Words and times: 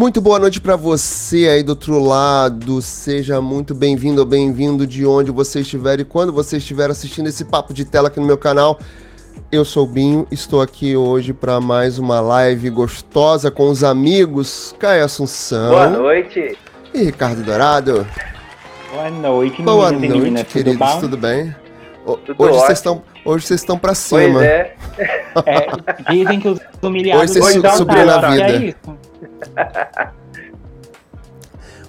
Muito 0.00 0.18
boa 0.18 0.38
noite 0.38 0.62
para 0.62 0.76
você 0.76 1.46
aí 1.46 1.62
do 1.62 1.72
outro 1.72 2.02
lado. 2.02 2.80
Seja 2.80 3.38
muito 3.42 3.74
bem-vindo 3.74 4.22
ou 4.22 4.26
bem-vindo 4.26 4.86
de 4.86 5.04
onde 5.04 5.30
você 5.30 5.60
estiver 5.60 6.00
e 6.00 6.06
quando 6.06 6.32
você 6.32 6.56
estiver 6.56 6.88
assistindo 6.88 7.26
esse 7.28 7.44
papo 7.44 7.74
de 7.74 7.84
tela 7.84 8.08
aqui 8.08 8.18
no 8.18 8.24
meu 8.24 8.38
canal. 8.38 8.80
Eu 9.52 9.62
sou 9.62 9.84
o 9.84 9.86
Binho, 9.86 10.26
estou 10.30 10.62
aqui 10.62 10.96
hoje 10.96 11.34
para 11.34 11.60
mais 11.60 11.98
uma 11.98 12.18
live 12.18 12.70
gostosa 12.70 13.50
com 13.50 13.68
os 13.68 13.84
amigos 13.84 14.74
Caio 14.78 15.04
Assunção. 15.04 15.68
Boa 15.68 15.90
noite. 15.90 16.56
E 16.94 17.04
Ricardo 17.04 17.42
Dourado. 17.42 18.06
Boa 18.94 19.10
noite, 19.10 19.60
Boa 19.60 19.92
noite, 19.92 20.08
meninas, 20.08 20.44
queridos. 20.44 20.92
Tudo, 20.92 21.00
tudo 21.00 21.16
bem? 21.18 21.54
Tudo 22.24 22.42
hoje 22.42 22.58
vocês 22.58 22.78
estão 22.78 23.02
Hoje 23.22 23.46
vocês 23.46 23.60
estão 23.60 23.78
pra 23.78 23.94
cima. 23.94 24.40
Pois 24.40 24.46
é. 24.46 24.76
é 25.44 26.10
dizem 26.10 26.40
que 26.40 26.48
os 26.48 26.58
humilhados 26.80 27.36
Hoje 27.36 27.60
vocês 27.60 27.74
subiram 27.74 28.06
na 28.06 28.30
vida. 28.30 28.46
É 28.46 28.56
isso. 28.64 29.09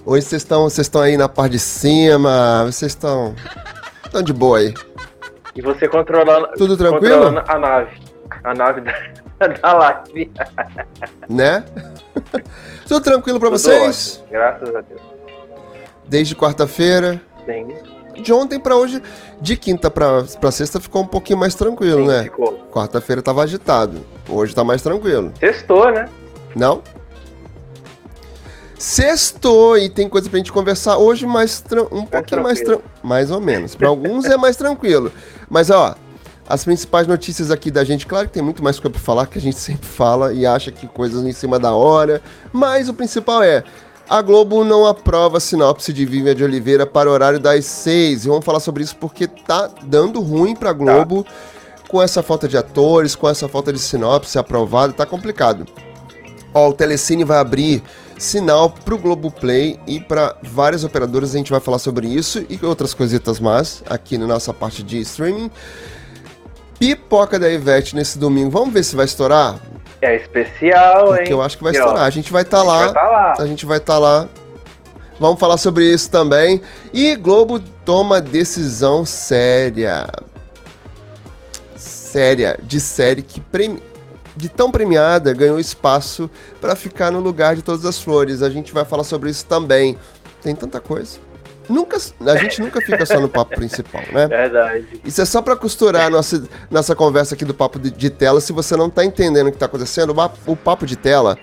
Hoje 0.04 0.26
vocês 0.26 0.42
estão, 0.42 0.64
vocês 0.64 0.86
estão 0.86 1.00
aí 1.00 1.16
na 1.16 1.28
parte 1.28 1.52
de 1.52 1.58
cima, 1.60 2.64
vocês 2.64 2.90
estão, 2.92 3.34
estão 4.04 4.20
de 4.22 4.32
boa 4.32 4.58
aí. 4.58 4.74
E 5.54 5.62
você 5.62 5.86
controlando, 5.86 6.48
Tudo 6.56 6.76
tranquilo? 6.76 7.14
controlando 7.26 7.42
a 7.46 7.58
nave. 7.58 8.00
A 8.42 8.54
nave 8.54 8.80
da, 8.80 8.92
da 9.62 9.72
live. 9.74 10.32
Né? 11.28 11.64
Tudo 12.88 13.00
tranquilo 13.00 13.38
pra 13.38 13.48
Tudo 13.50 13.58
vocês? 13.60 14.16
ótimo, 14.24 14.32
Graças 14.32 14.74
a 14.74 14.80
Deus. 14.80 15.00
Desde 16.08 16.34
quarta-feira. 16.34 17.20
Sim. 17.46 17.68
De 18.20 18.32
ontem 18.32 18.58
pra 18.58 18.74
hoje, 18.76 19.00
de 19.40 19.56
quinta 19.56 19.90
pra, 19.90 20.24
pra 20.40 20.50
sexta 20.50 20.80
ficou 20.80 21.02
um 21.02 21.06
pouquinho 21.06 21.38
mais 21.38 21.54
tranquilo, 21.54 22.02
sim, 22.02 22.08
né? 22.08 22.22
Ficou. 22.24 22.58
Quarta-feira 22.72 23.22
tava 23.22 23.42
agitado. 23.42 24.04
Hoje 24.28 24.54
tá 24.54 24.64
mais 24.64 24.82
tranquilo. 24.82 25.32
Sextou, 25.38 25.90
né? 25.92 26.08
Não? 26.56 26.82
Sextou 28.82 29.78
e 29.78 29.88
tem 29.88 30.08
coisa 30.08 30.28
pra 30.28 30.38
gente 30.38 30.50
conversar 30.50 30.98
hoje 30.98 31.24
mais 31.24 31.62
um 31.92 32.04
pouquinho 32.04 32.42
mais 32.42 32.58
tranquilo. 32.58 32.90
Mais 33.00 33.30
ou 33.30 33.40
menos. 33.40 33.76
Pra 33.76 33.86
alguns 33.86 34.24
é 34.24 34.36
mais 34.36 34.56
tranquilo. 34.56 35.12
Mas 35.48 35.70
ó, 35.70 35.94
as 36.48 36.64
principais 36.64 37.06
notícias 37.06 37.52
aqui 37.52 37.70
da 37.70 37.84
gente, 37.84 38.08
claro 38.08 38.26
que 38.26 38.34
tem 38.34 38.42
muito 38.42 38.60
mais 38.60 38.80
coisa 38.80 38.90
pra 38.90 39.00
falar, 39.00 39.28
que 39.28 39.38
a 39.38 39.40
gente 39.40 39.54
sempre 39.56 39.86
fala 39.86 40.32
e 40.32 40.44
acha 40.44 40.72
que 40.72 40.88
coisas 40.88 41.24
em 41.24 41.30
cima 41.30 41.60
da 41.60 41.72
hora. 41.72 42.20
Mas 42.52 42.88
o 42.88 42.94
principal 42.94 43.40
é. 43.44 43.62
A 44.10 44.20
Globo 44.20 44.64
não 44.64 44.84
aprova 44.84 45.36
a 45.36 45.40
sinopse 45.40 45.92
de 45.92 46.04
Vivian 46.04 46.34
de 46.34 46.42
Oliveira 46.42 46.84
para 46.84 47.08
o 47.08 47.12
horário 47.12 47.38
das 47.38 47.64
seis. 47.64 48.24
E 48.24 48.28
vamos 48.28 48.44
falar 48.44 48.58
sobre 48.58 48.82
isso 48.82 48.96
porque 48.96 49.28
tá 49.28 49.70
dando 49.84 50.20
ruim 50.20 50.56
pra 50.56 50.72
Globo 50.72 51.24
com 51.88 52.02
essa 52.02 52.20
falta 52.20 52.48
de 52.48 52.56
atores, 52.56 53.14
com 53.14 53.28
essa 53.28 53.46
falta 53.46 53.72
de 53.72 53.78
sinopse 53.78 54.40
aprovada, 54.40 54.92
tá 54.92 55.06
complicado. 55.06 55.68
Ó, 56.52 56.70
o 56.70 56.72
Telecine 56.72 57.22
vai 57.22 57.38
abrir 57.38 57.80
sinal 58.18 58.70
pro 58.70 58.98
Globoplay 58.98 59.78
e 59.86 60.00
para 60.00 60.36
várias 60.42 60.84
operadoras. 60.84 61.34
A 61.34 61.38
gente 61.38 61.50
vai 61.50 61.60
falar 61.60 61.78
sobre 61.78 62.06
isso 62.06 62.44
e 62.48 62.58
outras 62.64 62.94
coisitas 62.94 63.40
mais 63.40 63.82
aqui 63.88 64.16
na 64.18 64.26
nossa 64.26 64.52
parte 64.52 64.82
de 64.82 65.00
streaming. 65.00 65.50
Pipoca 66.78 67.38
da 67.38 67.48
Ivete 67.50 67.94
nesse 67.94 68.18
domingo. 68.18 68.50
Vamos 68.50 68.74
ver 68.74 68.82
se 68.82 68.96
vai 68.96 69.04
estourar? 69.04 69.60
É 70.00 70.16
especial, 70.16 71.12
hein? 71.12 71.18
Porque 71.18 71.32
eu 71.32 71.40
acho 71.40 71.56
que 71.56 71.62
vai 71.62 71.72
E, 71.72 71.76
estourar. 71.78 72.02
A 72.04 72.10
gente 72.10 72.32
vai 72.32 72.42
estar 72.42 72.58
a 72.58 72.62
gente 72.62 72.68
lá. 72.68 72.92
tá 72.92 73.02
lá. 73.08 73.34
A 73.38 73.46
gente 73.46 73.66
vai 73.66 73.78
estar 73.78 73.98
lá. 73.98 74.28
Vamos 75.20 75.38
falar 75.38 75.56
sobre 75.58 75.84
isso 75.84 76.10
também. 76.10 76.60
E 76.92 77.14
Globo 77.14 77.60
toma 77.84 78.20
decisão 78.20 79.04
séria. 79.04 80.08
Séria, 81.76 82.58
de 82.62 82.80
série 82.80 83.22
que 83.22 83.40
premi... 83.40 83.80
de 84.36 84.48
tão 84.48 84.70
premiada 84.70 85.32
ganhou 85.32 85.58
espaço 85.58 86.30
para 86.60 86.74
ficar 86.74 87.10
no 87.10 87.20
lugar 87.20 87.56
de 87.56 87.62
todas 87.62 87.84
as 87.84 88.00
flores. 88.00 88.42
A 88.42 88.50
gente 88.50 88.72
vai 88.72 88.84
falar 88.84 89.04
sobre 89.04 89.30
isso 89.30 89.44
também. 89.46 89.98
Tem 90.42 90.54
tanta 90.54 90.80
coisa. 90.80 91.18
Nunca, 91.68 91.96
a 92.26 92.36
gente 92.36 92.60
nunca 92.60 92.80
fica 92.80 93.06
só 93.06 93.20
no 93.20 93.28
papo 93.28 93.54
principal, 93.54 94.02
né? 94.12 94.26
Verdade. 94.26 95.00
Isso 95.04 95.22
é 95.22 95.24
só 95.24 95.40
pra 95.40 95.54
costurar 95.56 96.10
nossa, 96.10 96.42
nossa 96.70 96.94
conversa 96.94 97.34
aqui 97.34 97.44
do 97.44 97.54
papo 97.54 97.78
de, 97.78 97.90
de 97.90 98.10
tela. 98.10 98.40
Se 98.40 98.52
você 98.52 98.76
não 98.76 98.90
tá 98.90 99.04
entendendo 99.04 99.46
o 99.46 99.52
que 99.52 99.58
tá 99.58 99.66
acontecendo, 99.66 100.12
o, 100.12 100.52
o 100.52 100.56
papo 100.56 100.84
de 100.84 100.96
tela 100.96 101.38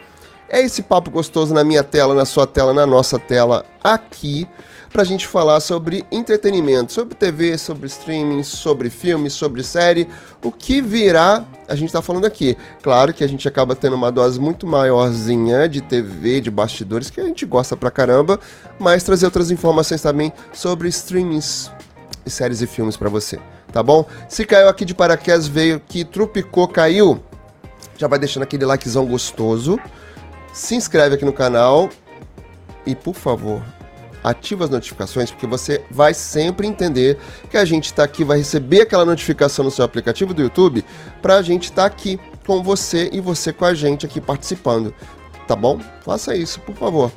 é 0.50 0.62
esse 0.62 0.82
papo 0.82 1.10
gostoso 1.10 1.54
na 1.54 1.64
minha 1.64 1.84
tela, 1.84 2.14
na 2.14 2.26
sua 2.26 2.46
tela, 2.46 2.74
na 2.74 2.86
nossa 2.86 3.18
tela 3.18 3.66
aqui, 3.84 4.48
pra 4.92 5.04
gente 5.04 5.28
falar 5.28 5.60
sobre 5.60 6.04
entretenimento, 6.12 6.92
sobre 6.92 7.16
TV, 7.16 7.58
sobre 7.58 7.88
streaming, 7.88 8.44
sobre 8.44 8.90
filme, 8.90 9.30
sobre 9.30 9.64
série, 9.64 10.08
o 10.44 10.52
que 10.52 10.82
virá, 10.82 11.46
a 11.68 11.76
gente 11.76 11.94
tá 11.94 12.02
falando 12.02 12.26
aqui. 12.26 12.58
Claro 12.82 13.14
que 13.14 13.24
a 13.24 13.28
gente 13.28 13.48
acaba 13.48 13.76
tendo 13.76 13.96
uma 13.96 14.12
dose 14.12 14.40
muito 14.40 14.66
maiorzinha 14.66 15.70
de 15.70 15.82
TV, 15.82 16.42
de 16.42 16.50
bastidores, 16.50 17.10
que 17.10 17.22
a 17.22 17.26
gente 17.26 17.46
gosta 17.46 17.78
pra 17.78 17.92
caramba, 17.92 18.40
mas 18.80 19.04
trazer 19.04 19.26
outras 19.26 19.52
informações 19.52 20.02
também 20.02 20.34
sobre 20.52 20.88
streamings 20.90 21.72
séries 22.26 22.62
e 22.62 22.68
filmes 22.68 22.96
pra 22.96 23.10
você, 23.10 23.40
tá 23.72 23.82
bom? 23.82 24.06
Se 24.28 24.46
caiu 24.46 24.70
aqui 24.70 24.86
de 24.86 24.94
paraquedas, 24.94 25.48
veio 25.48 25.78
aqui, 25.78 26.06
trupicou, 26.06 26.68
caiu, 26.68 27.20
já 27.98 28.08
vai 28.08 28.20
deixando 28.20 28.44
aquele 28.44 28.66
likezão 28.66 29.06
gostoso, 29.06 29.80
se 30.54 30.76
inscreve 30.76 31.16
aqui 31.16 31.26
no 31.26 31.34
canal 31.34 31.90
e, 32.86 32.96
por 32.96 33.16
favor, 33.16 33.64
ativa 34.30 34.64
as 34.64 34.70
notificações, 34.70 35.32
porque 35.32 35.48
você 35.48 35.84
vai 35.90 36.14
sempre 36.14 36.68
entender 36.68 37.18
que 37.50 37.58
a 37.58 37.66
gente 37.66 37.94
tá 37.94 38.04
aqui, 38.04 38.24
vai 38.24 38.40
receber 38.40 38.82
aquela 38.82 39.06
notificação 39.06 39.66
no 39.66 39.72
seu 39.72 39.86
aplicativo 39.86 40.34
do 40.34 40.42
YouTube 40.42 40.84
pra 41.22 41.42
gente 41.42 41.66
estar 41.66 41.86
aqui 41.86 42.20
com 42.46 42.64
você 42.64 43.10
e 43.12 43.20
você 43.20 43.54
com 43.54 43.66
a 43.66 43.74
gente 43.74 44.06
aqui 44.06 44.20
participando, 44.20 44.94
tá 45.48 45.56
bom? 45.56 45.80
Faça 46.02 46.36
isso, 46.36 46.60
por 46.62 46.76
favor. 46.76 47.12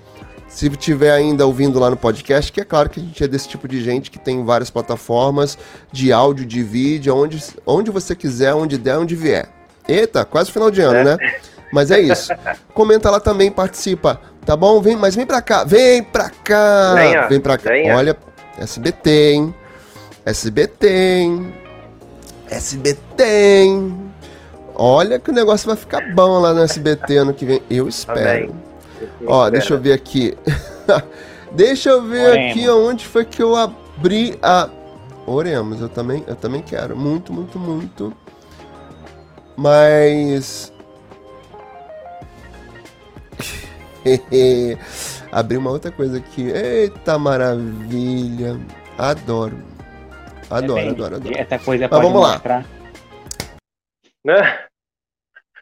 Se 0.47 0.69
tiver 0.69 1.11
ainda 1.11 1.47
ouvindo 1.47 1.79
lá 1.79 1.89
no 1.89 1.97
podcast, 1.97 2.53
que 2.53 2.61
é 2.61 2.65
claro 2.65 2.91
que 2.91 3.01
a 3.01 3.03
gente 3.03 3.25
é 3.25 3.27
desse 3.27 3.49
tipo 3.49 3.67
de 3.67 3.83
gente 3.83 4.11
que 4.11 4.19
tem 4.19 4.45
várias 4.45 4.71
plataformas 4.71 5.57
de 5.91 6.13
áudio, 6.13 6.45
de 6.45 6.63
vídeo, 6.63 7.17
onde, 7.17 7.43
onde 7.67 7.91
você 7.91 8.15
quiser, 8.15 8.53
onde 8.53 8.77
der, 8.77 8.99
onde 8.99 9.17
vier. 9.17 9.49
Eita, 9.89 10.27
quase 10.27 10.53
final 10.53 10.71
de 10.71 10.83
ano, 10.83 11.03
né? 11.05 11.17
Mas 11.73 11.91
é 11.91 12.01
isso. 12.01 12.31
Comenta 12.75 13.11
lá 13.11 13.19
também, 13.19 13.51
participa, 13.51 14.21
tá 14.45 14.55
bom? 14.57 14.81
Vem, 14.81 14.95
mas 14.97 15.17
vem 15.17 15.25
pra 15.27 15.41
cá, 15.41 15.65
vem 15.65 16.03
pra 16.03 16.29
cá, 16.29 16.95
Venha, 16.95 17.27
vem 17.29 17.41
pra 17.41 17.57
cá. 17.57 17.71
venha. 17.71 17.97
Olha, 17.97 18.17
SBT, 18.59 19.11
hein? 19.33 19.55
SBT, 20.27 20.89
hein? 20.89 21.55
SBT, 22.51 23.25
hein? 23.25 24.13
Olha 24.75 25.19
que 25.19 25.31
o 25.31 25.35
negócio 25.35 25.67
vai 25.67 25.77
ficar 25.77 26.01
bom 26.15 26.39
lá 26.41 26.53
no 26.53 26.63
SBT 26.63 27.17
ano 27.19 27.35
que 27.35 27.45
vem. 27.45 27.63
Eu 27.71 27.89
espero. 27.89 28.19
Também. 28.19 28.51
Ó, 29.27 29.49
deixa 29.51 29.75
eu 29.75 29.81
ver 29.81 29.93
aqui. 29.95 30.37
deixa 31.53 31.91
eu 31.91 32.03
ver 32.03 32.29
Oremos. 32.31 32.51
aqui 32.51 32.69
onde 32.69 33.07
foi 33.07 33.25
que 33.25 33.43
eu 33.43 33.57
abri 33.57 34.39
a. 34.43 34.69
Oremos, 35.27 35.81
eu 35.81 35.89
também, 35.89 36.25
eu 36.27 36.35
também 36.37 36.63
quero. 36.63 36.97
Muito, 36.97 37.33
muito, 37.33 37.59
muito. 37.59 38.13
Mas. 39.57 40.72
abri 45.33 45.57
uma 45.57 45.71
outra 45.71 45.91
coisa 45.91 46.19
aqui. 46.19 46.49
Eita 46.51 47.19
maravilha. 47.19 48.61
Adoro. 48.99 49.57
Adoro, 50.51 50.75
Depende. 50.81 51.01
adoro, 51.03 51.17
adoro. 51.17 51.35
Essa 51.39 51.59
coisa 51.59 51.89
Mas 51.89 51.91
pode 51.91 52.03
vamos 52.07 52.23
lá. 52.23 52.33
mostrar. 52.35 52.67
Né? 54.25 54.59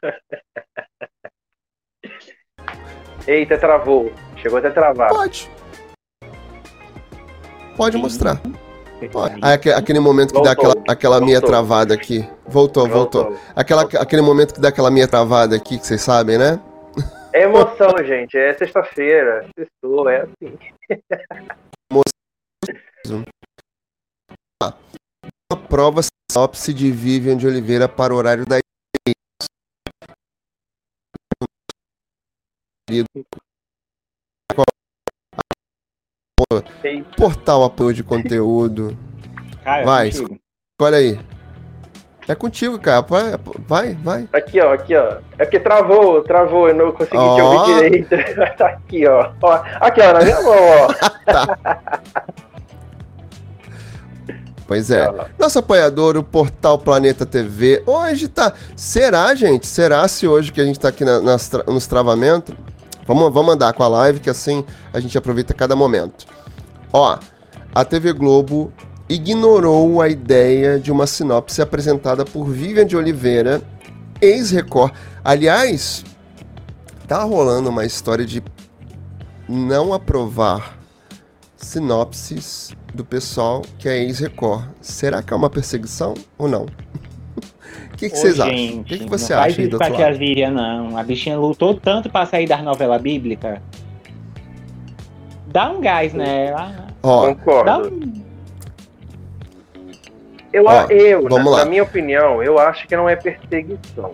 Eita, 3.26 3.58
travou. 3.58 4.12
Chegou 4.36 4.58
até 4.58 4.68
a 4.68 4.72
travar. 4.72 5.08
Pode. 5.10 5.50
Pode 7.76 7.96
Sim. 7.96 8.02
mostrar. 8.02 8.40
Pode. 9.12 9.38
Ah, 9.40 9.52
aque- 9.54 9.70
aquele 9.72 10.00
momento 10.00 10.34
que 10.34 10.42
dá 10.42 10.54
Voltou. 10.54 10.70
aquela, 10.72 10.84
aquela 10.92 11.20
meia 11.20 11.40
Voltou. 11.40 11.48
travada 11.50 11.94
aqui. 11.94 12.28
Voltou, 12.46 12.86
voltou. 12.88 13.34
Aquela, 13.56 13.82
aquele 13.82 14.20
momento 14.22 14.54
que 14.54 14.60
dá 14.60 14.68
aquela 14.68 14.90
meia 14.90 15.08
travada 15.08 15.56
aqui, 15.56 15.78
que 15.78 15.86
vocês 15.86 16.00
sabem, 16.02 16.36
né? 16.36 16.60
É 17.32 17.42
emoção, 17.42 17.96
gente. 18.04 18.36
É 18.36 18.52
sexta-feira. 18.54 19.48
Sextou, 19.56 20.08
é 20.08 20.22
assim. 20.22 20.58
Uma 25.52 25.68
prova 25.68 26.00
sinopse 26.30 26.74
de 26.74 26.90
Vivian 26.90 27.36
de 27.36 27.46
Oliveira 27.46 27.88
para 27.88 28.12
o 28.12 28.16
horário 28.16 28.44
da 28.44 28.58
portal 37.16 37.64
apoio 37.64 37.94
de 37.94 38.02
conteúdo. 38.02 38.96
Cara, 39.62 39.84
Vai, 39.84 40.10
contigo. 40.10 40.40
Olha 40.80 40.96
aí. 40.96 41.39
É 42.30 42.34
contigo, 42.36 42.78
cara. 42.78 43.00
Vai, 43.02 43.34
vai, 43.66 43.94
vai. 44.04 44.28
Aqui, 44.32 44.60
ó, 44.60 44.72
aqui, 44.72 44.94
ó. 44.94 45.16
É 45.36 45.44
porque 45.44 45.58
travou, 45.58 46.22
travou, 46.22 46.68
eu 46.68 46.74
não 46.76 46.92
consegui 46.92 47.10
te 47.10 47.16
Ó. 47.16 47.42
ouvir 47.42 47.74
direito. 47.74 48.08
tá 48.56 48.66
aqui, 48.68 49.04
ó. 49.08 49.32
ó. 49.42 49.60
Aqui, 49.80 50.00
ó, 50.00 50.12
na 50.12 50.20
minha 50.20 50.40
mão, 50.40 50.54
ó. 50.54 52.30
Pois 54.64 54.88
é. 54.92 55.12
Nosso 55.36 55.58
apoiador, 55.58 56.16
o 56.16 56.22
Portal 56.22 56.78
Planeta 56.78 57.26
TV. 57.26 57.82
Hoje 57.84 58.28
tá. 58.28 58.52
Será, 58.76 59.34
gente? 59.34 59.66
Será 59.66 60.06
se 60.06 60.28
hoje 60.28 60.52
que 60.52 60.60
a 60.60 60.64
gente 60.64 60.78
tá 60.78 60.90
aqui 60.90 61.04
na- 61.04 61.20
nas 61.20 61.50
nos 61.66 61.88
travamentos? 61.88 62.54
Vamos, 63.04 63.34
vamos 63.34 63.54
andar 63.54 63.72
com 63.72 63.82
a 63.82 63.88
live, 63.88 64.20
que 64.20 64.30
assim 64.30 64.64
a 64.92 65.00
gente 65.00 65.18
aproveita 65.18 65.52
cada 65.52 65.74
momento. 65.74 66.24
Ó, 66.92 67.18
a 67.74 67.84
TV 67.84 68.12
Globo 68.12 68.72
ignorou 69.10 70.00
a 70.00 70.08
ideia 70.08 70.78
de 70.78 70.92
uma 70.92 71.04
sinopse 71.06 71.60
apresentada 71.60 72.24
por 72.24 72.44
Vivian 72.44 72.86
de 72.86 72.96
Oliveira, 72.96 73.60
ex-Record. 74.22 74.92
Aliás, 75.24 76.04
tá 77.08 77.22
rolando 77.24 77.68
uma 77.70 77.84
história 77.84 78.24
de 78.24 78.40
não 79.48 79.92
aprovar 79.92 80.78
sinopses 81.56 82.70
do 82.94 83.04
pessoal 83.04 83.62
que 83.78 83.88
é 83.88 83.98
ex-Record. 83.98 84.64
Será 84.80 85.20
que 85.22 85.32
é 85.32 85.36
uma 85.36 85.50
perseguição 85.50 86.14
ou 86.38 86.48
não? 86.48 86.66
O 87.92 87.96
que, 88.00 88.08
que 88.08 88.16
Ô, 88.16 88.18
vocês 88.18 88.40
acham? 88.40 88.56
gente, 88.56 88.80
O 88.80 88.84
que, 88.84 88.98
que 88.98 89.04
não 89.04 89.18
você 89.18 89.34
faz 89.34 89.52
acha 89.52 89.60
aí 89.60 89.66
isso 89.66 89.70
do 89.72 89.76
com 89.76 89.84
a 89.84 89.86
outro 89.88 89.96
tia 89.98 90.06
lado? 90.06 90.18
Víria, 90.18 90.50
não. 90.50 90.96
A 90.96 91.02
bichinha 91.02 91.36
lutou 91.38 91.74
tanto 91.74 92.08
pra 92.08 92.24
sair 92.24 92.46
das 92.48 92.62
novelas 92.64 93.02
bíblicas. 93.02 93.58
Dá 95.48 95.70
um 95.70 95.80
gás 95.82 96.14
nela. 96.14 96.86
Ó, 97.02 97.26
Dá 97.26 97.34
Concordo. 97.34 97.88
um... 97.88 98.19
Eu, 100.52 100.64
Ó, 100.66 100.86
eu 100.90 101.22
vamos 101.22 101.44
na, 101.44 101.50
lá. 101.50 101.58
na 101.58 101.64
minha 101.64 101.82
opinião, 101.82 102.42
eu 102.42 102.58
acho 102.58 102.86
que 102.88 102.96
não 102.96 103.08
é 103.08 103.14
perseguição. 103.16 104.12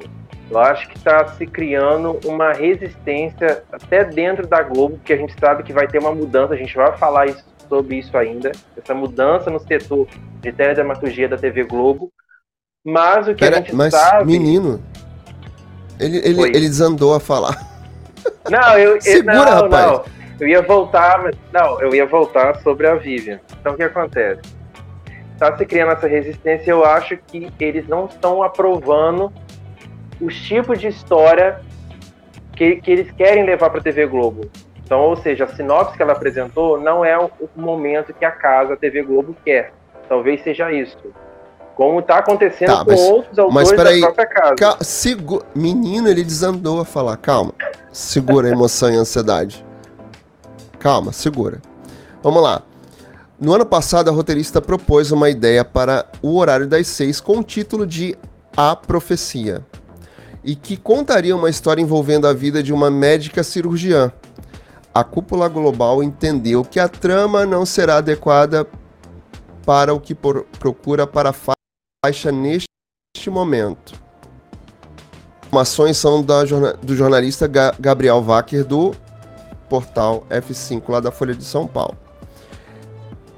Eu 0.50 0.58
acho 0.58 0.88
que 0.88 0.96
está 0.96 1.26
se 1.28 1.46
criando 1.46 2.20
uma 2.24 2.52
resistência 2.52 3.64
até 3.72 4.04
dentro 4.04 4.46
da 4.46 4.62
Globo, 4.62 4.98
que 5.04 5.12
a 5.12 5.16
gente 5.16 5.34
sabe 5.40 5.62
que 5.64 5.72
vai 5.72 5.88
ter 5.88 5.98
uma 5.98 6.14
mudança, 6.14 6.54
a 6.54 6.56
gente 6.56 6.74
vai 6.76 6.96
falar 6.96 7.26
isso- 7.26 7.44
sobre 7.68 7.96
isso 7.96 8.16
ainda, 8.16 8.52
essa 8.76 8.94
mudança 8.94 9.50
no 9.50 9.58
setor 9.58 10.06
de 10.40 10.52
teledramaturgia 10.52 11.28
da 11.28 11.36
TV 11.36 11.64
Globo. 11.64 12.12
Mas 12.84 13.26
o 13.26 13.34
que 13.34 13.44
a 13.44 13.50
pera, 13.50 13.56
gente 13.60 13.74
mas 13.74 13.92
sabe. 13.92 14.24
menino, 14.30 14.80
ele, 15.98 16.18
ele, 16.18 16.40
Oi. 16.42 16.48
ele 16.50 16.68
desandou 16.68 17.12
a 17.14 17.18
falar. 17.18 17.56
Não, 18.48 18.78
eu, 18.78 18.94
eu- 18.94 19.00
Segura, 19.00 19.34
não, 19.34 19.44
rapaz. 19.62 19.86
não. 19.86 20.04
Eu 20.38 20.46
ia 20.48 20.62
voltar, 20.62 21.22
mas 21.22 21.34
não, 21.52 21.80
eu 21.80 21.94
ia 21.94 22.04
voltar 22.06 22.60
sobre 22.60 22.86
a 22.86 22.94
Vivian. 22.94 23.40
Então 23.60 23.72
o 23.72 23.76
que 23.76 23.82
acontece? 23.82 24.42
Está 25.36 25.54
se 25.56 25.66
criando 25.66 25.92
essa 25.92 26.06
resistência, 26.08 26.70
eu 26.70 26.82
acho 26.82 27.16
que 27.18 27.52
eles 27.60 27.86
não 27.86 28.06
estão 28.06 28.42
aprovando 28.42 29.30
os 30.18 30.34
tipos 30.40 30.80
de 30.80 30.86
história 30.88 31.60
que, 32.54 32.76
que 32.76 32.90
eles 32.90 33.10
querem 33.12 33.44
levar 33.44 33.68
para 33.68 33.80
a 33.80 33.82
TV 33.82 34.06
Globo. 34.06 34.50
Então, 34.82 35.00
ou 35.00 35.14
seja, 35.16 35.44
a 35.44 35.48
sinopse 35.48 35.94
que 35.94 36.02
ela 36.02 36.12
apresentou 36.12 36.80
não 36.80 37.04
é 37.04 37.18
o, 37.18 37.30
o 37.54 37.60
momento 37.60 38.14
que 38.14 38.24
a 38.24 38.30
casa, 38.30 38.72
a 38.72 38.76
TV 38.78 39.02
Globo 39.02 39.36
quer. 39.44 39.74
Talvez 40.08 40.42
seja 40.42 40.72
isso. 40.72 40.96
Como 41.74 41.98
está 42.00 42.16
acontecendo 42.18 42.68
Tá, 42.78 42.84
com 42.86 42.92
mas- 42.92 43.00
outros 43.00 43.38
autores 43.38 43.54
mas 43.54 43.72
peraí, 43.76 44.00
da 44.00 44.06
própria 44.06 44.26
casa. 44.26 44.54
Cal- 44.54 44.78
segu- 44.82 45.42
Menino, 45.54 46.08
ele 46.08 46.24
desandou 46.24 46.80
a 46.80 46.84
falar. 46.86 47.18
Calma. 47.18 47.52
Segura 47.92 48.48
a 48.48 48.50
emoção 48.52 48.90
e 48.90 48.96
a 48.96 49.00
ansiedade. 49.00 49.62
Calma, 50.78 51.12
segura. 51.12 51.60
Vamos 52.22 52.42
lá. 52.42 52.62
No 53.38 53.54
ano 53.54 53.66
passado, 53.66 54.08
a 54.08 54.12
roteirista 54.12 54.62
propôs 54.62 55.10
uma 55.12 55.28
ideia 55.28 55.64
para 55.64 56.06
o 56.22 56.36
horário 56.36 56.66
das 56.66 56.86
seis 56.86 57.20
com 57.20 57.38
o 57.38 57.44
título 57.44 57.86
de 57.86 58.16
A 58.56 58.74
Profecia. 58.74 59.64
E 60.42 60.54
que 60.56 60.76
contaria 60.76 61.36
uma 61.36 61.50
história 61.50 61.82
envolvendo 61.82 62.26
a 62.26 62.32
vida 62.32 62.62
de 62.62 62.72
uma 62.72 62.90
médica 62.90 63.42
cirurgiã. 63.42 64.10
A 64.94 65.04
cúpula 65.04 65.48
global 65.48 66.02
entendeu 66.02 66.64
que 66.64 66.80
a 66.80 66.88
trama 66.88 67.44
não 67.44 67.66
será 67.66 67.96
adequada 67.96 68.66
para 69.66 69.92
o 69.92 70.00
que 70.00 70.14
procura 70.14 71.06
para 71.06 71.30
a 71.30 71.34
faixa 72.04 72.32
neste 72.32 72.66
momento. 73.28 74.00
Informações 75.46 75.96
são 75.98 76.22
da 76.22 76.42
do 76.82 76.96
jornalista 76.96 77.46
Ga- 77.46 77.74
Gabriel 77.78 78.22
Wacker 78.22 78.64
do 78.64 78.94
portal 79.68 80.24
F5 80.30 80.82
lá 80.88 81.00
da 81.00 81.10
Folha 81.10 81.34
de 81.34 81.44
São 81.44 81.66
Paulo. 81.66 81.98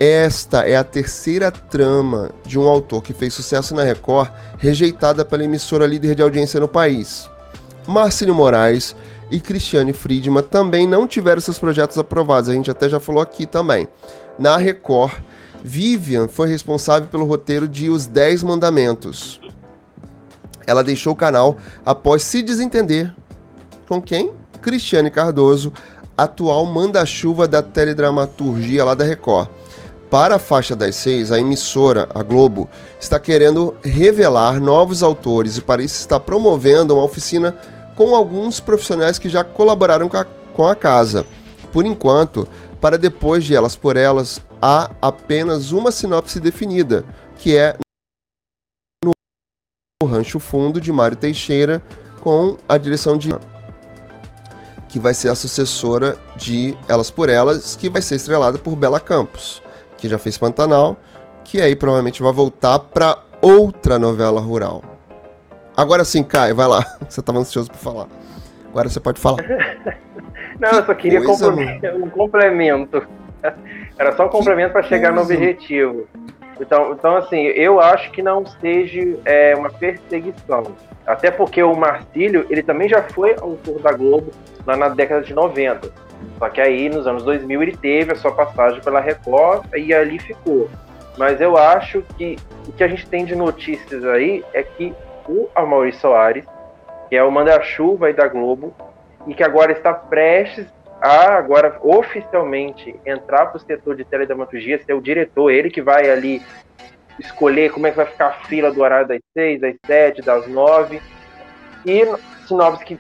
Esta 0.01 0.61
é 0.69 0.77
a 0.77 0.85
terceira 0.85 1.51
trama 1.51 2.31
de 2.47 2.57
um 2.57 2.69
autor 2.69 3.03
que 3.03 3.13
fez 3.13 3.35
sucesso 3.35 3.75
na 3.75 3.83
Record, 3.83 4.31
rejeitada 4.57 5.25
pela 5.25 5.43
emissora 5.43 5.87
líder 5.87 6.15
de 6.15 6.23
audiência 6.23 6.61
no 6.61 6.69
país. 6.69 7.29
Marcílio 7.85 8.35
Moraes 8.35 8.95
e 9.29 9.41
Cristiane 9.41 9.93
Friedman 9.93 10.45
também 10.45 10.87
não 10.87 11.07
tiveram 11.07 11.41
seus 11.41 11.59
projetos 11.59 11.99
aprovados, 11.99 12.49
a 12.49 12.53
gente 12.53 12.71
até 12.71 12.89
já 12.89 13.01
falou 13.01 13.21
aqui 13.21 13.45
também. 13.45 13.89
Na 14.39 14.57
Record, 14.57 15.15
Vivian 15.65 16.29
foi 16.29 16.49
responsável 16.49 17.09
pelo 17.09 17.25
roteiro 17.25 17.67
de 17.67 17.91
Os 17.91 18.07
Dez 18.07 18.43
Mandamentos. 18.45 19.41
Ela 20.65 20.85
deixou 20.85 21.13
o 21.13 21.17
canal 21.17 21.57
após 21.85 22.23
se 22.23 22.41
desentender 22.41 23.13
com 23.89 24.01
quem? 24.01 24.33
Cristiane 24.63 25.11
Cardoso, 25.11 25.73
atual 26.17 26.67
manda-chuva 26.67 27.49
da 27.49 27.63
teledramaturgia 27.63 28.85
lá 28.85 28.95
da 28.95 29.05
Record. 29.05 29.49
Para 30.11 30.37
a 30.37 30.39
faixa 30.39 30.75
das 30.75 30.97
seis, 30.97 31.31
a 31.31 31.39
emissora, 31.39 32.09
a 32.15 32.23
Globo, 32.23 32.69
está 32.99 33.21
querendo 33.21 33.77
revelar 33.83 34.59
novos 34.59 35.03
autores 35.03 35.59
e 35.59 35.61
para 35.61 35.83
isso 35.83 35.97
está 35.97 36.19
promovendo 36.19 36.95
uma 36.95 37.05
oficina 37.05 37.53
com 37.95 38.15
alguns 38.15 38.59
profissionais 38.59 39.19
que 39.19 39.29
já 39.29 39.45
colaboraram 39.45 40.09
com 40.09 40.17
a, 40.17 40.25
com 40.25 40.67
a 40.67 40.75
casa. 40.75 41.27
Por 41.73 41.85
enquanto, 41.85 42.49
para 42.81 42.97
depois 42.97 43.45
de 43.45 43.55
Elas 43.55 43.77
por 43.77 43.97
Elas, 43.99 44.41
há 44.63 44.91
apenas 45.03 45.73
uma 45.73 45.91
sinopse 45.91 46.41
definida, 46.41 47.05
que 47.37 47.57
é 47.57 47.77
no 49.05 49.13
Rancho 50.09 50.39
Fundo 50.39 50.81
de 50.81 50.91
Mário 50.91 51.17
Teixeira, 51.17 51.83
com 52.21 52.57
a 52.67 52.79
direção 52.79 53.19
de 53.19 53.29
que 54.89 54.99
vai 54.99 55.13
ser 55.13 55.29
a 55.29 55.35
sucessora 55.35 56.17
de 56.37 56.75
Elas 56.89 57.11
por 57.11 57.29
Elas, 57.29 57.77
que 57.77 57.91
vai 57.91 58.01
ser 58.01 58.15
estrelada 58.15 58.59
por 58.59 58.75
Bela 58.75 58.99
Campos, 58.99 59.61
que 59.99 60.09
já 60.09 60.17
fez 60.17 60.39
Pantanal, 60.39 60.97
que 61.45 61.61
aí 61.61 61.77
provavelmente 61.77 62.23
vai 62.23 62.33
voltar 62.33 62.79
para 62.79 63.19
outra 63.43 63.99
novela 63.99 64.41
rural. 64.41 64.83
Agora 65.77 66.05
sim, 66.05 66.23
Caio, 66.23 66.55
vai 66.55 66.67
lá. 66.67 66.81
Você 67.09 67.21
estava 67.21 67.39
ansioso 67.39 67.71
por 67.71 67.79
falar. 67.79 68.07
Agora 68.71 68.89
você 68.89 69.01
pode 69.01 69.21
falar. 69.21 69.43
Não, 70.61 70.71
eu 70.71 70.85
só 70.85 70.95
queria 70.95 71.25
coisa, 71.25 71.51
um 71.95 72.11
complemento. 72.11 73.07
Era 73.97 74.15
só 74.17 74.27
um 74.27 74.29
complemento 74.29 74.73
para 74.73 74.83
chegar 74.83 75.13
no 75.13 75.23
objetivo. 75.23 76.07
Então, 76.61 76.93
então, 76.93 77.17
assim, 77.17 77.43
eu 77.43 77.81
acho 77.81 78.11
que 78.11 78.21
não 78.21 78.45
seja 78.45 79.17
é, 79.25 79.55
uma 79.55 79.71
perseguição. 79.71 80.65
Até 81.07 81.31
porque 81.31 81.63
o 81.63 81.75
Marcílio, 81.75 82.45
ele 82.51 82.63
também 82.63 82.89
já 82.89 83.03
foi 83.03 83.37
autor 83.41 83.81
da 83.81 83.93
Globo 83.93 84.33
lá 84.67 84.77
na 84.77 84.89
década 84.89 85.23
de 85.23 85.33
90. 85.33 85.89
Só 86.39 86.49
que 86.49 86.61
aí, 86.61 86.89
nos 86.89 87.07
anos 87.07 87.25
2000, 87.25 87.63
ele 87.63 87.77
teve 87.77 88.13
a 88.13 88.17
sua 88.17 88.33
passagem 88.33 88.81
pela 88.81 89.01
Record 89.01 89.67
e 89.75 89.93
ali 89.93 90.19
ficou. 90.19 90.69
Mas 91.17 91.41
eu 91.41 91.57
acho 91.57 92.03
que 92.17 92.37
o 92.67 92.73
que 92.73 92.85
a 92.85 92.89
gente 92.89 93.07
tem 93.07 93.25
de 93.25 93.35
notícias 93.35 94.05
aí 94.05 94.45
é 94.53 94.63
que 94.63 94.95
o 95.29 95.49
Amaury 95.55 95.93
Soares, 95.93 96.45
que 97.09 97.17
é 97.17 97.25
o 97.25 97.31
manda-chuva 97.31 98.07
aí 98.07 98.13
da 98.13 98.29
Globo, 98.29 98.75
e 99.27 99.35
que 99.35 99.43
agora 99.43 99.73
está 99.73 99.93
prestes 99.93 100.67
a 101.01 101.37
agora 101.37 101.79
oficialmente 101.83 102.95
entrar 103.05 103.47
para 103.47 103.57
o 103.57 103.61
setor 103.61 103.97
de 103.97 104.05
teledramaturgia, 104.05 104.83
ser 104.85 104.95
o 104.95 105.01
diretor, 105.01 105.51
ele 105.51 105.71
que 105.71 105.83
vai 105.83 106.11
ali 106.11 106.43
escolher 107.19 107.71
como 107.71 107.87
é 107.87 107.91
que 107.91 107.97
vai 107.97 108.07
ficar 108.07 108.29
a 108.29 108.33
fila 108.47 108.71
do 108.71 108.81
horário 108.81 109.09
das 109.09 109.21
seis, 109.33 109.61
das 109.61 109.75
sete, 109.87 110.23
das 110.23 110.47
nove, 110.47 111.01
e 111.85 112.05
sinopses 112.49 112.83
que 112.83 112.99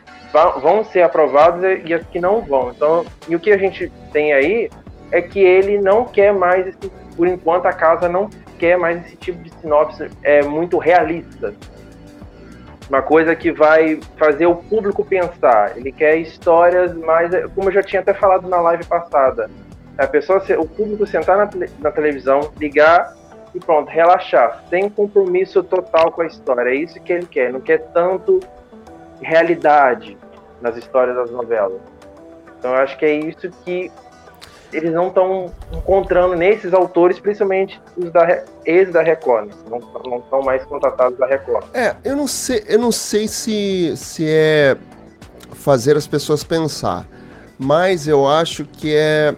vão 0.60 0.84
ser 0.84 1.02
aprovadas 1.02 1.80
e 1.84 1.94
as 1.94 2.06
que 2.06 2.20
não 2.20 2.40
vão. 2.42 2.70
Então, 2.70 3.04
e 3.28 3.34
o 3.34 3.40
que 3.40 3.50
a 3.50 3.58
gente 3.58 3.90
tem 4.12 4.32
aí 4.32 4.70
é 5.10 5.22
que 5.22 5.40
ele 5.40 5.78
não 5.78 6.04
quer 6.04 6.32
mais, 6.32 6.66
esse, 6.66 6.90
por 7.16 7.26
enquanto 7.26 7.66
a 7.66 7.72
casa 7.72 8.08
não 8.08 8.28
quer 8.58 8.76
mais 8.76 9.04
esse 9.06 9.16
tipo 9.16 9.42
de 9.42 9.50
sinopse 9.60 10.10
é, 10.22 10.42
muito 10.42 10.78
realista 10.78 11.54
uma 12.88 13.02
coisa 13.02 13.36
que 13.36 13.52
vai 13.52 14.00
fazer 14.16 14.46
o 14.46 14.56
público 14.56 15.04
pensar. 15.04 15.76
Ele 15.76 15.92
quer 15.92 16.16
histórias 16.16 16.94
mais, 16.94 17.30
como 17.54 17.68
eu 17.68 17.74
já 17.74 17.82
tinha 17.82 18.00
até 18.00 18.14
falado 18.14 18.48
na 18.48 18.60
live 18.60 18.84
passada, 18.86 19.50
a 19.96 20.06
pessoa, 20.06 20.42
o 20.58 20.66
público 20.66 21.06
sentar 21.06 21.36
na, 21.36 21.50
na 21.80 21.90
televisão, 21.90 22.52
ligar 22.58 23.14
e 23.54 23.58
pronto, 23.58 23.90
relaxar, 23.90 24.62
sem 24.70 24.88
compromisso 24.88 25.62
total 25.62 26.10
com 26.12 26.22
a 26.22 26.26
história. 26.26 26.70
É 26.70 26.74
isso 26.74 27.00
que 27.00 27.12
ele 27.12 27.26
quer. 27.26 27.52
Não 27.52 27.60
quer 27.60 27.78
tanto 27.92 28.40
realidade 29.20 30.16
nas 30.60 30.76
histórias 30.76 31.16
das 31.16 31.30
novelas. 31.30 31.80
Então 32.58 32.72
eu 32.72 32.78
acho 32.78 32.98
que 32.98 33.04
é 33.04 33.14
isso 33.14 33.50
que 33.64 33.90
eles 34.72 34.92
não 34.92 35.08
estão 35.08 35.52
encontrando 35.72 36.34
nesses 36.34 36.74
autores, 36.74 37.18
principalmente 37.18 37.80
os 37.96 38.10
da 38.10 38.44
ex 38.66 38.92
da 38.92 39.02
Record, 39.02 39.48
né? 39.48 39.54
não 39.70 39.78
não 40.04 40.18
estão 40.18 40.42
mais 40.42 40.64
contratados 40.64 41.18
da 41.18 41.26
Record. 41.26 41.64
É, 41.72 41.96
eu 42.04 42.16
não 42.16 42.26
sei, 42.26 42.64
eu 42.66 42.78
não 42.78 42.92
sei 42.92 43.26
se, 43.28 43.96
se 43.96 44.26
é 44.28 44.76
fazer 45.54 45.96
as 45.96 46.06
pessoas 46.06 46.44
pensar, 46.44 47.06
mas 47.58 48.06
eu 48.06 48.26
acho 48.26 48.64
que 48.64 48.94
é 48.94 49.34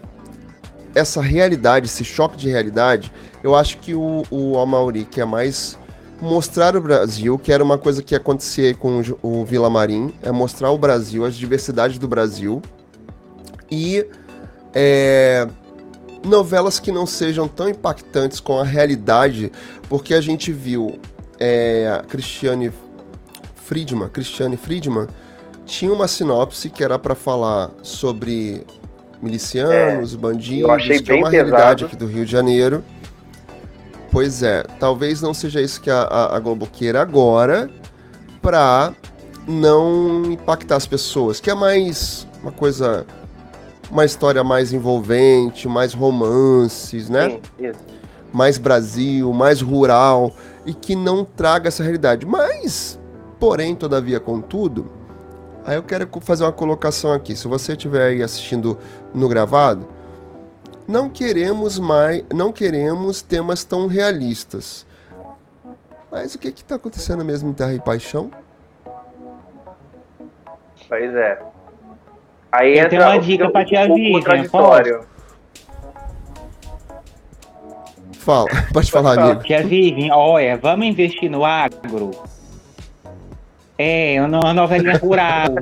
essa 0.94 1.20
realidade, 1.20 1.86
esse 1.86 2.04
choque 2.04 2.36
de 2.36 2.50
realidade. 2.50 3.12
Eu 3.42 3.54
acho 3.54 3.78
que 3.78 3.94
o, 3.94 4.24
o 4.30 4.58
Amauri 4.58 5.04
quer 5.04 5.24
mais 5.24 5.78
mostrar 6.20 6.76
o 6.76 6.80
Brasil, 6.80 7.38
que 7.38 7.52
era 7.52 7.62
uma 7.62 7.78
coisa 7.78 8.02
que 8.02 8.14
acontecia 8.14 8.74
com 8.74 9.02
o, 9.22 9.44
Vila 9.44 9.70
Marim, 9.70 10.12
é 10.22 10.30
mostrar 10.30 10.70
o 10.70 10.78
Brasil, 10.78 11.24
as 11.24 11.34
diversidades 11.34 11.98
do 11.98 12.06
Brasil, 12.06 12.60
e 13.70 14.06
é, 14.74 15.48
novelas 16.24 16.78
que 16.78 16.92
não 16.92 17.06
sejam 17.06 17.48
tão 17.48 17.68
impactantes 17.68 18.40
com 18.40 18.58
a 18.58 18.64
realidade, 18.64 19.50
porque 19.88 20.14
a 20.14 20.20
gente 20.20 20.52
viu 20.52 20.98
é, 21.38 22.02
Cristiane 22.08 22.70
Friedman, 23.54 24.08
Cristiane 24.08 24.56
Friedman 24.56 25.06
tinha 25.64 25.92
uma 25.92 26.08
sinopse 26.08 26.68
que 26.68 26.82
era 26.82 26.98
para 26.98 27.14
falar 27.14 27.70
sobre 27.82 28.66
milicianos, 29.22 30.14
É, 30.14 30.16
bandidos, 30.16 30.62
eu 30.62 30.70
achei 30.70 31.00
que 31.00 31.12
é 31.12 31.14
uma 31.14 31.30
realidade 31.30 31.84
pesado. 31.84 31.86
aqui 31.86 31.96
do 31.96 32.06
Rio 32.06 32.24
de 32.24 32.32
Janeiro. 32.32 32.82
Pois 34.10 34.42
é, 34.42 34.64
talvez 34.78 35.22
não 35.22 35.32
seja 35.32 35.60
isso 35.60 35.80
que 35.80 35.90
a, 35.90 36.02
a, 36.02 36.36
a 36.36 36.40
Globo 36.40 36.66
queira 36.66 37.00
agora 37.00 37.70
pra 38.42 38.92
não 39.46 40.24
impactar 40.32 40.76
as 40.76 40.86
pessoas, 40.86 41.40
que 41.40 41.50
é 41.50 41.54
mais 41.54 42.26
uma 42.42 42.50
coisa, 42.50 43.06
uma 43.90 44.04
história 44.04 44.42
mais 44.42 44.72
envolvente, 44.72 45.68
mais 45.68 45.94
romances, 45.94 47.08
né? 47.08 47.30
Sim, 47.30 47.40
isso. 47.66 47.78
mais 48.32 48.58
Brasil, 48.58 49.32
mais 49.32 49.60
rural 49.60 50.34
e 50.66 50.74
que 50.74 50.96
não 50.96 51.24
traga 51.24 51.68
essa 51.68 51.82
realidade. 51.82 52.26
Mas, 52.26 52.98
porém, 53.38 53.74
todavia, 53.74 54.18
contudo, 54.18 54.90
aí 55.64 55.76
eu 55.76 55.82
quero 55.82 56.08
fazer 56.20 56.44
uma 56.44 56.52
colocação 56.52 57.12
aqui. 57.12 57.36
Se 57.36 57.46
você 57.46 57.72
estiver 57.72 58.08
aí 58.08 58.22
assistindo 58.22 58.76
no 59.14 59.28
gravado, 59.28 59.86
não 60.90 61.08
queremos 61.08 61.78
mais, 61.78 62.24
não 62.34 62.52
queremos 62.52 63.22
temas 63.22 63.62
tão 63.62 63.86
realistas. 63.86 64.84
Mas 66.10 66.34
o 66.34 66.38
que 66.38 66.48
está 66.48 66.74
acontecendo 66.74 67.24
mesmo 67.24 67.50
em 67.50 67.52
Terra 67.52 67.72
e 67.72 67.80
Paixão? 67.80 68.30
Pois 70.88 71.14
é. 71.14 71.40
Aí 72.50 72.76
Eu 72.76 72.84
entra 72.84 73.06
uma 73.06 73.18
dica 73.18 73.64
tia 73.64 73.88
o 73.88 73.94
Vivian, 73.94 74.12
contraditório. 74.18 75.06
Fala, 78.14 78.48
pode 78.74 78.90
falar, 78.90 79.14
falar. 79.14 79.26
amigo. 79.30 79.44
Tia 79.44 79.62
Vivian, 79.62 80.12
olha, 80.12 80.56
vamos 80.56 80.86
investir 80.86 81.30
no 81.30 81.44
agro. 81.44 82.10
É, 83.78 84.16
uma 84.20 84.52
novelinha 84.52 84.98
rural. 84.98 85.54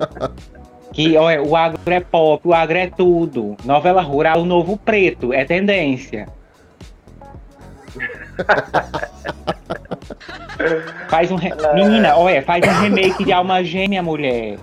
que, 0.99 1.17
olha, 1.17 1.41
o 1.41 1.55
agro 1.55 1.81
é 1.87 2.01
pop, 2.01 2.49
o 2.49 2.53
agro 2.53 2.77
é 2.77 2.89
tudo. 2.89 3.57
Novela 3.65 4.03
rural, 4.03 4.41
o 4.41 4.45
novo 4.45 4.77
preto, 4.77 5.33
é 5.33 5.45
tendência. 5.45 6.27
faz 11.09 11.31
um. 11.31 11.37
Re... 11.37 11.53
Menina, 11.75 12.17
olha, 12.17 12.43
faz 12.43 12.67
um 12.67 12.81
remake 12.81 13.25
de 13.25 13.33
Alma 13.33 13.63
Gêmea, 13.63 14.03
mulher. 14.03 14.59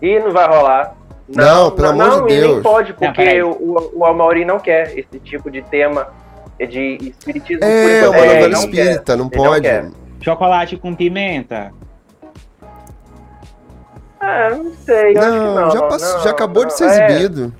E 0.00 0.20
não 0.20 0.30
vai 0.30 0.46
rolar. 0.46 0.94
Não, 1.28 1.72
pelo 1.72 1.88
amor 1.88 2.06
não, 2.06 2.26
de 2.26 2.34
e 2.34 2.40
nem 2.40 2.50
Deus. 2.50 2.62
pode, 2.62 2.90
Não, 2.90 2.98
porque 2.98 3.24
peraí. 3.24 3.42
o, 3.42 3.90
o, 3.94 4.04
Amaury 4.04 4.44
não 4.44 4.60
quer 4.60 4.96
esse 4.96 5.18
tipo 5.20 5.50
de 5.50 5.62
tema 5.62 6.06
de 6.58 6.98
espiritismo. 7.00 7.64
É, 7.64 8.00
por 8.00 8.10
uma 8.10 8.16
novela 8.16 8.48
não 8.48 8.60
espírita, 8.60 9.16
não 9.16 9.26
Ele 9.26 9.36
não 9.36 9.44
pode. 9.44 9.92
Chocolate 10.20 10.76
com 10.76 10.94
pimenta. 10.94 11.72
Ah, 14.20 14.50
não 14.50 14.72
sei, 14.74 15.16
eu 15.16 15.20
acho 15.20 15.30
que 15.30 15.36
Não, 15.38 15.54
não. 15.54 15.70
já, 15.70 15.82
passou- 15.88 16.16
não, 16.18 16.24
já 16.24 16.30
acabou 16.30 16.64
de 16.66 16.70
não. 16.72 16.76
ser 16.78 16.84
É, 16.90 17.06
exibido. 17.10 17.54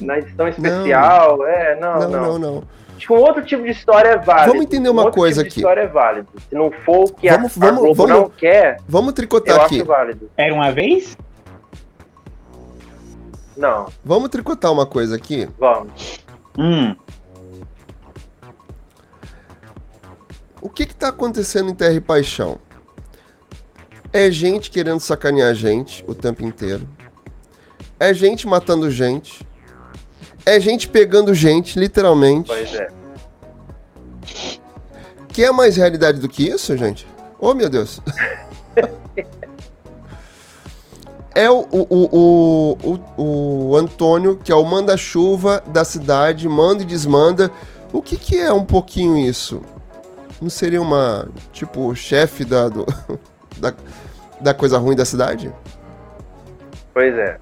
na 0.00 0.18
edição 0.18 0.48
especial, 0.48 1.46
é, 1.46 1.78
não, 1.78 1.98
Não, 2.00 2.08
não. 2.10 2.22
não, 2.22 2.38
não. 2.38 2.62
Acho 2.96 3.06
que 3.06 3.12
um 3.12 3.16
outro 3.16 3.44
tipo 3.44 3.62
de 3.62 3.70
história 3.70 4.08
é 4.08 4.16
válido. 4.16 4.48
Vamos 4.52 4.64
entender 4.64 4.88
uma 4.88 5.02
um 5.02 5.04
outro 5.04 5.20
coisa 5.20 5.42
tipo 5.42 5.46
aqui. 5.48 5.54
De 5.56 5.60
história 5.60 5.80
é 5.82 5.86
válido. 5.86 6.28
Se 6.48 6.54
não 6.54 6.70
for 6.84 7.04
o 7.04 7.12
que 7.12 7.28
Vamos- 7.28 7.56
a, 7.56 7.60
vamos- 7.60 7.76
a 7.78 7.80
Globo 7.82 7.94
vamos- 8.06 8.16
não 8.22 8.30
quer, 8.30 8.78
Vamos 8.88 9.08
eu 9.08 9.14
tricotar 9.14 9.60
aqui. 9.60 9.76
acho 9.76 9.84
válido. 9.84 10.30
Era 10.36 10.54
uma 10.54 10.72
vez? 10.72 11.16
Não, 13.54 13.86
Vamos 14.04 14.28
tricotar 14.30 14.72
uma 14.72 14.86
coisa 14.86 15.16
aqui. 15.16 15.46
vamos. 15.58 16.20
Hum. 16.58 16.96
O 20.60 20.68
que 20.70 20.86
que 20.86 20.94
tá 20.94 21.08
acontecendo 21.08 21.70
em 21.70 21.74
Terra 21.74 21.92
e 21.94 22.00
Paixão? 22.00 22.58
É 24.16 24.30
gente 24.30 24.70
querendo 24.70 24.98
sacanear 24.98 25.50
a 25.50 25.54
gente 25.54 26.02
o 26.08 26.14
tempo 26.14 26.42
inteiro. 26.42 26.88
É 28.00 28.14
gente 28.14 28.46
matando 28.46 28.90
gente. 28.90 29.46
É 30.46 30.58
gente 30.58 30.88
pegando 30.88 31.34
gente, 31.34 31.78
literalmente. 31.78 32.46
Pois 32.46 32.74
é. 32.74 32.88
Quer 35.28 35.52
mais 35.52 35.76
realidade 35.76 36.18
do 36.18 36.30
que 36.30 36.48
isso, 36.48 36.74
gente? 36.78 37.06
Oh, 37.38 37.52
meu 37.52 37.68
Deus. 37.68 38.00
é 41.34 41.50
o, 41.50 41.66
o, 41.70 41.86
o, 41.90 42.78
o, 43.18 43.68
o 43.68 43.76
Antônio, 43.76 44.40
que 44.42 44.50
é 44.50 44.54
o 44.54 44.64
manda-chuva 44.64 45.62
da 45.66 45.84
cidade, 45.84 46.48
manda 46.48 46.82
e 46.82 46.86
desmanda. 46.86 47.50
O 47.92 48.00
que, 48.00 48.16
que 48.16 48.38
é 48.38 48.50
um 48.50 48.64
pouquinho 48.64 49.18
isso? 49.18 49.60
Não 50.40 50.48
seria 50.48 50.80
uma, 50.80 51.28
tipo, 51.52 51.94
chefe 51.94 52.46
da, 52.46 52.70
do- 52.70 52.86
da, 53.58 53.74
da 54.40 54.54
coisa 54.54 54.78
ruim 54.78 54.96
da 54.96 55.04
cidade? 55.04 55.52
Pois 56.92 57.16
é. 57.16 57.38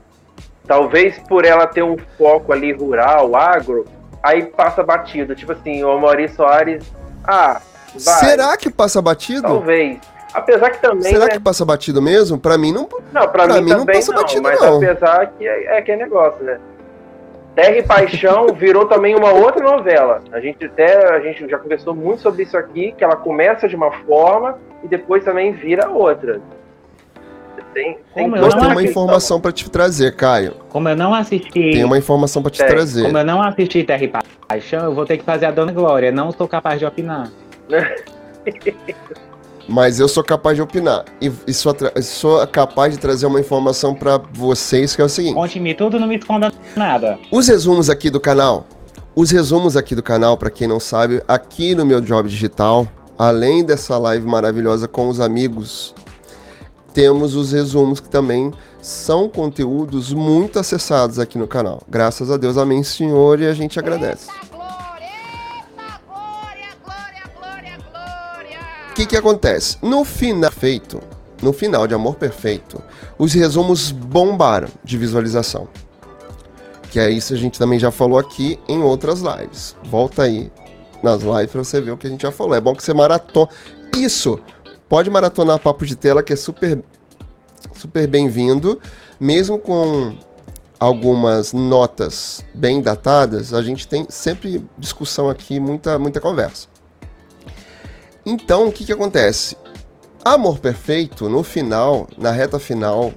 Talvez 0.66 1.18
por 1.28 1.44
ela 1.44 1.66
ter 1.66 1.82
um 1.82 1.96
foco 2.16 2.52
ali 2.52 2.72
rural, 2.72 3.36
agro, 3.36 3.84
aí 4.22 4.44
passa 4.44 4.82
batido. 4.82 5.34
Tipo 5.34 5.52
assim, 5.52 5.84
o 5.84 5.98
Maurício 5.98 6.36
Soares. 6.36 6.84
Ah, 7.22 7.60
vai. 7.92 8.24
Será 8.24 8.56
que 8.56 8.70
passa 8.70 9.00
batido? 9.02 9.42
Talvez. 9.42 9.98
Apesar 10.32 10.70
que 10.70 10.80
também. 10.80 11.12
Será 11.12 11.26
né? 11.26 11.30
que 11.32 11.40
passa 11.40 11.64
batido 11.64 12.02
mesmo? 12.02 12.38
Pra 12.38 12.58
mim 12.58 12.72
não. 12.72 12.88
Não, 13.12 13.28
pra, 13.28 13.44
pra 13.44 13.60
mim, 13.60 13.62
mim 13.62 13.70
não 13.70 13.86
passa 13.86 14.12
não, 14.12 14.20
batido, 14.20 14.42
mas 14.42 14.60
não. 14.60 14.76
apesar 14.78 15.26
que 15.38 15.46
é, 15.46 15.64
é 15.64 15.78
aquele 15.78 15.98
negócio, 15.98 16.42
né? 16.42 16.58
Terra 17.54 17.76
e 17.76 17.82
Paixão 17.84 18.48
virou 18.58 18.86
também 18.86 19.14
uma 19.14 19.32
outra 19.32 19.62
novela. 19.62 20.22
A 20.32 20.40
gente 20.40 20.64
até 20.64 21.14
a 21.14 21.20
gente 21.20 21.48
já 21.48 21.58
conversou 21.58 21.94
muito 21.94 22.22
sobre 22.22 22.42
isso 22.42 22.56
aqui, 22.58 22.92
que 22.98 23.04
ela 23.04 23.16
começa 23.16 23.68
de 23.68 23.76
uma 23.76 23.92
forma 23.92 24.58
e 24.82 24.88
depois 24.88 25.24
também 25.24 25.52
vira 25.52 25.88
outra. 25.88 26.40
Tem, 27.75 27.99
tem 28.14 28.31
Nós 28.31 28.54
temos 28.54 28.69
uma 28.69 28.83
informação 28.83 29.40
pra 29.40 29.50
te 29.50 29.69
trazer, 29.69 30.14
Caio. 30.14 30.54
Como 30.69 30.88
eu 30.88 30.97
não 30.97 31.12
assisti. 31.12 31.50
Tem 31.50 31.85
uma 31.85 31.99
informação 31.99 32.40
pra 32.40 32.50
te 32.50 32.59
Tem. 32.59 32.69
trazer. 32.69 33.02
Como 33.02 33.19
eu 33.19 33.25
não 33.25 33.43
assisti 33.43 33.83
Terra 33.83 34.04
e 34.04 34.12
Paixão, 34.49 34.85
eu 34.85 34.95
vou 34.95 35.04
ter 35.04 35.19
que 35.19 35.25
fazer 35.25 35.47
a 35.47 35.50
Dona 35.50 35.73
Glória. 35.73 36.12
Não 36.12 36.31
sou 36.31 36.47
capaz 36.47 36.78
de 36.78 36.87
opinar. 36.87 37.31
Mas 39.66 39.99
eu 39.99 40.07
sou 40.07 40.23
capaz 40.23 40.57
de 40.57 40.62
opinar. 40.62 41.04
E, 41.21 41.33
e 41.47 41.52
sou, 41.54 41.75
sou 42.02 42.47
capaz 42.47 42.95
de 42.95 43.00
trazer 43.00 43.26
uma 43.26 43.40
informação 43.40 43.95
pra 43.95 44.21
vocês, 44.33 44.95
que 44.95 45.02
é 45.02 45.04
o 45.04 45.09
seguinte. 45.09 45.35
Conte-me 45.35 45.75
tudo, 45.75 45.99
não 45.99 46.07
me 46.07 46.16
esconda 46.16 46.52
nada. 46.76 47.19
Os 47.33 47.49
resumos 47.49 47.90
aqui 47.90 48.11
do 48.11 48.21
canal. 48.21 48.66
Os 49.16 49.31
resumos 49.31 49.76
aqui 49.76 49.95
do 49.95 50.02
canal, 50.02 50.37
pra 50.37 50.50
quem 50.50 50.69
não 50.69 50.78
sabe, 50.78 51.23
aqui 51.26 51.75
no 51.75 51.87
meu 51.87 52.00
Job 52.00 52.28
Digital, 52.28 52.87
além 53.16 53.64
dessa 53.64 53.97
live 53.97 54.26
maravilhosa 54.26 54.87
com 54.88 55.09
os 55.09 55.21
amigos, 55.21 55.95
temos 56.94 57.34
os 57.34 57.50
resumos 57.50 57.98
que 57.98 58.08
também 58.08 58.54
são 58.80 59.28
conteúdos 59.28 60.12
muito 60.12 60.58
acessados 60.60 61.18
aqui 61.18 61.36
no 61.36 61.48
canal. 61.48 61.82
Graças 61.88 62.30
a 62.30 62.36
Deus, 62.36 62.56
amém, 62.56 62.84
Senhor, 62.84 63.40
e 63.40 63.46
a 63.46 63.52
gente 63.52 63.78
agradece. 63.78 64.30
Eita 64.30 64.46
glória, 64.54 65.04
eita 65.04 66.00
glória, 66.06 66.68
glória, 66.84 67.22
glória, 67.36 67.78
glória. 67.90 68.60
O 68.90 68.94
que 68.94 69.06
que 69.06 69.16
acontece? 69.16 69.76
No 69.82 70.04
final 70.04 70.52
feito, 70.52 71.00
no 71.42 71.52
final 71.52 71.86
de 71.88 71.94
Amor 71.94 72.14
Perfeito, 72.14 72.80
os 73.18 73.32
resumos 73.32 73.90
bombaram 73.90 74.68
de 74.84 74.96
visualização. 74.96 75.66
Que 76.92 77.00
é 77.00 77.10
isso 77.10 77.34
a 77.34 77.36
gente 77.36 77.58
também 77.58 77.78
já 77.78 77.90
falou 77.90 78.18
aqui 78.18 78.56
em 78.68 78.80
outras 78.80 79.20
lives. 79.20 79.74
Volta 79.90 80.22
aí 80.22 80.52
nas 81.02 81.22
lives 81.22 81.50
pra 81.50 81.64
você 81.64 81.80
ver 81.80 81.90
o 81.90 81.96
que 81.96 82.06
a 82.06 82.10
gente 82.10 82.22
já 82.22 82.30
falou. 82.30 82.54
É 82.54 82.60
bom 82.60 82.72
que 82.72 82.84
você 82.84 82.94
maratona. 82.94 83.48
Isso! 83.96 84.38
Pode 84.88 85.11
maratonar 85.11 85.59
papo 85.59 85.87
de 85.87 85.97
tela 85.97 86.23
que 86.23 86.33
é 86.33 86.37
super 86.37 86.83
super 87.75 88.07
bem-vindo, 88.07 88.81
mesmo 89.19 89.59
com 89.59 90.17
algumas 90.79 91.53
notas 91.53 92.45
bem 92.55 92.83
datadas, 92.83 93.55
a 93.55 93.62
gente 93.62 93.88
tem 93.88 94.07
sempre 94.09 94.64
discussão 94.79 95.29
aqui, 95.29 95.59
muita 95.59 95.99
muita 95.99 96.21
conversa. 96.21 96.69
Então, 98.25 98.69
o 98.69 98.73
que 98.73 98.85
que 98.85 98.93
acontece? 98.93 99.57
Amor 100.25 100.59
Perfeito, 100.59 101.29
no 101.29 101.43
final, 101.43 102.09
na 102.17 102.31
reta 102.31 102.59
final, 102.59 103.12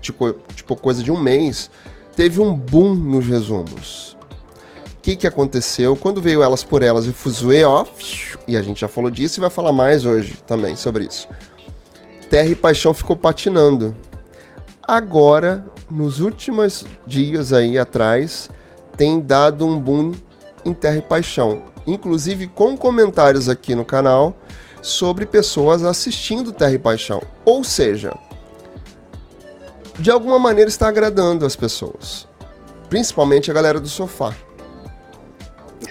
tipo, 0.00 0.32
tipo 0.54 0.76
coisa 0.76 1.02
de 1.02 1.10
um 1.10 1.20
mês, 1.20 1.70
teve 2.14 2.40
um 2.40 2.54
boom 2.54 2.94
nos 2.94 3.26
resumos. 3.26 4.16
Que 5.02 5.16
que 5.16 5.26
aconteceu? 5.26 5.96
Quando 5.96 6.22
veio 6.22 6.42
Elas 6.44 6.62
por 6.62 6.80
Elas 6.80 7.06
e 7.06 7.12
Fuzue, 7.12 7.64
ó, 7.64 7.84
e 8.46 8.56
a 8.56 8.62
gente 8.62 8.80
já 8.80 8.88
falou 8.88 9.10
disso 9.10 9.40
e 9.40 9.42
vai 9.42 9.50
falar 9.50 9.72
mais 9.72 10.06
hoje 10.06 10.38
também 10.46 10.76
sobre 10.76 11.04
isso. 11.04 11.28
Terra 12.30 12.48
e 12.48 12.54
Paixão 12.54 12.94
ficou 12.94 13.16
patinando. 13.16 13.96
Agora, 14.80 15.66
nos 15.90 16.20
últimos 16.20 16.86
dias 17.04 17.52
aí 17.52 17.76
atrás, 17.76 18.48
tem 18.96 19.20
dado 19.20 19.66
um 19.66 19.78
boom 19.78 20.12
em 20.64 20.72
Terra 20.72 20.98
e 20.98 21.02
Paixão. 21.02 21.64
Inclusive 21.84 22.46
com 22.46 22.76
comentários 22.76 23.48
aqui 23.48 23.74
no 23.74 23.84
canal 23.84 24.36
sobre 24.80 25.26
pessoas 25.26 25.82
assistindo 25.82 26.52
Terra 26.52 26.74
e 26.74 26.78
Paixão. 26.78 27.20
Ou 27.44 27.64
seja, 27.64 28.16
de 29.98 30.10
alguma 30.12 30.38
maneira 30.38 30.68
está 30.68 30.86
agradando 30.86 31.44
as 31.44 31.56
pessoas. 31.56 32.28
Principalmente 32.88 33.50
a 33.50 33.54
galera 33.54 33.80
do 33.80 33.88
sofá. 33.88 34.32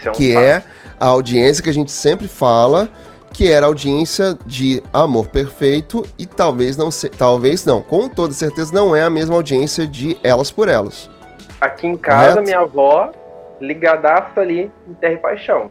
Isso 0.02 0.08
é 0.08 0.12
um 0.12 0.16
que 0.16 0.34
fato. 0.34 0.44
é 0.44 0.64
a 1.00 1.06
audiência 1.08 1.64
que 1.64 1.70
a 1.70 1.74
gente 1.74 1.92
sempre 1.92 2.28
fala, 2.28 2.90
que 3.32 3.52
era 3.52 3.66
a 3.66 3.70
audiência 3.70 4.38
de 4.46 4.82
amor 4.92 5.28
perfeito 5.28 6.06
e 6.18 6.26
talvez 6.26 6.76
não 6.76 6.92
se, 6.92 7.10
talvez 7.10 7.66
não, 7.66 7.82
com 7.82 8.10
toda 8.10 8.34
certeza 8.34 8.74
não 8.74 8.96
é 8.96 9.04
a 9.04 9.10
mesma 9.10 9.36
audiência 9.36 9.88
de 9.88 10.18
elas 10.24 10.52
por 10.52 10.68
elas. 10.68 11.10
Aqui 11.60 11.88
em 11.88 11.96
casa, 11.96 12.34
Correto? 12.34 12.44
minha 12.44 12.60
avó 12.60 13.12
ligadaça 13.60 14.42
ali 14.42 14.72
em 14.88 14.94
Terra 14.96 15.14
e 15.14 15.18
Paixão. 15.18 15.70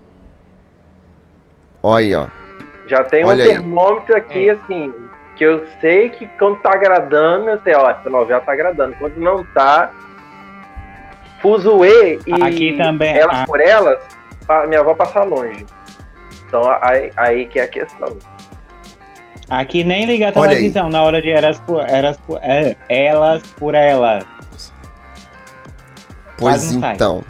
Olha 1.83 2.05
aí, 2.05 2.15
ó. 2.15 2.27
Já 2.87 3.05
tem 3.05 3.25
um 3.25 3.29
Olha 3.29 3.45
aí. 3.45 3.51
termômetro 3.51 4.17
aqui, 4.17 4.51
assim, 4.51 4.93
que 5.37 5.45
eu 5.45 5.65
sei 5.81 6.11
que 6.11 6.27
quando 6.39 6.61
tá 6.61 6.73
agradando, 6.75 7.51
eu 7.51 7.61
sei, 7.63 7.75
ó, 7.75 7.91
essa 7.91 8.09
novela 8.09 8.41
tá 8.41 8.53
agradando. 8.53 8.95
Quando 8.99 9.17
não 9.17 9.45
tá, 9.55 9.91
Fuzue 11.41 12.21
e 12.27 12.43
Aqui 12.43 12.77
também, 12.77 13.17
Elas 13.17 13.41
ah. 13.41 13.45
por 13.47 13.61
Elas, 13.61 13.99
minha 14.67 14.81
avó 14.81 14.95
passa 14.95 15.23
longe. 15.23 15.65
Então 16.47 16.63
aí, 16.83 17.13
aí 17.17 17.47
que 17.47 17.59
é 17.59 17.63
a 17.65 17.69
questão. 17.69 18.17
Aqui 19.49 19.83
nem 19.83 20.07
liga 20.07 20.29
a 20.29 20.33
televisão 20.33 20.89
na 20.89 21.03
hora 21.03 21.21
de 21.21 21.31
eras 21.31 21.59
por, 21.61 21.81
eras 21.89 22.17
por, 22.19 22.39
é, 22.43 22.77
elas 22.89 23.43
por 23.59 23.75
elas. 23.75 24.25
Pois 26.39 26.61
sai. 26.63 26.95
então. 26.95 27.25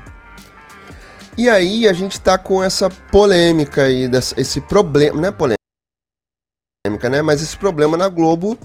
E 1.37 1.49
aí 1.49 1.89
a 1.89 1.93
gente 1.93 2.21
tá 2.21 2.37
com 2.37 2.63
essa 2.63 2.91
polêmica 3.11 3.85
aí, 3.85 4.07
dessa- 4.09 4.39
esse 4.39 4.61
problema, 4.61 5.21
não 5.21 5.29
é 5.29 5.33
polêmica, 5.33 7.09
né? 7.09 7.23
Mas 7.23 7.41
esse 7.43 7.57
problema 7.57 7.97
na 7.97 8.09
Globo 8.09 8.59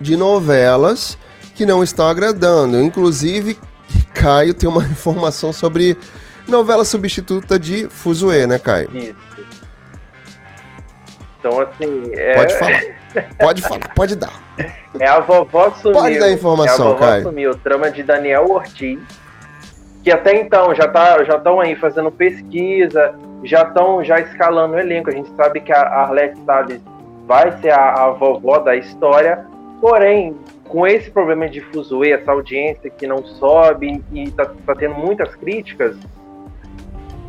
de 0.00 0.16
novelas 0.16 1.18
que 1.54 1.66
não 1.66 1.82
estão 1.82 2.06
agradando. 2.08 2.80
Inclusive, 2.80 3.58
Caio 4.14 4.54
tem 4.54 4.68
uma 4.68 4.84
informação 4.86 5.52
sobre 5.52 5.96
novela 6.50 6.84
substituta 6.84 7.58
de 7.58 7.88
Fuzue, 7.88 8.46
né, 8.46 8.58
Caio? 8.58 8.90
Isso. 8.94 9.16
Então, 11.38 11.58
assim, 11.60 12.10
é, 12.14 12.34
Pode 12.34 12.58
falar. 12.58 12.80
Pode 13.40 13.62
falar, 13.62 13.94
pode 13.94 14.14
dar. 14.14 14.32
é 15.00 15.06
a 15.08 15.18
vovó 15.18 15.68
sumiu. 15.72 16.00
Pode 16.00 16.18
dar 16.20 16.30
informação, 16.30 16.86
é 16.86 16.90
a 16.90 16.92
vovó 16.92 17.06
Caio. 17.06 17.22
sumiu. 17.24 17.54
Trama 17.56 17.90
de 17.90 18.04
Daniel 18.04 18.48
Ortiz. 18.48 19.00
Que 20.04 20.12
até 20.12 20.40
então 20.40 20.72
já 20.76 20.86
tá, 20.86 21.24
já 21.24 21.36
estão 21.36 21.60
aí 21.60 21.74
fazendo 21.74 22.10
pesquisa, 22.12 23.12
já 23.42 23.62
estão 23.62 24.04
já 24.04 24.20
escalando 24.20 24.74
o 24.74 24.78
elenco. 24.78 25.10
A 25.10 25.12
gente 25.12 25.28
sabe 25.34 25.60
que 25.60 25.72
a 25.72 25.82
Arlete 25.82 26.38
Salles 26.46 26.80
vai 27.26 27.50
ser 27.60 27.72
a, 27.72 27.94
a 27.94 28.10
vovó 28.12 28.60
da 28.60 28.76
história. 28.76 29.44
Porém, 29.80 30.36
com 30.68 30.86
esse 30.86 31.10
problema 31.10 31.48
de 31.48 31.60
Fuzue, 31.60 32.12
essa 32.12 32.30
audiência 32.30 32.88
que 32.90 33.06
não 33.06 33.24
sobe 33.24 34.02
e 34.12 34.30
tá, 34.30 34.46
tá 34.64 34.74
tendo 34.76 34.94
muitas 34.94 35.34
críticas, 35.34 35.96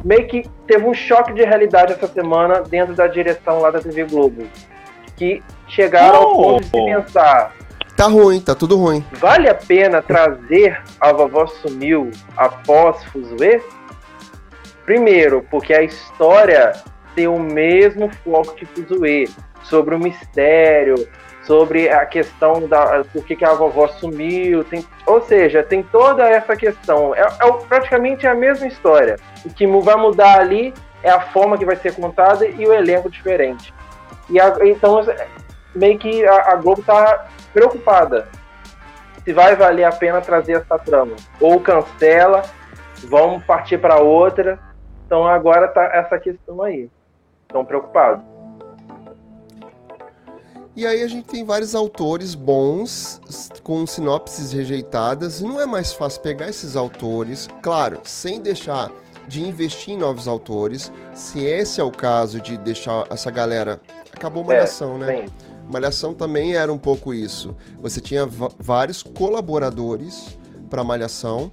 meio 0.04 0.28
que 0.28 0.44
teve 0.68 0.86
um 0.86 0.94
choque 0.94 1.34
de 1.34 1.44
realidade 1.44 1.94
essa 1.94 2.08
semana 2.08 2.62
dentro 2.62 2.94
da 2.96 3.08
direção 3.08 3.60
lá 3.60 3.72
da 3.72 3.80
TV 3.80 4.04
Globo. 4.06 4.44
Que 5.18 5.42
chegaram 5.68 6.18
ao 6.18 6.32
Oh! 6.32 6.42
ponto 6.44 6.62
de 6.62 6.66
se 6.68 6.86
pensar, 6.86 7.54
Tá 7.96 8.08
ruim, 8.08 8.42
tá 8.42 8.56
tudo 8.56 8.78
ruim. 8.78 9.06
vale 9.14 9.48
a 9.50 9.54
pena 9.54 10.02
trazer 10.02 10.82
a 11.00 11.12
vovó 11.14 11.46
sumiu 11.46 12.10
após 12.36 13.04
Fuzue? 13.06 13.62
Primeiro, 14.86 15.46
porque 15.52 15.74
a 15.74 15.84
história 15.84 16.72
tem 17.16 17.28
o 17.28 17.38
mesmo 17.40 18.10
foco 18.24 18.56
que 18.56 18.66
Fuzue, 18.66 19.30
sobre 19.64 19.94
o 19.94 20.00
mistério, 20.00 20.96
sobre 21.44 21.90
a 21.90 22.06
questão 22.06 22.68
da 22.68 23.04
por 23.12 23.26
que, 23.26 23.36
que 23.36 23.44
a 23.46 23.54
vovó 23.54 23.88
sumiu, 23.88 24.64
tem, 24.64 24.86
ou 25.06 25.22
seja, 25.22 25.64
tem 25.64 25.82
toda 25.82 26.28
essa 26.30 26.56
questão. 26.56 27.16
É, 27.16 27.22
é 27.22 27.52
praticamente 27.68 28.28
a 28.28 28.36
mesma 28.36 28.68
história. 28.68 29.18
O 29.46 29.50
que 29.50 29.66
vai 29.68 29.96
mudar 29.96 30.40
ali 30.40 30.74
é 31.04 31.10
a 31.10 31.20
forma 31.20 31.58
que 31.58 31.66
vai 31.66 31.76
ser 31.76 31.96
contada 31.96 32.46
e 32.46 32.66
o 32.66 32.74
elenco 32.74 33.10
diferente. 33.10 33.74
E 34.30 34.40
a- 34.40 34.56
então, 34.62 35.02
meio 35.74 35.98
que 35.98 36.26
a, 36.26 36.52
a 36.52 36.56
Globo 36.56 36.84
tá 36.84 37.28
preocupada 37.54 38.28
se 39.24 39.34
vai 39.34 39.56
valer 39.56 39.84
a 39.84 39.92
pena 39.92 40.22
trazer 40.22 40.54
essa 40.54 40.78
trama. 40.80 41.16
Ou 41.40 41.60
cancela, 41.60 42.44
vamos 43.06 43.44
partir 43.44 43.78
para 43.80 43.98
outra. 44.00 44.60
Então 45.06 45.28
agora 45.28 45.68
tá 45.68 45.84
essa 45.94 46.18
questão 46.18 46.62
aí. 46.62 46.90
Estão 47.48 47.66
preocupados. 47.66 48.24
E 50.82 50.88
aí 50.88 51.04
a 51.04 51.08
gente 51.08 51.28
tem 51.28 51.46
vários 51.46 51.76
autores 51.76 52.34
bons 52.34 53.22
com 53.62 53.86
sinopses 53.86 54.52
rejeitadas. 54.52 55.40
Não 55.40 55.62
é 55.62 55.66
mais 55.68 55.94
fácil 55.94 56.22
pegar 56.22 56.50
esses 56.50 56.76
autores, 56.76 57.48
claro, 57.62 58.00
sem 58.04 58.42
deixar 58.42 58.92
de 59.28 59.44
investir 59.44 59.94
em 59.94 59.98
novos 60.00 60.28
autores. 60.28 60.92
Se 61.14 61.46
esse 61.46 61.80
é 61.80 61.84
o 61.84 61.92
caso 61.92 62.42
de 62.42 62.58
deixar 62.58 63.06
essa 63.12 63.30
galera. 63.30 63.80
Acabou 64.12 64.44
Malhação, 64.44 64.98
né? 64.98 65.18
Sim. 65.18 65.34
Malhação 65.72 66.16
também 66.16 66.56
era 66.56 66.74
um 66.74 66.80
pouco 66.80 67.14
isso. 67.14 67.56
Você 67.80 68.02
tinha 68.02 68.28
vários 68.58 69.04
colaboradores 69.04 70.36
para 70.68 70.84
Malhação. 70.84 71.52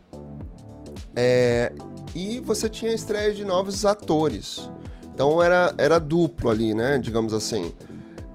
é, 1.15 1.71
e 2.15 2.41
você 2.41 2.67
tinha 2.67 2.95
estreia 2.95 3.35
de 3.35 3.45
novos 3.45 3.85
atores. 3.85 4.71
Então 5.13 5.43
era, 5.43 5.75
era 5.77 5.99
duplo 6.01 6.49
ali, 6.49 6.73
né? 6.73 6.97
Digamos 6.97 7.35
assim. 7.35 7.75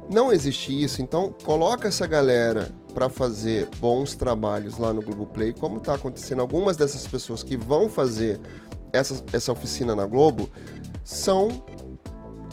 Não 0.09 0.31
existe 0.31 0.83
isso, 0.83 1.01
então 1.01 1.33
coloca 1.43 1.87
essa 1.87 2.05
galera 2.05 2.71
para 2.93 3.09
fazer 3.09 3.69
bons 3.79 4.15
trabalhos 4.15 4.77
lá 4.77 4.93
no 4.93 5.01
Globoplay, 5.01 5.53
como 5.53 5.77
está 5.77 5.95
acontecendo. 5.95 6.41
Algumas 6.41 6.77
dessas 6.77 7.07
pessoas 7.07 7.41
que 7.41 7.57
vão 7.57 7.89
fazer 7.89 8.39
essa, 8.91 9.23
essa 9.33 9.51
oficina 9.51 9.95
na 9.95 10.05
Globo 10.05 10.49
são 11.03 11.63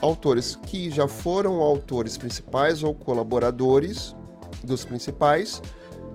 autores 0.01 0.57
que 0.57 0.91
já 0.91 1.07
foram 1.07 1.61
autores 1.61 2.17
principais 2.17 2.83
ou 2.83 2.95
colaboradores 2.95 4.17
dos 4.65 4.85
principais 4.85 5.61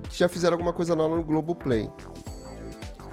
que 0.10 0.18
já 0.18 0.28
fizeram 0.28 0.56
alguma 0.56 0.74
coisa 0.74 0.96
lá 0.96 1.08
no 1.08 1.24
Globoplay. 1.24 1.90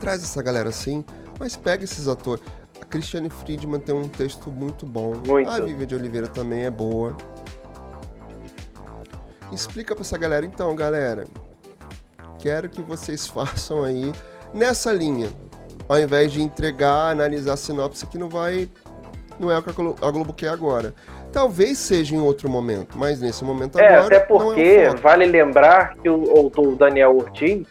Traz 0.01 0.23
essa 0.23 0.43
galera 0.43 0.69
assim, 0.69 1.05
mas 1.39 1.57
pega 1.57 1.85
esses 1.85 2.09
atores. 2.09 2.43
A 2.81 2.85
Christiane 2.85 3.31
Friedman 3.31 3.81
tem 3.81 3.95
um 3.95 4.09
texto 4.09 4.51
muito 4.51 4.87
bom. 4.87 5.15
Muito. 5.27 5.49
A 5.49 5.61
Vivian 5.61 5.87
de 5.87 5.95
Oliveira 5.95 6.27
também 6.27 6.65
é 6.65 6.71
boa. 6.71 7.17
Explica 9.53 9.95
pra 9.95 10.03
essa 10.03 10.17
galera, 10.19 10.45
então, 10.47 10.75
galera. 10.75 11.25
Quero 12.39 12.69
que 12.69 12.83
vocês 12.83 13.27
façam 13.29 13.85
aí 13.85 14.13
nessa 14.53 14.93
linha. 14.93 15.29
Ao 15.89 15.99
invés 15.99 16.33
de 16.33 16.43
entregar, 16.43 17.11
analisar 17.11 17.55
a 17.55 17.57
sinopse 17.57 18.07
que 18.07 18.17
não 18.19 18.29
vai. 18.29 18.69
Não 19.39 19.51
é 19.51 19.59
o 19.59 19.63
que 19.63 19.71
a 19.71 19.73
Glo- 19.73 19.97
a 20.01 20.11
Globo 20.11 20.33
quer 20.33 20.49
agora. 20.49 20.95
Talvez 21.33 21.79
seja 21.79 22.15
em 22.15 22.21
outro 22.21 22.49
momento, 22.49 22.97
mas 22.97 23.21
nesse 23.21 23.43
momento 23.45 23.79
É, 23.79 23.95
agora. 23.97 24.17
até 24.19 24.33
não 24.33 24.39
porque 24.39 24.61
é 24.61 24.91
o 24.91 24.97
vale 24.99 25.25
lembrar 25.27 25.95
que 25.97 26.09
o 26.09 26.31
autor 26.37 26.77
Daniel 26.77 27.17
Ortiz 27.17 27.67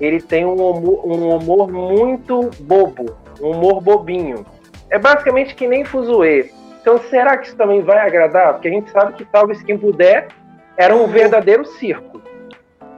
ele 0.00 0.20
tem 0.20 0.44
um 0.44 0.54
humor, 0.54 1.06
um 1.06 1.36
humor 1.36 1.70
muito 1.70 2.50
bobo, 2.60 3.14
um 3.40 3.50
humor 3.50 3.80
bobinho. 3.82 4.44
É 4.90 4.98
basicamente 4.98 5.54
que 5.54 5.68
nem 5.68 5.84
Fuzue. 5.84 6.50
Então 6.80 6.98
será 7.10 7.36
que 7.36 7.48
isso 7.48 7.56
também 7.56 7.82
vai 7.82 7.98
agradar? 8.06 8.54
Porque 8.54 8.68
a 8.68 8.70
gente 8.72 8.90
sabe 8.90 9.12
que 9.12 9.24
talvez 9.26 9.62
quem 9.62 9.78
puder 9.78 10.28
era 10.76 10.94
um 10.94 11.06
verdadeiro 11.06 11.64
circo. 11.64 12.22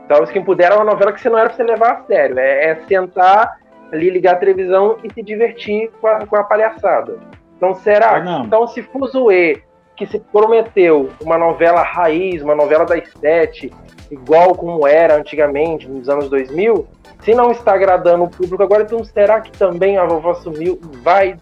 Talvez 0.09 0.31
quem 0.31 0.45
puder 0.45 0.67
era 0.67 0.77
uma 0.77 0.85
novela 0.85 1.13
que 1.13 1.21
você 1.21 1.29
não 1.29 1.39
era 1.39 1.49
pra 1.49 1.57
você 1.57 1.63
levar 1.63 1.93
a 1.93 2.03
sério. 2.05 2.39
É, 2.39 2.71
é 2.71 2.77
sentar 2.87 3.59
ali, 3.93 4.11
ligar 4.11 4.35
a 4.35 4.39
televisão 4.39 4.99
e 5.03 5.13
se 5.13 5.23
divertir 5.23 5.91
com 6.01 6.07
a, 6.07 6.27
com 6.27 6.37
a 6.37 6.45
palhaçada. 6.45 7.19
Então 7.57 7.75
será? 7.75 8.23
Não. 8.23 8.45
Então 8.45 8.67
se 8.69 8.83
Fuzue 8.83 9.63
que 9.97 10.07
se 10.07 10.19
prometeu 10.19 11.11
uma 11.23 11.39
novela 11.39 11.83
raiz, 11.83 12.43
uma 12.43 12.55
novela 12.55 12.85
das 12.85 13.09
sete, 13.19 13.73
igual 14.11 14.55
como 14.55 14.87
era 14.87 15.17
antigamente, 15.17 15.89
nos 15.89 16.09
anos 16.09 16.29
2000, 16.29 16.87
se 17.23 17.35
não 17.35 17.51
está 17.51 17.73
agradando 17.75 18.25
o 18.25 18.31
público 18.31 18.63
agora, 18.63 18.83
então 18.83 19.03
será 19.03 19.41
que 19.41 19.51
também 19.53 19.97
a 19.97 20.05
Vovó 20.05 20.35
Sumiu 20.35 20.79
vai 21.03 21.39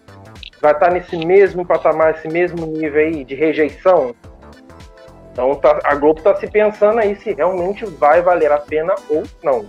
vai 0.61 0.71
estar 0.71 0.89
nesse 0.89 1.17
mesmo 1.17 1.65
patamar, 1.65 2.15
esse 2.15 2.27
mesmo 2.27 2.65
nível 2.65 2.99
aí 2.99 3.23
de 3.23 3.35
rejeição? 3.35 4.15
Então 5.35 5.53
tá- 5.55 5.81
a 5.83 5.95
Globo 5.95 6.19
está 6.19 6.33
se 6.37 6.47
pensando 6.47 6.97
aí 6.97 7.13
se 7.17 7.33
realmente 7.33 7.85
vai 7.85 8.21
valer 8.21 8.49
a 8.53 8.57
pena 8.57 8.95
ou 9.09 9.23
não. 9.43 9.65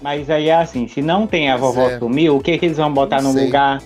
Mas 0.00 0.30
aí 0.30 0.48
é 0.48 0.54
assim, 0.54 0.88
se 0.88 1.02
não 1.02 1.26
tem 1.26 1.50
a 1.50 1.58
vovó 1.58 1.88
Certo. 1.88 1.98
sumiu, 1.98 2.36
o 2.36 2.40
que, 2.40 2.56
que 2.56 2.64
eles 2.64 2.78
vão 2.78 2.90
botar 2.90 3.20
Não 3.20 3.28
no 3.28 3.34
sei. 3.34 3.44
lugar? 3.44 3.82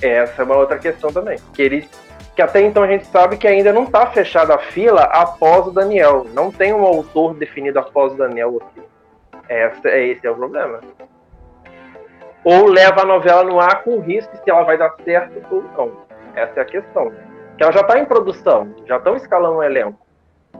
Essa 0.00 0.40
é 0.40 0.44
uma 0.46 0.56
outra 0.56 0.78
questão 0.78 1.12
também. 1.12 1.38
Que 1.52 1.60
eles 1.60 1.88
que 2.34 2.40
até 2.40 2.62
então 2.62 2.82
a 2.82 2.86
gente 2.86 3.06
sabe 3.08 3.36
que 3.36 3.46
ainda 3.46 3.70
não 3.70 3.82
está 3.84 4.06
fechada 4.06 4.54
a 4.54 4.58
fila 4.58 5.02
após 5.02 5.66
o 5.66 5.72
Daniel. 5.72 6.24
Não 6.32 6.50
tem 6.50 6.72
um 6.72 6.86
autor 6.86 7.34
definido 7.34 7.78
após 7.78 8.14
o 8.14 8.16
Daniel 8.16 8.56
aqui. 8.62 8.80
Essa, 9.46 9.88
é 9.90 10.06
esse 10.06 10.26
é 10.26 10.30
o 10.30 10.36
problema. 10.36 10.80
Ou 12.42 12.66
leva 12.66 13.02
a 13.02 13.04
novela 13.04 13.44
no 13.44 13.60
ar 13.60 13.82
com 13.82 14.00
risco 14.00 14.34
se 14.42 14.50
ela 14.50 14.62
vai 14.62 14.78
dar 14.78 14.94
certo 15.04 15.42
ou 15.50 15.62
não. 15.76 16.09
Essa 16.40 16.60
é 16.60 16.62
a 16.62 16.64
questão. 16.64 17.12
Que 17.56 17.62
ela 17.62 17.72
já 17.72 17.80
está 17.82 17.98
em 17.98 18.06
produção, 18.06 18.74
já 18.86 18.96
estão 18.96 19.14
escalando 19.14 19.56
o 19.56 19.62
elenco. 19.62 19.98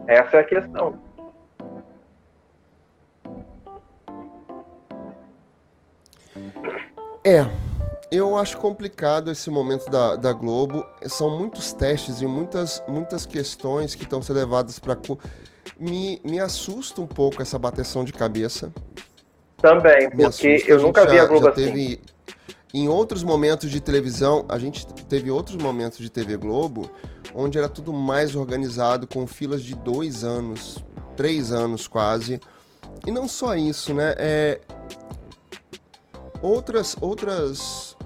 Essa 0.07 0.37
é 0.37 0.41
a 0.41 0.45
questão. 0.45 1.01
É, 7.25 7.47
eu 8.13 8.37
acho 8.37 8.59
complicado 8.59 9.31
esse 9.31 9.51
momento 9.51 9.91
da, 9.91 10.17
da 10.17 10.33
Globo. 10.35 10.87
São 11.07 11.39
muitos 11.39 11.73
testes 11.73 12.21
e 12.21 12.27
muitas, 12.27 12.83
muitas 12.87 13.25
questões 13.25 13.95
que 13.95 14.03
estão 14.03 14.21
sendo 14.21 14.37
levadas 14.37 14.79
para. 14.79 14.99
Me, 15.79 16.21
me 16.23 16.39
assusta 16.39 17.01
um 17.01 17.07
pouco 17.07 17.41
essa 17.41 17.59
bateção 17.59 18.05
de 18.05 18.13
cabeça. 18.13 18.71
Também, 19.57 20.11
porque 20.11 20.65
eu 20.67 20.81
nunca 20.81 21.05
já, 21.05 21.11
vi 21.11 21.19
a 21.19 21.25
Globo 21.25 21.49
assim. 21.49 21.65
Teve 21.65 22.01
em 22.73 22.89
outros 22.89 23.23
momentos 23.25 23.71
de 23.71 23.81
televisão, 23.81 24.45
a 24.49 24.59
gente 24.59 24.87
teve 24.87 25.31
outros 25.31 25.57
momentos 25.57 25.99
de 25.99 26.09
TV 26.09 26.37
Globo 26.37 26.91
onde 27.35 27.59
era 27.59 27.69
tudo 27.69 27.93
mais 27.93 28.35
organizado, 28.37 29.07
com 29.07 29.27
filas 29.27 29.63
de 29.63 29.75
dois 29.75 30.23
anos, 30.25 30.79
três 31.17 31.53
anos 31.53 31.89
quase. 31.89 32.41
E 33.07 33.11
não 33.11 33.27
só 33.27 33.57
isso, 33.57 33.93
né? 33.95 34.15
É... 34.19 34.61
Outras, 36.43 36.97
outras, 37.01 37.97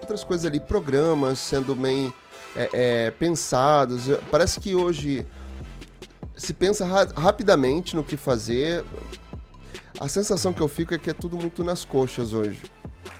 outras 0.00 0.24
coisas 0.24 0.46
ali, 0.46 0.58
programas 0.58 1.38
sendo 1.38 1.74
bem 1.74 2.12
é, 2.56 2.70
é, 2.72 3.10
pensados. 3.12 4.04
Parece 4.30 4.58
que 4.60 4.74
hoje 4.74 5.26
se 6.36 6.52
pensa 6.52 6.84
ra- 6.84 7.08
rapidamente 7.14 7.94
no 7.94 8.02
que 8.02 8.16
fazer. 8.16 8.84
A 10.00 10.08
sensação 10.08 10.52
que 10.52 10.60
eu 10.60 10.68
fico 10.68 10.94
é 10.94 10.98
que 10.98 11.10
é 11.10 11.12
tudo 11.12 11.36
muito 11.36 11.62
nas 11.64 11.84
coxas 11.84 12.32
hoje, 12.32 12.62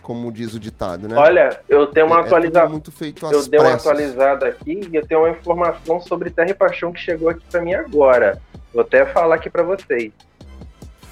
como 0.08 0.32
diz 0.32 0.54
o 0.54 0.58
ditado, 0.58 1.06
né? 1.06 1.14
Olha, 1.14 1.60
eu 1.68 1.86
tenho 1.86 2.06
uma 2.06 2.16
É- 2.16 2.20
é 2.20 2.22
tudo 2.22 2.34
atualização. 2.34 2.70
muito 2.70 2.90
feito 2.90 3.26
às 3.26 3.32
Eu 3.32 3.46
dei 3.46 3.60
uma 3.60 3.74
atualizada 3.74 4.46
aqui 4.48 4.88
e 4.90 4.96
eu 4.96 5.06
tenho 5.06 5.20
uma 5.20 5.28
informação 5.28 6.00
sobre 6.00 6.30
Terra 6.30 6.48
e 6.48 6.54
Paixão 6.54 6.90
que 6.90 6.98
chegou 6.98 7.28
aqui 7.28 7.42
pra 7.50 7.60
mim 7.60 7.74
agora. 7.74 8.40
Vou 8.72 8.80
até 8.80 9.04
falar 9.04 9.34
aqui 9.34 9.50
pra 9.50 9.62
vocês. 9.62 10.10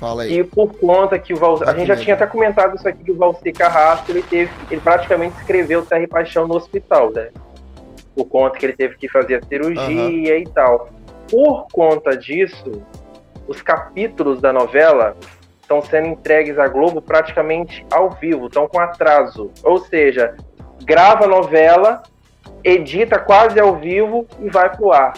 Fala 0.00 0.22
aí. 0.22 0.38
E 0.38 0.44
por 0.44 0.72
conta 0.78 1.18
que 1.18 1.34
o 1.34 1.36
Val... 1.36 1.62
A 1.66 1.74
gente 1.74 1.88
já 1.88 1.96
tinha 1.96 2.14
até 2.14 2.26
comentado 2.26 2.74
isso 2.74 2.88
aqui 2.88 3.04
que 3.04 3.12
o 3.12 3.16
Valci 3.18 3.52
Carrasco 3.52 4.10
ele 4.10 4.22
teve, 4.22 4.50
ele 4.70 4.80
praticamente 4.80 5.36
escreveu 5.40 5.84
Terra 5.84 6.02
e 6.02 6.06
Paixão 6.06 6.48
no 6.48 6.56
hospital, 6.56 7.12
né? 7.12 7.28
Por 8.14 8.24
conta 8.24 8.58
que 8.58 8.64
ele 8.64 8.72
teve 8.72 8.96
que 8.96 9.10
fazer 9.10 9.34
a 9.34 9.42
cirurgia 9.42 10.38
e 10.38 10.46
tal. 10.46 10.88
Por 11.30 11.66
conta 11.70 12.16
disso, 12.16 12.82
os 13.46 13.60
capítulos 13.60 14.40
da 14.40 14.54
novela 14.54 15.14
estão 15.66 15.82
sendo 15.82 16.06
entregues 16.06 16.58
à 16.58 16.68
Globo 16.68 17.02
praticamente 17.02 17.84
ao 17.90 18.10
vivo, 18.10 18.46
estão 18.46 18.68
com 18.68 18.78
atraso. 18.78 19.50
Ou 19.64 19.78
seja, 19.80 20.36
grava 20.84 21.24
a 21.24 21.28
novela, 21.28 22.02
edita 22.62 23.18
quase 23.18 23.58
ao 23.58 23.74
vivo 23.76 24.26
e 24.38 24.48
vai 24.48 24.74
pro 24.74 24.92
ar. 24.92 25.14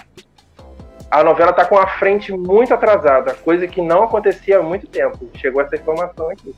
A 1.10 1.22
novela 1.22 1.52
tá 1.52 1.64
com 1.64 1.78
a 1.78 1.86
frente 1.86 2.32
muito 2.32 2.72
atrasada, 2.72 3.34
coisa 3.34 3.66
que 3.66 3.80
não 3.80 4.04
acontecia 4.04 4.58
há 4.58 4.62
muito 4.62 4.86
tempo. 4.86 5.28
Chegou 5.36 5.60
essa 5.60 5.76
informação 5.76 6.30
aqui. 6.30 6.54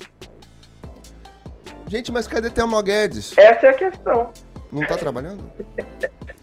Gente, 1.86 2.12
mas 2.12 2.28
cadê 2.28 2.48
Thelma 2.48 2.80
Guedes? 2.82 3.36
Essa 3.36 3.66
é 3.66 3.70
a 3.70 3.74
questão. 3.74 4.30
Não 4.70 4.86
tá 4.86 4.96
trabalhando? 4.96 5.42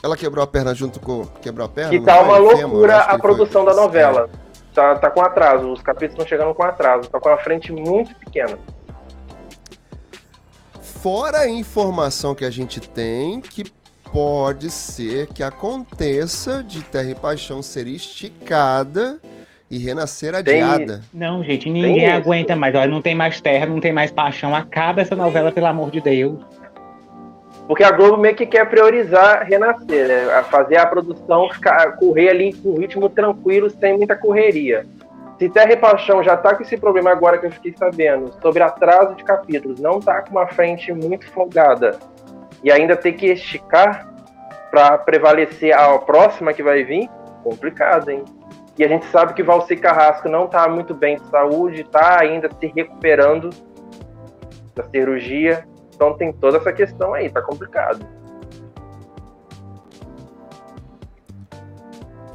Ela 0.04 0.18
quebrou 0.18 0.44
a 0.44 0.48
perna 0.48 0.76
junto 0.76 1.00
com. 1.00 1.26
Quebrou 1.42 1.66
a 1.66 1.70
perna? 1.70 1.92
Que 1.92 2.00
não 2.00 2.06
tá 2.06 2.22
uma 2.22 2.38
loucura 2.38 3.04
que 3.04 3.16
a 3.16 3.18
produção 3.18 3.64
da 3.64 3.74
novela. 3.74 4.30
Tá, 4.78 4.94
tá 4.94 5.10
com 5.10 5.22
atraso, 5.22 5.72
os 5.72 5.82
capítulos 5.82 6.14
estão 6.14 6.28
chegando 6.28 6.54
com 6.54 6.62
atraso, 6.62 7.10
tá 7.10 7.20
com 7.20 7.30
a 7.30 7.38
frente 7.40 7.72
muito 7.72 8.14
pequena. 8.14 8.60
Fora 10.80 11.40
a 11.40 11.50
informação 11.50 12.36
que 12.36 12.46
a 12.46 12.52
gente 12.52 12.80
tem, 12.80 13.42
que 13.42 13.64
pode 14.14 14.70
ser 14.70 15.30
que 15.34 15.42
aconteça 15.42 16.64
de 16.64 16.84
Terra 16.84 17.10
e 17.10 17.16
Paixão 17.16 17.64
ser 17.64 17.88
esticada 17.88 19.20
e 19.68 19.80
renascer 19.80 20.32
Tem- 20.44 20.62
adiada. 20.62 21.02
Não, 21.12 21.44
gente, 21.44 21.68
ninguém 21.72 22.06
isso. 22.06 22.16
aguenta 22.16 22.56
mais. 22.56 22.76
Olha, 22.76 22.92
não 22.92 23.02
tem 23.02 23.16
mais 23.16 23.42
terra, 23.42 23.66
não 23.66 23.80
tem 23.80 23.92
mais 23.92 24.12
paixão. 24.12 24.54
Acaba 24.54 25.02
essa 25.02 25.16
novela, 25.16 25.52
pelo 25.52 25.66
amor 25.66 25.90
de 25.90 26.02
Deus. 26.02 26.38
Porque 27.68 27.84
a 27.84 27.92
Globo 27.92 28.18
meio 28.18 28.36
que 28.36 28.46
quer 28.46 28.70
priorizar 28.70 29.46
renascer, 29.46 30.08
né? 30.08 30.44
Fazer 30.44 30.78
a 30.78 30.86
produção 30.86 31.50
ficar, 31.50 31.98
correr 31.98 32.30
ali 32.30 32.54
com 32.54 32.70
um 32.70 32.80
ritmo 32.80 33.10
tranquilo, 33.10 33.70
sem 33.70 33.98
muita 33.98 34.16
correria. 34.16 34.86
Se 35.38 35.50
Terra 35.50 35.74
e 35.74 35.78
Paixão 35.78 36.24
já 36.24 36.36
tá 36.36 36.56
com 36.56 36.64
esse 36.64 36.78
problema 36.78 37.12
agora 37.12 37.38
que 37.38 37.46
eu 37.46 37.52
fiquei 37.52 37.76
sabendo, 37.78 38.34
sobre 38.42 38.64
atraso 38.64 39.14
de 39.16 39.24
capítulos, 39.24 39.80
não 39.80 40.00
tá 40.00 40.22
com 40.22 40.32
uma 40.32 40.48
frente 40.48 40.92
muito 40.92 41.30
folgada, 41.32 42.00
e 42.64 42.72
ainda 42.72 42.96
ter 42.96 43.12
que 43.14 43.28
esticar 43.28 44.12
para 44.72 44.98
prevalecer 44.98 45.78
a 45.78 45.98
próxima 46.00 46.54
que 46.54 46.64
vai 46.64 46.84
vir, 46.84 47.08
complicado, 47.44 48.10
hein? 48.10 48.26
E 48.78 48.84
a 48.84 48.88
gente 48.88 49.06
sabe 49.08 49.34
que 49.34 49.44
Valci 49.44 49.76
Carrasco 49.76 50.30
não 50.30 50.48
tá 50.48 50.68
muito 50.68 50.94
bem 50.94 51.18
de 51.18 51.28
saúde, 51.28 51.84
tá 51.84 52.20
ainda 52.22 52.50
se 52.60 52.68
recuperando 52.76 53.50
da 54.76 54.84
cirurgia. 54.86 55.66
Então 55.98 56.16
tem 56.16 56.32
toda 56.32 56.58
essa 56.58 56.72
questão 56.72 57.16
aí, 57.16 57.28
tá 57.28 57.42
complicado. 57.42 58.06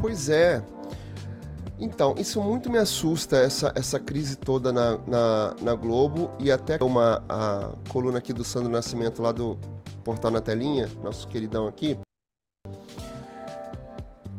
Pois 0.01 0.29
é. 0.29 0.61
Então, 1.79 2.15
isso 2.19 2.41
muito 2.41 2.69
me 2.69 2.79
assusta, 2.79 3.37
essa, 3.37 3.73
essa 3.77 4.01
crise 4.01 4.37
toda 4.37 4.73
na, 4.73 4.99
na, 5.07 5.55
na 5.63 5.75
Globo 5.77 6.31
e 6.41 6.51
até 6.51 6.77
uma 6.83 7.23
a 7.29 7.71
coluna 7.89 8.19
aqui 8.19 8.33
do 8.33 8.43
Sandro 8.43 8.69
Nascimento 8.71 9.23
lá 9.23 9.31
do 9.31 9.57
Portal 10.05 10.33
na 10.33 10.41
Telinha, 10.41 10.89
nosso 11.03 11.27
queridão 11.29 11.69
aqui, 11.69 11.97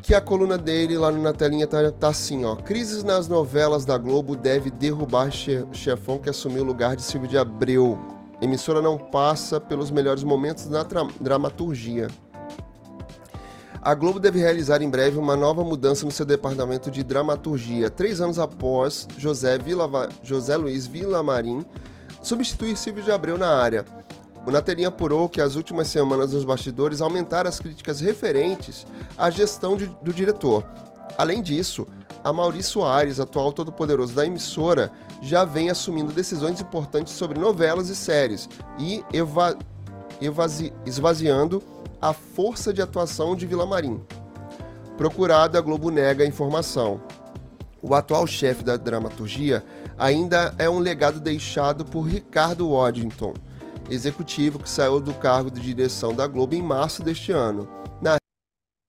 que 0.02 0.14
a 0.14 0.20
coluna 0.20 0.58
dele 0.58 0.98
lá 0.98 1.10
Na 1.12 1.32
Telinha 1.32 1.66
tá, 1.66 1.90
tá 1.92 2.10
assim, 2.10 2.44
ó. 2.44 2.58
Crises 2.58 3.06
nas 3.06 3.30
novelas 3.30 3.86
da 3.86 3.98
Globo 3.98 4.36
deve 4.36 4.70
derrubar 4.70 5.32
che- 5.32 5.66
chefão 5.72 6.18
que 6.20 6.30
assumiu 6.30 6.64
o 6.64 6.66
lugar 6.66 6.98
de 6.98 7.02
Silvio 7.02 7.30
de 7.30 7.38
Abreu. 7.38 7.98
Emissora 8.43 8.82
não 8.82 8.97
passa 8.97 9.60
pelos 9.60 9.89
melhores 9.89 10.23
momentos 10.23 10.67
na 10.69 10.86
dramaturgia. 11.19 12.08
A 13.82 13.93
Globo 13.93 14.19
deve 14.19 14.39
realizar 14.39 14.82
em 14.82 14.89
breve 14.89 15.17
uma 15.17 15.36
nova 15.36 15.63
mudança 15.63 16.06
no 16.06 16.12
seu 16.12 16.25
departamento 16.25 16.89
de 16.89 17.03
dramaturgia, 17.03 17.89
três 17.89 18.21
anos 18.21 18.39
após 18.39 19.08
José, 19.17 19.58
Vila, 19.58 20.10
José 20.21 20.56
Luiz 20.56 20.88
Villamarim 20.88 21.65
substituir 22.21 22.77
Silvio 22.77 23.03
de 23.03 23.12
Abreu 23.12 23.38
na 23.38 23.49
área. 23.49 23.84
O 24.45 24.51
Natelinha 24.51 24.88
apurou 24.89 25.27
que 25.29 25.41
as 25.41 25.56
últimas 25.56 25.88
semanas 25.88 26.34
nos 26.34 26.43
bastidores 26.45 27.01
aumentaram 27.01 27.49
as 27.49 27.60
críticas 27.60 27.99
referentes 27.99 28.86
à 29.17 29.29
gestão 29.29 29.75
de- 29.75 29.88
do 30.01 30.13
diretor. 30.13 30.65
Além 31.17 31.41
disso, 31.41 31.86
a 32.24 32.32
Maurício 32.32 32.74
Soares, 32.74 33.20
atual 33.20 33.52
todo-poderoso 33.52 34.14
da 34.14 34.26
emissora, 34.26 34.92
já 35.22 35.44
vem 35.44 35.70
assumindo 35.70 36.14
decisões 36.14 36.62
importantes 36.62 37.14
sobre 37.14 37.40
novelas 37.40 37.90
e 37.90 37.96
séries 37.96 38.48
e 38.80 39.04
eva- 39.14 39.58
esvaziando 40.86 41.62
a 42.02 42.14
força 42.14 42.74
de 42.74 42.82
atuação 42.82 43.36
de 43.36 43.46
Villamarim. 43.46 44.02
Procurado, 44.98 45.58
a 45.58 45.62
Globo 45.62 45.90
nega 45.90 46.24
a 46.24 46.28
informação. 46.28 47.02
O 47.82 47.94
atual 47.94 48.26
chefe 48.26 48.64
da 48.64 48.78
dramaturgia 48.78 49.64
ainda 49.98 50.54
é 50.58 50.70
um 50.70 50.80
legado 50.80 51.20
deixado 51.20 51.84
por 51.84 52.04
Ricardo 52.04 52.70
Waddington, 52.70 53.34
executivo 53.90 54.60
que 54.60 54.70
saiu 54.70 55.02
do 55.02 55.14
cargo 55.14 55.52
de 55.52 55.60
direção 55.60 56.14
da 56.14 56.26
Globo 56.26 56.56
em 56.56 56.62
março 56.62 57.04
deste 57.04 57.32
ano. 57.34 57.68
Na 58.02 58.16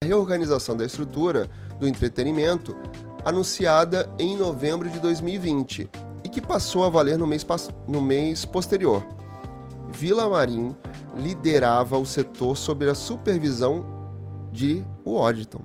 reorganização 0.02 0.76
da 0.76 0.84
estrutura 0.84 1.50
do 1.80 1.88
entretenimento, 1.88 2.76
anunciada 3.24 4.08
em 4.18 4.36
novembro 4.36 4.88
de 4.88 4.98
2020 5.00 5.88
e 6.22 6.28
que 6.28 6.40
passou 6.40 6.84
a 6.84 6.88
valer 6.88 7.16
no 7.18 7.26
mês, 7.26 7.46
no 7.88 8.00
mês 8.00 8.44
posterior. 8.44 9.04
Vila 9.90 10.28
Marim 10.28 10.74
liderava 11.16 11.96
o 11.98 12.04
setor 12.04 12.56
sob 12.56 12.88
a 12.88 12.94
supervisão 12.94 13.84
de 14.52 14.84
Waddington. 15.06 15.60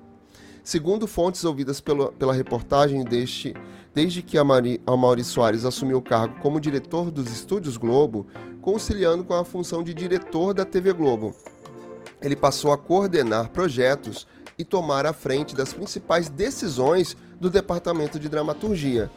Segundo 0.63 1.07
fontes 1.07 1.43
ouvidas 1.43 1.81
pelo- 1.81 2.11
pela 2.11 2.33
reportagem 2.33 3.03
deste, 3.03 3.55
desde 3.93 4.21
que 4.21 4.37
a, 4.37 4.43
Mari, 4.43 4.79
a 4.85 4.95
Maurício 4.95 5.33
Soares 5.33 5.65
assumiu 5.65 5.97
o 5.97 6.01
cargo 6.01 6.39
como 6.41 6.59
diretor 6.61 7.09
dos 7.09 7.31
Estúdios 7.31 7.75
Globo, 7.75 8.27
conciliando 8.61 9.23
com 9.23 9.33
a 9.33 9.43
função 9.43 9.83
de 9.83 9.93
diretor 9.95 10.53
da 10.53 10.63
TV 10.63 10.93
Globo. 10.93 11.33
Ele 12.21 12.35
passou 12.35 12.71
a 12.71 12.77
coordenar 12.77 13.49
projetos 13.49 14.27
e 14.59 14.63
tomar 14.63 15.05
a 15.07 15.13
frente 15.13 15.55
das 15.55 15.73
principais 15.73 16.29
decisões 16.29 17.17
do 17.39 17.49
departamento 17.49 18.19
de 18.19 18.27
dramaturgia. 18.27 19.09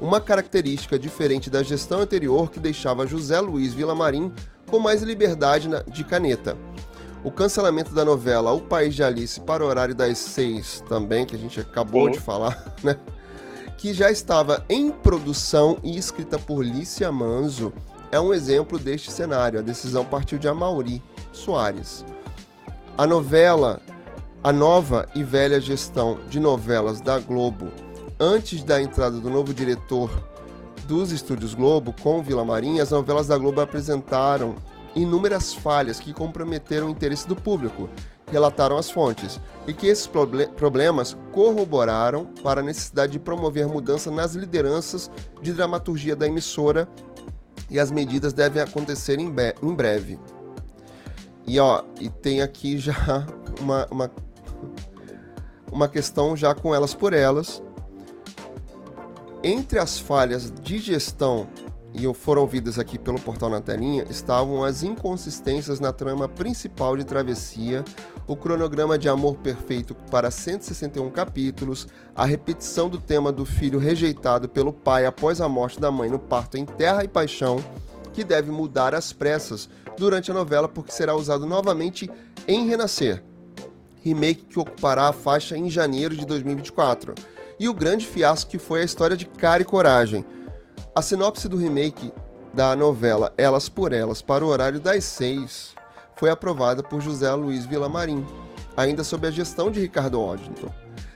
Uma 0.00 0.20
característica 0.20 0.98
diferente 0.98 1.50
da 1.50 1.62
gestão 1.62 2.00
anterior 2.00 2.50
que 2.50 2.58
deixava 2.58 3.06
José 3.06 3.38
Luiz 3.40 3.74
Villamarim 3.74 4.32
com 4.66 4.78
mais 4.78 5.02
liberdade 5.02 5.68
de 5.88 6.04
caneta. 6.04 6.56
O 7.22 7.30
cancelamento 7.30 7.94
da 7.94 8.04
novela 8.04 8.50
O 8.52 8.62
País 8.62 8.94
de 8.94 9.02
Alice 9.02 9.40
para 9.40 9.62
o 9.62 9.66
horário 9.66 9.94
das 9.94 10.16
seis, 10.16 10.82
também, 10.88 11.26
que 11.26 11.36
a 11.36 11.38
gente 11.38 11.60
acabou 11.60 12.06
Sim. 12.06 12.12
de 12.12 12.20
falar, 12.20 12.74
né? 12.82 12.96
Que 13.76 13.92
já 13.92 14.10
estava 14.10 14.64
em 14.68 14.90
produção 14.90 15.78
e 15.82 15.98
escrita 15.98 16.38
por 16.38 16.64
Lícia 16.64 17.12
Manzo, 17.12 17.72
é 18.10 18.18
um 18.18 18.32
exemplo 18.32 18.78
deste 18.78 19.10
cenário. 19.10 19.58
A 19.58 19.62
decisão 19.62 20.04
partiu 20.04 20.38
de 20.38 20.48
Amauri 20.48 21.02
Soares. 21.32 22.04
A 22.96 23.06
novela, 23.06 23.80
a 24.42 24.52
nova 24.52 25.06
e 25.14 25.22
velha 25.22 25.60
gestão 25.60 26.18
de 26.30 26.40
novelas 26.40 27.00
da 27.00 27.18
Globo, 27.18 27.68
antes 28.18 28.62
da 28.62 28.80
entrada 28.80 29.18
do 29.20 29.28
novo 29.28 29.52
diretor 29.52 30.10
dos 30.86 31.12
estúdios 31.12 31.54
Globo 31.54 31.94
com 32.02 32.22
Vila 32.22 32.44
Marim, 32.44 32.80
as 32.80 32.90
novelas 32.90 33.26
da 33.26 33.36
Globo 33.36 33.60
apresentaram 33.60 34.54
inúmeras 34.96 35.52
falhas 35.52 36.00
que 36.00 36.14
comprometeram 36.14 36.86
o 36.86 36.90
interesse 36.90 37.28
do 37.28 37.36
público, 37.36 37.88
relataram 38.32 38.78
as 38.78 38.90
fontes, 38.90 39.38
e 39.66 39.74
que 39.74 39.86
esses 39.86 40.06
proble 40.06 40.46
problemas 40.48 41.16
corroboraram 41.32 42.24
para 42.42 42.60
a 42.60 42.64
necessidade 42.64 43.12
de 43.12 43.18
promover 43.18 43.66
mudança 43.68 44.10
nas 44.10 44.34
lideranças 44.34 45.10
de 45.42 45.52
dramaturgia 45.52 46.16
da 46.16 46.26
emissora 46.26 46.88
e 47.68 47.78
as 47.78 47.90
medidas 47.90 48.32
devem 48.32 48.62
acontecer 48.62 49.18
em, 49.18 49.32
em 49.62 49.74
breve. 49.74 50.18
E 51.46 51.58
ó, 51.60 51.82
e 52.00 52.08
tem 52.08 52.42
aqui 52.42 52.78
já 52.78 53.26
uma, 53.60 53.86
uma, 53.90 54.10
uma 55.70 55.88
questão 55.88 56.36
já 56.36 56.54
com 56.54 56.74
elas 56.74 56.94
por 56.94 57.12
elas. 57.12 57.62
Entre 59.42 59.78
as 59.78 59.98
falhas 59.98 60.52
de 60.62 60.78
gestão 60.78 61.48
e 61.92 62.12
foram 62.14 62.42
ouvidas 62.42 62.78
aqui 62.78 62.98
pelo 62.98 63.18
portal 63.18 63.50
na 63.50 63.60
telinha, 63.60 64.06
estavam 64.08 64.62
as 64.62 64.82
inconsistências 64.82 65.80
na 65.80 65.92
trama 65.92 66.28
principal 66.28 66.96
de 66.96 67.04
Travessia, 67.04 67.84
o 68.26 68.36
cronograma 68.36 68.96
de 68.96 69.08
amor 69.08 69.36
perfeito 69.38 69.94
para 70.10 70.30
161 70.30 71.10
capítulos, 71.10 71.88
a 72.14 72.24
repetição 72.24 72.88
do 72.88 73.00
tema 73.00 73.32
do 73.32 73.44
filho 73.44 73.78
rejeitado 73.78 74.48
pelo 74.48 74.72
pai 74.72 75.04
após 75.04 75.40
a 75.40 75.48
morte 75.48 75.80
da 75.80 75.90
mãe 75.90 76.08
no 76.08 76.18
parto 76.18 76.56
em 76.56 76.64
Terra 76.64 77.02
e 77.02 77.08
Paixão, 77.08 77.56
que 78.12 78.22
deve 78.22 78.52
mudar 78.52 78.94
às 78.94 79.12
pressas 79.12 79.68
durante 79.96 80.30
a 80.30 80.34
novela 80.34 80.68
porque 80.68 80.92
será 80.92 81.14
usado 81.14 81.44
novamente 81.44 82.08
em 82.46 82.68
Renascer, 82.68 83.22
remake 84.02 84.44
que 84.44 84.58
ocupará 84.58 85.08
a 85.08 85.12
faixa 85.12 85.56
em 85.56 85.70
janeiro 85.70 86.16
de 86.16 86.26
2024, 86.26 87.14
e 87.58 87.68
o 87.68 87.74
grande 87.74 88.06
fiasco 88.06 88.50
que 88.50 88.58
foi 88.58 88.80
a 88.82 88.84
história 88.84 89.16
de 89.16 89.26
Cara 89.26 89.62
e 89.62 89.66
Coragem 89.66 90.24
a 90.94 91.02
sinopse 91.02 91.48
do 91.48 91.56
remake 91.56 92.12
da 92.52 92.74
novela 92.74 93.32
Elas 93.38 93.68
por 93.68 93.92
Elas 93.92 94.20
para 94.20 94.44
o 94.44 94.48
horário 94.48 94.80
das 94.80 95.04
seis 95.04 95.74
foi 96.16 96.30
aprovada 96.30 96.82
por 96.82 97.00
José 97.00 97.32
Luiz 97.32 97.64
Villamarim, 97.64 98.26
ainda 98.76 99.04
sob 99.04 99.26
a 99.26 99.30
gestão 99.30 99.70
de 99.70 99.80
Ricardo 99.80 100.20
Waddington. 100.20 100.68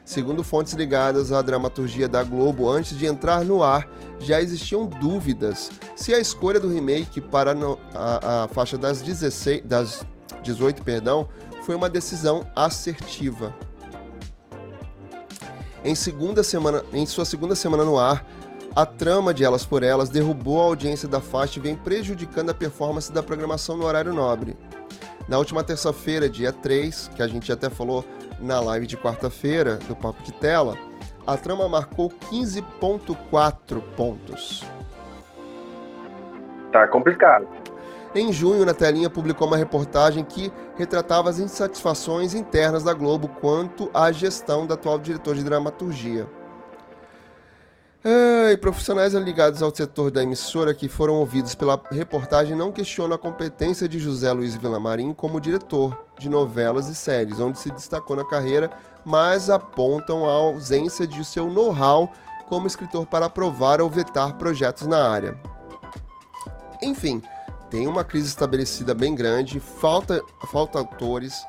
Segundo 0.04 0.44
fontes 0.44 0.74
ligadas 0.74 1.32
à 1.32 1.42
dramaturgia 1.42 2.08
da 2.08 2.22
Globo, 2.22 2.70
antes 2.70 2.96
de 2.96 3.04
entrar 3.04 3.44
no 3.44 3.62
ar, 3.62 3.88
já 4.20 4.40
existiam 4.40 4.86
dúvidas 4.86 5.70
se 5.96 6.14
a 6.14 6.18
escolha 6.18 6.60
do 6.60 6.72
remake 6.72 7.20
para 7.20 7.52
a, 7.94 8.44
a, 8.44 8.48
faixa 8.48 8.78
das, 8.78 9.02
16, 9.02 9.62
das 9.64 10.06
18 10.42 10.82
perdão, 10.82 11.28
foi 11.64 11.74
uma 11.74 11.88
decisão 11.88 12.46
assertiva. 12.54 13.54
Em, 15.82 15.94
segunda 15.94 16.42
semana, 16.42 16.84
em 16.92 17.06
sua 17.06 17.24
segunda 17.24 17.54
semana 17.54 17.84
no 17.84 17.98
ar, 17.98 18.24
a 18.76 18.84
trama 18.84 19.32
de 19.32 19.44
Elas 19.44 19.64
por 19.64 19.82
Elas 19.82 20.08
derrubou 20.08 20.60
a 20.60 20.64
audiência 20.64 21.08
da 21.08 21.20
faixa 21.20 21.58
e 21.58 21.62
vem 21.62 21.74
prejudicando 21.74 22.50
a 22.50 22.54
performance 22.54 23.10
da 23.10 23.22
programação 23.22 23.76
no 23.76 23.84
horário 23.84 24.12
nobre. 24.12 24.56
Na 25.26 25.38
última 25.38 25.64
terça-feira, 25.64 26.28
dia 26.28 26.52
3, 26.52 27.10
que 27.16 27.22
a 27.22 27.26
gente 27.26 27.50
até 27.50 27.70
falou 27.70 28.04
na 28.40 28.60
live 28.60 28.86
de 28.86 28.96
quarta-feira 28.96 29.76
do 29.88 29.96
Papo 29.96 30.22
de 30.22 30.32
Tela, 30.32 30.76
a 31.26 31.36
trama 31.36 31.66
marcou 31.66 32.10
15,4 32.10 33.80
pontos. 33.96 34.64
Tá 36.70 36.86
complicado. 36.88 37.63
Em 38.14 38.32
junho, 38.32 38.64
na 38.64 38.72
telinha 38.72 39.10
publicou 39.10 39.48
uma 39.48 39.56
reportagem 39.56 40.24
que 40.24 40.52
retratava 40.76 41.28
as 41.28 41.40
insatisfações 41.40 42.32
internas 42.32 42.84
da 42.84 42.94
Globo 42.94 43.26
quanto 43.26 43.90
à 43.92 44.12
gestão 44.12 44.66
do 44.66 44.74
atual 44.74 45.00
diretor 45.00 45.34
de 45.34 45.42
dramaturgia. 45.42 46.28
É, 48.04 48.52
e 48.52 48.56
profissionais 48.56 49.14
ligados 49.14 49.62
ao 49.62 49.74
setor 49.74 50.10
da 50.10 50.22
emissora 50.22 50.74
que 50.74 50.88
foram 50.88 51.14
ouvidos 51.14 51.54
pela 51.54 51.82
reportagem 51.90 52.54
não 52.54 52.70
questionam 52.70 53.16
a 53.16 53.18
competência 53.18 53.88
de 53.88 53.98
José 53.98 54.30
Luiz 54.30 54.54
Villamarim 54.54 55.12
como 55.14 55.40
diretor 55.40 55.98
de 56.18 56.28
novelas 56.28 56.88
e 56.88 56.94
séries, 56.94 57.40
onde 57.40 57.58
se 57.58 57.70
destacou 57.70 58.14
na 58.14 58.24
carreira, 58.24 58.70
mas 59.04 59.50
apontam 59.50 60.28
a 60.28 60.32
ausência 60.32 61.06
de 61.06 61.24
seu 61.24 61.50
know-how 61.50 62.12
como 62.46 62.66
escritor 62.66 63.06
para 63.06 63.26
aprovar 63.26 63.80
ou 63.80 63.88
vetar 63.88 64.36
projetos 64.36 64.86
na 64.86 65.08
área. 65.08 65.36
Enfim, 66.82 67.22
tem 67.70 67.86
uma 67.86 68.04
crise 68.04 68.28
estabelecida 68.28 68.94
bem 68.94 69.14
grande, 69.14 69.60
falta, 69.60 70.22
falta 70.50 70.78
autores. 70.78 71.44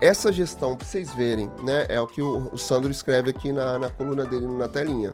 Essa 0.00 0.32
gestão, 0.32 0.76
para 0.76 0.86
vocês 0.86 1.12
verem, 1.12 1.50
né, 1.62 1.86
é 1.88 2.00
o 2.00 2.06
que 2.06 2.22
o, 2.22 2.48
o 2.52 2.58
Sandro 2.58 2.90
escreve 2.90 3.30
aqui 3.30 3.52
na, 3.52 3.78
na 3.78 3.90
coluna 3.90 4.24
dele 4.24 4.46
na 4.46 4.68
telinha 4.68 5.12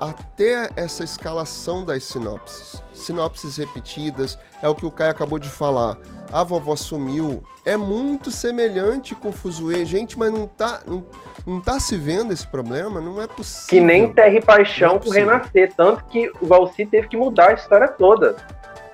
até 0.00 0.68
essa 0.76 1.04
escalação 1.04 1.84
das 1.84 2.04
sinopses. 2.04 2.82
Sinopses 2.92 3.56
repetidas, 3.56 4.38
é 4.62 4.68
o 4.68 4.74
que 4.74 4.86
o 4.86 4.90
Caio 4.90 5.10
acabou 5.10 5.38
de 5.38 5.48
falar. 5.48 5.96
A 6.32 6.42
vovó 6.42 6.74
sumiu. 6.76 7.42
É 7.64 7.76
muito 7.76 8.30
semelhante 8.30 9.14
com 9.14 9.28
o 9.28 9.32
Fuzue. 9.32 9.84
Gente, 9.84 10.18
mas 10.18 10.32
não 10.32 10.46
tá, 10.46 10.80
não, 10.86 11.04
não 11.46 11.60
tá 11.60 11.78
se 11.78 11.96
vendo 11.96 12.32
esse 12.32 12.46
problema? 12.46 13.00
Não 13.00 13.20
é 13.20 13.26
possível. 13.26 13.68
Que 13.68 13.80
nem 13.80 14.12
Terra 14.12 14.34
e 14.34 14.42
Paixão 14.42 14.96
é 14.96 14.98
com 14.98 15.10
Renascer. 15.10 15.72
Tanto 15.76 16.04
que 16.06 16.30
o 16.40 16.46
Valci 16.46 16.84
teve 16.84 17.08
que 17.08 17.16
mudar 17.16 17.50
a 17.50 17.54
história 17.54 17.88
toda 17.88 18.36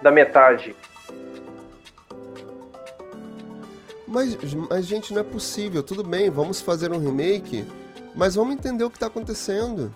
da 0.03 0.11
metade. 0.11 0.75
Mas, 4.07 4.37
mas, 4.69 4.85
gente, 4.85 5.15
não 5.15 5.23
é 5.23 5.25
possível. 5.25 5.83
Tudo 5.83 6.05
bem, 6.05 6.29
vamos 6.29 6.61
fazer 6.61 6.93
um 6.93 6.99
remake, 6.99 7.65
mas 8.15 8.35
vamos 8.35 8.55
entender 8.55 8.85
o 8.85 8.91
que 8.91 8.97
está 8.97 9.07
acontecendo. 9.07 9.91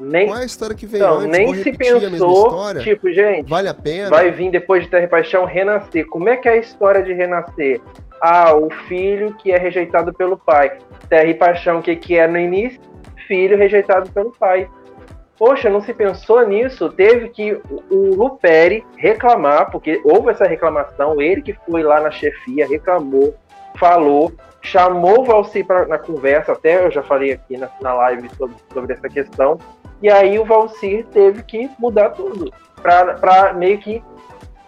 Nem, 0.00 0.26
Qual 0.26 0.38
é 0.38 0.42
a 0.42 0.46
história 0.46 0.74
que 0.74 0.86
vem 0.86 1.00
então, 1.00 1.18
antes? 1.18 1.38
Nem 1.38 1.54
se 1.54 1.72
pensou, 1.72 2.74
tipo, 2.80 3.12
gente, 3.12 3.48
vale 3.48 3.68
a 3.68 3.74
pena? 3.74 4.10
vai 4.10 4.32
vir 4.32 4.50
depois 4.50 4.82
de 4.82 4.90
Terra 4.90 5.04
e 5.04 5.08
Paixão 5.08 5.44
renascer. 5.44 6.06
Como 6.08 6.28
é 6.28 6.36
que 6.36 6.48
é 6.48 6.52
a 6.52 6.56
história 6.56 7.02
de 7.04 7.12
renascer? 7.12 7.80
Ah, 8.20 8.54
o 8.56 8.68
filho 8.88 9.34
que 9.34 9.52
é 9.52 9.58
rejeitado 9.58 10.12
pelo 10.12 10.36
pai. 10.36 10.78
Terra 11.08 11.26
e 11.26 11.34
Paixão, 11.34 11.78
o 11.78 11.82
que, 11.82 11.94
que 11.94 12.16
é 12.16 12.26
no 12.26 12.38
início? 12.38 12.80
Filho 13.28 13.56
rejeitado 13.56 14.10
pelo 14.10 14.32
pai. 14.32 14.68
Poxa, 15.44 15.68
não 15.68 15.80
se 15.80 15.92
pensou 15.92 16.46
nisso. 16.46 16.88
Teve 16.92 17.28
que 17.30 17.60
o 17.90 18.14
Luperi 18.14 18.86
reclamar, 18.96 19.72
porque 19.72 20.00
houve 20.04 20.30
essa 20.30 20.44
reclamação, 20.44 21.20
ele 21.20 21.42
que 21.42 21.52
foi 21.52 21.82
lá 21.82 22.00
na 22.00 22.12
chefia, 22.12 22.68
reclamou, 22.68 23.34
falou, 23.76 24.30
chamou 24.60 25.22
o 25.22 25.24
Valci 25.24 25.64
pra, 25.64 25.84
na 25.84 25.98
conversa, 25.98 26.52
até 26.52 26.86
eu 26.86 26.92
já 26.92 27.02
falei 27.02 27.32
aqui 27.32 27.56
na, 27.56 27.68
na 27.80 27.92
live 27.92 28.30
sobre, 28.36 28.54
sobre 28.72 28.92
essa 28.92 29.08
questão, 29.08 29.58
e 30.00 30.08
aí 30.08 30.38
o 30.38 30.44
Valcir 30.44 31.04
teve 31.06 31.42
que 31.42 31.68
mudar 31.76 32.10
tudo 32.10 32.52
para 32.80 33.52
meio 33.52 33.78
que 33.78 34.00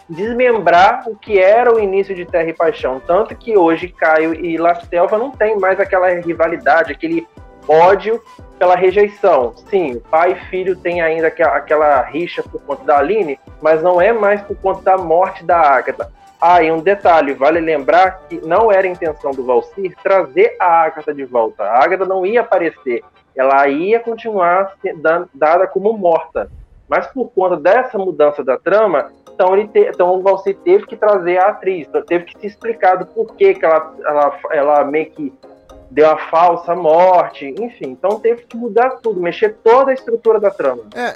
desmembrar 0.09 1.09
o 1.09 1.15
que 1.15 1.39
era 1.39 1.73
o 1.73 1.79
início 1.79 2.17
de 2.17 2.27
Terra 2.27 2.49
e 2.49 2.53
Paixão. 2.53 3.01
Tanto 3.07 3.37
que 3.37 3.57
hoje 3.57 3.91
Caio 3.91 4.35
e 4.35 4.59
La 4.59 4.75
Selva 4.75 5.19
não 5.19 5.31
tem 5.31 5.57
mais 5.57 5.79
aquela 5.79 6.09
rivalidade, 6.09 6.91
aquele 6.91 7.25
ódio 7.69 8.21
pela 8.59 8.77
rejeição. 8.77 9.55
Sim, 9.69 10.01
pai 10.11 10.33
e 10.33 10.49
filho 10.51 10.77
tem 10.77 11.01
ainda 11.01 11.29
aquela 11.29 12.03
rixa 12.03 12.43
por 12.43 12.61
conta 12.63 12.85
da 12.85 12.99
Aline, 12.99 13.39
mas 13.61 13.83
não 13.83 14.01
é 14.01 14.13
mais 14.13 14.41
por 14.43 14.57
conta 14.57 14.83
da 14.83 14.99
morte 14.99 15.45
da 15.45 15.59
Agatha. 15.59 16.11
Ah, 16.41 16.63
e 16.63 16.71
um 16.71 16.81
detalhe, 16.81 17.33
vale 17.33 17.59
lembrar 17.59 18.21
que 18.29 18.45
não 18.47 18.71
era 18.71 18.87
intenção 18.87 19.31
do 19.31 19.45
Valcir 19.45 19.95
trazer 20.03 20.57
a 20.61 20.83
Agatha 20.83 21.15
de 21.15 21.25
volta. 21.25 21.65
A 21.65 21.83
Agatha 21.83 22.05
não 22.05 22.27
ia 22.27 22.43
aparecer 22.43 23.03
ela 23.35 23.67
ia 23.69 23.99
continuar 23.99 24.75
dada 25.35 25.67
como 25.67 25.93
morta. 25.93 26.51
Mas 26.89 27.07
por 27.09 27.31
conta 27.31 27.57
dessa 27.57 27.99
mudança 27.99 28.45
da 28.45 28.59
trama, 28.59 29.11
então, 29.33 29.57
ele 29.57 29.67
te, 29.67 29.81
então 29.81 30.15
o 30.15 30.23
Valci 30.23 30.55
teve 30.55 30.87
que 30.87 30.97
trazer 30.97 31.39
a 31.39 31.49
atriz, 31.49 31.89
teve 32.07 32.27
que 32.27 32.39
se 32.39 32.47
explicar 32.47 32.97
do 32.97 33.07
porquê 33.07 33.55
que 33.55 33.65
ela, 33.65 33.95
ela, 34.07 34.39
ela 34.53 34.85
meio 34.85 35.11
que 35.11 35.33
deu 35.95 36.11
a 36.11 36.19
falsa 36.29 36.75
morte, 36.75 37.55
enfim. 37.59 37.91
Então 37.91 38.19
teve 38.19 38.43
que 38.43 38.57
mudar 38.57 38.99
tudo, 39.01 39.21
mexer 39.21 39.55
toda 39.63 39.93
a 39.93 39.95
estrutura 39.95 40.41
da 40.41 40.51
trama. 40.51 40.83
É, 40.95 41.15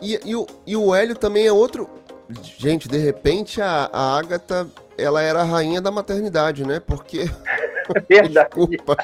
e, 0.00 0.18
e, 0.24 0.36
o, 0.36 0.46
e 0.64 0.76
o 0.76 0.94
Hélio 0.94 1.16
também 1.16 1.46
é 1.46 1.52
outro. 1.52 1.90
Gente, 2.56 2.88
de 2.88 2.96
repente 2.96 3.60
a, 3.60 3.90
a 3.92 4.18
Agatha, 4.18 4.68
ela 4.96 5.20
era 5.20 5.40
a 5.40 5.44
rainha 5.44 5.80
da 5.80 5.90
maternidade, 5.90 6.64
né? 6.64 6.78
Porque. 6.78 7.28
Verdade. 8.08 8.50
Desculpa. 8.54 8.96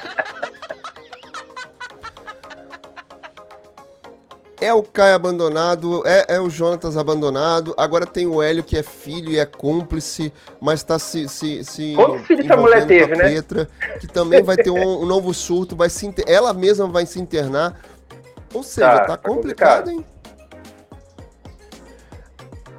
É 4.59 4.73
o 4.73 4.81
Caio 4.81 5.13
abandonado, 5.13 6.01
é, 6.05 6.35
é, 6.35 6.41
o 6.41 6.49
Jonatas 6.49 6.97
abandonado, 6.97 7.75
agora 7.77 8.07
tem 8.07 8.25
o 8.25 8.41
Hélio 8.41 8.63
que 8.63 8.75
é 8.75 8.81
filho 8.81 9.29
e 9.29 9.37
é 9.37 9.45
cúmplice, 9.45 10.33
mas 10.59 10.81
tá 10.81 10.97
se. 10.97 11.29
se, 11.29 11.63
se 11.63 11.93
Quantos 11.93 12.25
filhos 12.25 12.45
essa 12.45 12.57
mulher 12.57 12.87
teve, 12.87 13.15
né? 13.15 13.29
Petra, 13.29 13.69
que 13.99 14.07
também 14.07 14.41
vai 14.41 14.55
ter 14.57 14.71
um, 14.71 15.03
um, 15.03 15.05
novo 15.05 15.31
surto, 15.31 15.75
vai 15.75 15.89
se 15.91 16.11
ela 16.25 16.53
mesma 16.53 16.87
vai 16.87 17.05
se 17.05 17.19
internar. 17.19 17.79
Ou 18.51 18.63
seja, 18.63 18.87
tá, 18.87 18.99
tá, 18.99 19.05
tá 19.05 19.17
complicado, 19.17 19.85
complicado, 19.85 19.91
hein? 19.91 20.05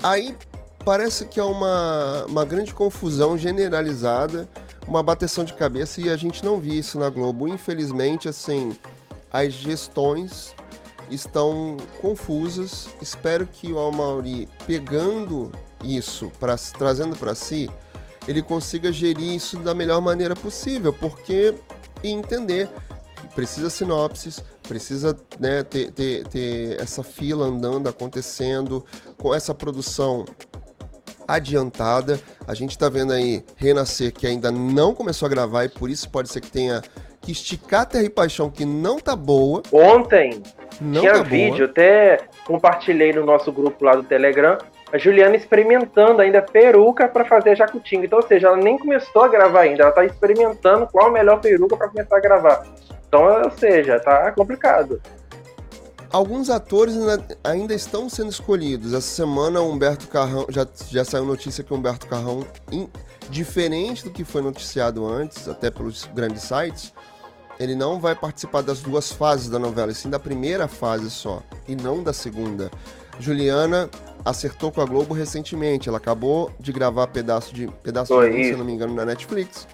Aí 0.02 0.36
parece 0.84 1.26
que 1.26 1.38
é 1.38 1.44
uma, 1.44 2.24
uma 2.26 2.44
grande 2.44 2.74
confusão 2.74 3.38
generalizada, 3.38 4.48
uma 4.86 5.02
bateção 5.02 5.44
de 5.44 5.54
cabeça, 5.54 6.00
e 6.00 6.10
a 6.10 6.16
gente 6.16 6.44
não 6.44 6.58
viu 6.58 6.74
isso 6.74 6.98
na 6.98 7.08
Globo. 7.08 7.46
Infelizmente, 7.46 8.28
assim, 8.28 8.76
as 9.30 9.52
gestões 9.52 10.54
estão 11.10 11.76
confusas. 12.00 12.88
Espero 13.00 13.46
que 13.46 13.72
o 13.72 13.78
Amauri, 13.78 14.48
pegando 14.66 15.50
isso, 15.82 16.30
pra, 16.38 16.56
trazendo 16.56 17.16
para 17.16 17.34
si, 17.34 17.70
ele 18.26 18.42
consiga 18.42 18.92
gerir 18.92 19.34
isso 19.34 19.58
da 19.58 19.74
melhor 19.74 20.00
maneira 20.00 20.34
possível, 20.34 20.92
porque 20.92 21.54
e 22.02 22.10
entender 22.10 22.68
precisa 23.34 23.70
sinopses, 23.70 24.42
precisa 24.66 25.16
né, 25.38 25.62
ter, 25.62 25.92
ter, 25.92 26.26
ter 26.26 26.80
essa 26.80 27.02
fila 27.02 27.46
andando, 27.46 27.88
acontecendo, 27.88 28.84
com 29.16 29.34
essa 29.34 29.54
produção 29.54 30.24
adiantada. 31.26 32.20
A 32.46 32.54
gente 32.54 32.70
está 32.70 32.88
vendo 32.88 33.12
aí 33.12 33.44
Renascer 33.56 34.12
que 34.12 34.26
ainda 34.26 34.50
não 34.50 34.94
começou 34.94 35.26
a 35.26 35.28
gravar 35.28 35.64
e 35.64 35.68
por 35.68 35.90
isso 35.90 36.10
pode 36.10 36.28
ser 36.30 36.40
que 36.40 36.50
tenha 36.50 36.82
que 37.20 37.32
esticar 37.32 37.86
Terra 37.86 38.04
e 38.04 38.10
Paixão 38.10 38.50
que 38.50 38.64
não 38.64 38.98
tá 38.98 39.14
boa. 39.16 39.62
Ontem 39.72 40.42
Não 40.80 41.00
tinha 41.00 41.14
tá 41.14 41.22
vídeo, 41.22 41.58
boa. 41.58 41.70
até 41.70 42.20
compartilhei 42.46 43.12
no 43.12 43.24
nosso 43.24 43.52
grupo 43.52 43.84
lá 43.84 43.94
do 43.94 44.02
Telegram, 44.02 44.56
a 44.92 44.96
Juliana 44.96 45.36
experimentando 45.36 46.22
ainda 46.22 46.40
peruca 46.40 47.06
para 47.08 47.24
fazer 47.24 47.50
a 47.50 47.54
jacutinga. 47.54 48.06
Então, 48.06 48.18
ou 48.20 48.26
seja, 48.26 48.46
ela 48.48 48.56
nem 48.56 48.78
começou 48.78 49.22
a 49.22 49.28
gravar 49.28 49.60
ainda, 49.60 49.82
ela 49.82 49.92
tá 49.92 50.04
experimentando 50.04 50.86
qual 50.86 51.08
a 51.08 51.12
melhor 51.12 51.40
peruca 51.40 51.76
para 51.76 51.88
começar 51.88 52.16
a 52.16 52.20
gravar. 52.20 52.66
Então, 53.06 53.22
ou 53.42 53.50
seja, 53.50 54.00
tá 54.00 54.32
complicado. 54.32 55.00
Alguns 56.10 56.48
atores 56.48 56.94
ainda, 57.44 57.74
estão 57.74 58.08
sendo 58.08 58.30
escolhidos. 58.30 58.94
Essa 58.94 59.02
semana 59.08 59.60
o 59.60 59.70
Humberto 59.70 60.08
Carrão 60.08 60.46
já, 60.48 60.66
já 60.90 61.04
saiu 61.04 61.26
notícia 61.26 61.62
que 61.62 61.70
o 61.72 61.76
Humberto 61.76 62.06
Carrão, 62.06 62.46
in- 62.72 62.88
diferente 63.28 64.04
do 64.04 64.10
que 64.10 64.24
foi 64.24 64.40
noticiado 64.40 65.06
antes, 65.06 65.46
até 65.46 65.70
pelos 65.70 66.06
grandes 66.14 66.44
sites, 66.44 66.94
ele 67.58 67.74
não 67.74 67.98
vai 67.98 68.14
participar 68.14 68.62
das 68.62 68.80
duas 68.80 69.12
fases 69.12 69.48
da 69.48 69.58
novela, 69.58 69.90
e 69.90 69.94
sim 69.94 70.08
da 70.08 70.18
primeira 70.18 70.68
fase 70.68 71.10
só, 71.10 71.42
e 71.66 71.74
não 71.74 72.02
da 72.02 72.12
segunda. 72.12 72.70
Juliana 73.20 73.90
acertou 74.24 74.70
com 74.70 74.80
a 74.80 74.84
Globo 74.84 75.12
recentemente. 75.14 75.88
Ela 75.88 75.98
acabou 75.98 76.52
de 76.58 76.72
gravar 76.72 77.08
pedaço 77.08 77.52
de 77.54 77.66
pedaço 77.82 78.14
de 78.14 78.28
um, 78.30 78.44
se 78.44 78.52
não 78.56 78.64
me 78.64 78.72
engano, 78.72 78.94
na 78.94 79.04
Netflix. 79.04 79.66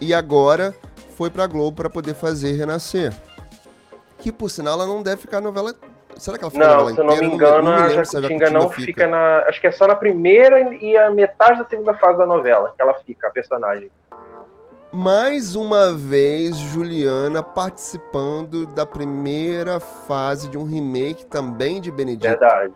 E 0.00 0.14
agora 0.14 0.74
foi 1.16 1.30
pra 1.30 1.46
Globo 1.46 1.76
para 1.76 1.90
poder 1.90 2.14
fazer 2.14 2.52
Renascer. 2.52 3.12
Que 4.18 4.32
por 4.32 4.50
sinal 4.50 4.74
ela 4.74 4.86
não 4.86 5.02
deve 5.02 5.20
ficar 5.20 5.40
na 5.40 5.48
novela. 5.48 5.74
Será 6.16 6.38
que 6.38 6.44
ela 6.44 6.50
fica 6.50 6.64
na 6.64 6.70
Não, 6.70 6.80
novela 6.88 6.94
se 6.94 7.00
eu 7.00 7.04
não 7.04 7.16
me 7.16 7.34
engano, 7.34 7.62
me 7.70 7.74
a 7.76 7.86
lembro 7.86 8.06
se 8.06 8.12
Jacutinga 8.12 8.50
não 8.50 8.70
fica. 8.70 8.86
fica 8.86 9.06
na. 9.06 9.38
Acho 9.40 9.60
que 9.60 9.66
é 9.66 9.72
só 9.72 9.86
na 9.86 9.94
primeira 9.96 10.60
e 10.76 10.96
a 10.96 11.10
metade 11.10 11.58
da 11.62 11.68
segunda 11.68 11.94
fase 11.94 12.18
da 12.18 12.26
novela 12.26 12.72
que 12.74 12.82
ela 12.82 12.94
fica, 12.94 13.28
a 13.28 13.30
personagem. 13.30 13.90
Mais 14.92 15.56
uma 15.56 15.92
vez, 15.94 16.56
Juliana 16.58 17.42
participando 17.42 18.66
da 18.66 18.84
primeira 18.84 19.80
fase 19.80 20.48
de 20.48 20.58
um 20.58 20.64
remake 20.64 21.24
também 21.26 21.80
de 21.80 21.90
Benedito, 21.90 22.28
Verdade. 22.28 22.74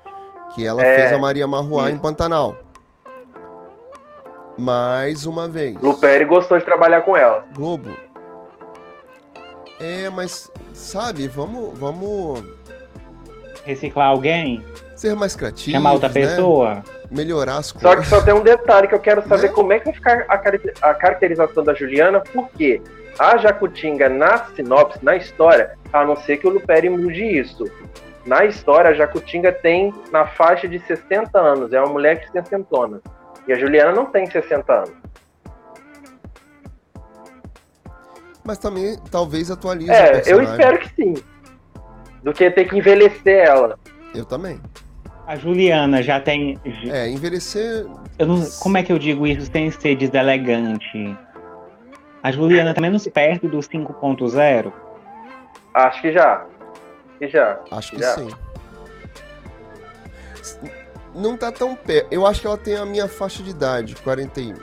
que 0.54 0.66
ela 0.66 0.82
É, 0.82 0.96
fez 1.00 1.12
a 1.12 1.18
Maria 1.18 1.46
Marruá 1.46 1.90
em. 1.90 1.98
Pantanal. 1.98 2.56
Mais 4.56 5.26
uma 5.26 5.46
vez. 5.46 5.78
Luperi 5.82 6.24
gostou 6.24 6.58
de 6.58 6.64
trabalhar 6.64 7.02
com 7.02 7.14
ela. 7.14 7.44
Globo. 7.54 7.90
É, 9.78 10.08
mas 10.08 10.50
sabe, 10.72 11.28
vamos, 11.28 11.78
vamos 11.78 12.42
Reciclar 13.64 14.08
alguém? 14.08 14.64
ser 14.94 15.14
mais 15.14 15.36
criativos, 15.36 15.72
Chamar 15.72 15.92
outra 15.92 16.08
né? 16.08 16.14
Melhorar 17.10 17.58
as 17.58 17.66
Só 17.66 17.78
coisas. 17.78 18.04
que 18.04 18.10
só 18.10 18.20
tem 18.22 18.34
um 18.34 18.42
detalhe 18.42 18.88
que 18.88 18.94
eu 18.94 19.00
quero 19.00 19.26
saber 19.28 19.48
Né? 19.48 19.52
como 19.52 19.72
é 19.72 19.78
que 19.78 19.86
vai 19.86 19.94
ficar 19.94 20.24
a, 20.28 20.94
caracterização 20.94 21.62
da 21.62 21.72
Juliana, 21.74 22.20
porque 22.20 22.80
a 23.18 23.36
Jacutinga 23.36 24.08
na 24.08 24.38
sinopse, 24.54 25.04
na 25.04 25.16
história, 25.16 25.78
a 25.92 26.04
não 26.04 26.16
ser 26.16 26.36
que 26.38 26.46
o 26.46 26.50
Luperi 26.50 26.88
mude 26.88 27.24
isso. 27.24 27.64
Na 28.26 28.44
história, 28.44 28.90
a 28.90 28.94
Jacutinga 28.94 29.52
tem 29.52 29.94
na 30.10 30.26
faixa 30.26 30.66
de 30.66 30.80
60 30.80 31.38
anos, 31.38 31.72
é 31.72 31.80
uma 31.80 31.92
mulher 31.92 32.20
que 32.20 32.32
sessentona. 32.32 33.00
E 33.46 33.52
a 33.52 33.58
Juliana 33.58 33.92
não 33.92 34.06
tem 34.06 34.28
60 34.28 34.72
anos. 34.72 34.94
Mas 38.44 38.58
também 38.58 38.96
talvez 39.10 39.50
atualize 39.50 39.90
É, 39.90 40.22
eu 40.26 40.40
espero 40.42 40.78
que 40.78 40.88
sim. 40.94 41.14
Do 42.22 42.32
que 42.32 42.50
ter 42.50 42.64
que 42.64 42.76
envelhecer 42.76 43.46
ela. 43.46 43.78
Eu 44.14 44.24
também. 44.24 44.60
A 45.26 45.34
Juliana 45.34 46.02
já 46.02 46.20
tem. 46.20 46.58
É, 46.88 47.08
envelhecer. 47.08 47.84
Eu 48.18 48.26
não, 48.26 48.48
como 48.60 48.78
é 48.78 48.82
que 48.82 48.92
eu 48.92 48.98
digo 48.98 49.26
isso 49.26 49.50
sem 49.50 49.70
ser 49.72 49.96
deselegante? 49.96 51.16
A 52.22 52.30
Juliana 52.30 52.72
tá 52.72 52.80
menos 52.80 53.06
perto 53.08 53.48
do 53.48 53.58
5.0? 53.58 54.72
Acho 55.74 56.00
que 56.00 56.12
já. 56.12 56.46
Que 57.18 57.28
já. 57.28 57.58
Acho 57.70 57.92
que 57.92 58.00
Já. 58.00 58.14
sim. 58.14 58.28
Não 61.14 61.36
tá 61.36 61.50
tão 61.50 61.74
perto. 61.74 62.12
Eu 62.12 62.26
acho 62.26 62.40
que 62.40 62.46
ela 62.46 62.58
tem 62.58 62.76
a 62.76 62.84
minha 62.84 63.08
faixa 63.08 63.42
de 63.42 63.50
idade, 63.50 63.96
41. 63.96 64.54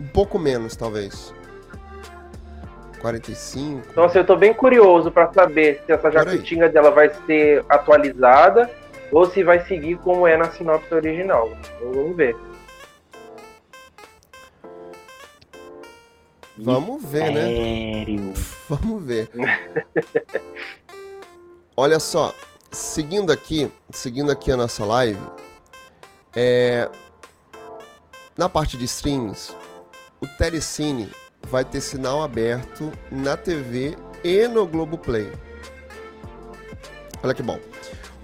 Um 0.00 0.06
pouco 0.08 0.38
menos, 0.38 0.76
talvez. 0.76 1.34
45. 3.00 3.82
Então, 3.90 4.04
assim, 4.04 4.18
eu 4.18 4.26
tô 4.26 4.36
bem 4.36 4.54
curioso 4.54 5.10
pra 5.10 5.32
saber 5.32 5.82
se 5.84 5.92
essa 5.92 6.10
jacutinga 6.10 6.68
dela 6.68 6.90
vai 6.90 7.10
ser 7.26 7.64
atualizada 7.68 8.70
ou 9.14 9.30
se 9.30 9.44
vai 9.44 9.64
seguir 9.64 9.96
como 9.98 10.26
é 10.26 10.36
na 10.36 10.50
sinopse 10.50 10.92
original. 10.92 11.48
Então, 11.76 11.92
vamos 11.92 12.16
ver. 12.16 12.36
Vamos 16.58 17.04
ver, 17.04 17.32
né? 17.32 17.42
Sério. 17.42 18.32
Vamos 18.68 19.04
ver. 19.04 19.28
Olha 21.76 21.98
só, 21.98 22.32
seguindo 22.70 23.30
aqui, 23.32 23.70
seguindo 23.90 24.30
aqui 24.30 24.50
a 24.50 24.56
nossa 24.56 24.84
live, 24.84 25.20
é, 26.34 26.88
na 28.38 28.48
parte 28.48 28.76
de 28.76 28.84
streams, 28.84 29.54
o 30.20 30.26
Telecine 30.38 31.10
vai 31.48 31.64
ter 31.64 31.80
sinal 31.80 32.22
aberto 32.22 32.90
na 33.10 33.36
TV 33.36 33.96
e 34.22 34.46
no 34.48 34.66
Globoplay. 34.66 35.30
Olha 37.22 37.34
que 37.34 37.42
bom. 37.42 37.58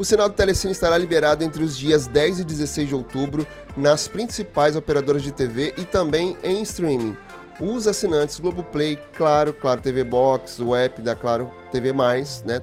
O 0.00 0.04
sinal 0.04 0.30
do 0.30 0.34
Telecine 0.34 0.72
estará 0.72 0.96
liberado 0.96 1.44
entre 1.44 1.62
os 1.62 1.76
dias 1.76 2.06
10 2.06 2.40
e 2.40 2.44
16 2.44 2.88
de 2.88 2.94
outubro 2.94 3.46
nas 3.76 4.08
principais 4.08 4.74
operadoras 4.74 5.22
de 5.22 5.30
TV 5.30 5.74
e 5.76 5.84
também 5.84 6.38
em 6.42 6.62
streaming. 6.62 7.14
Os 7.60 7.86
assinantes 7.86 8.40
Globoplay, 8.40 8.96
Claro, 9.14 9.52
Claro 9.52 9.82
TV 9.82 10.02
Box, 10.02 10.58
o 10.58 10.74
app 10.74 11.02
da 11.02 11.14
Claro 11.14 11.52
TV+, 11.70 11.92
né? 11.92 12.62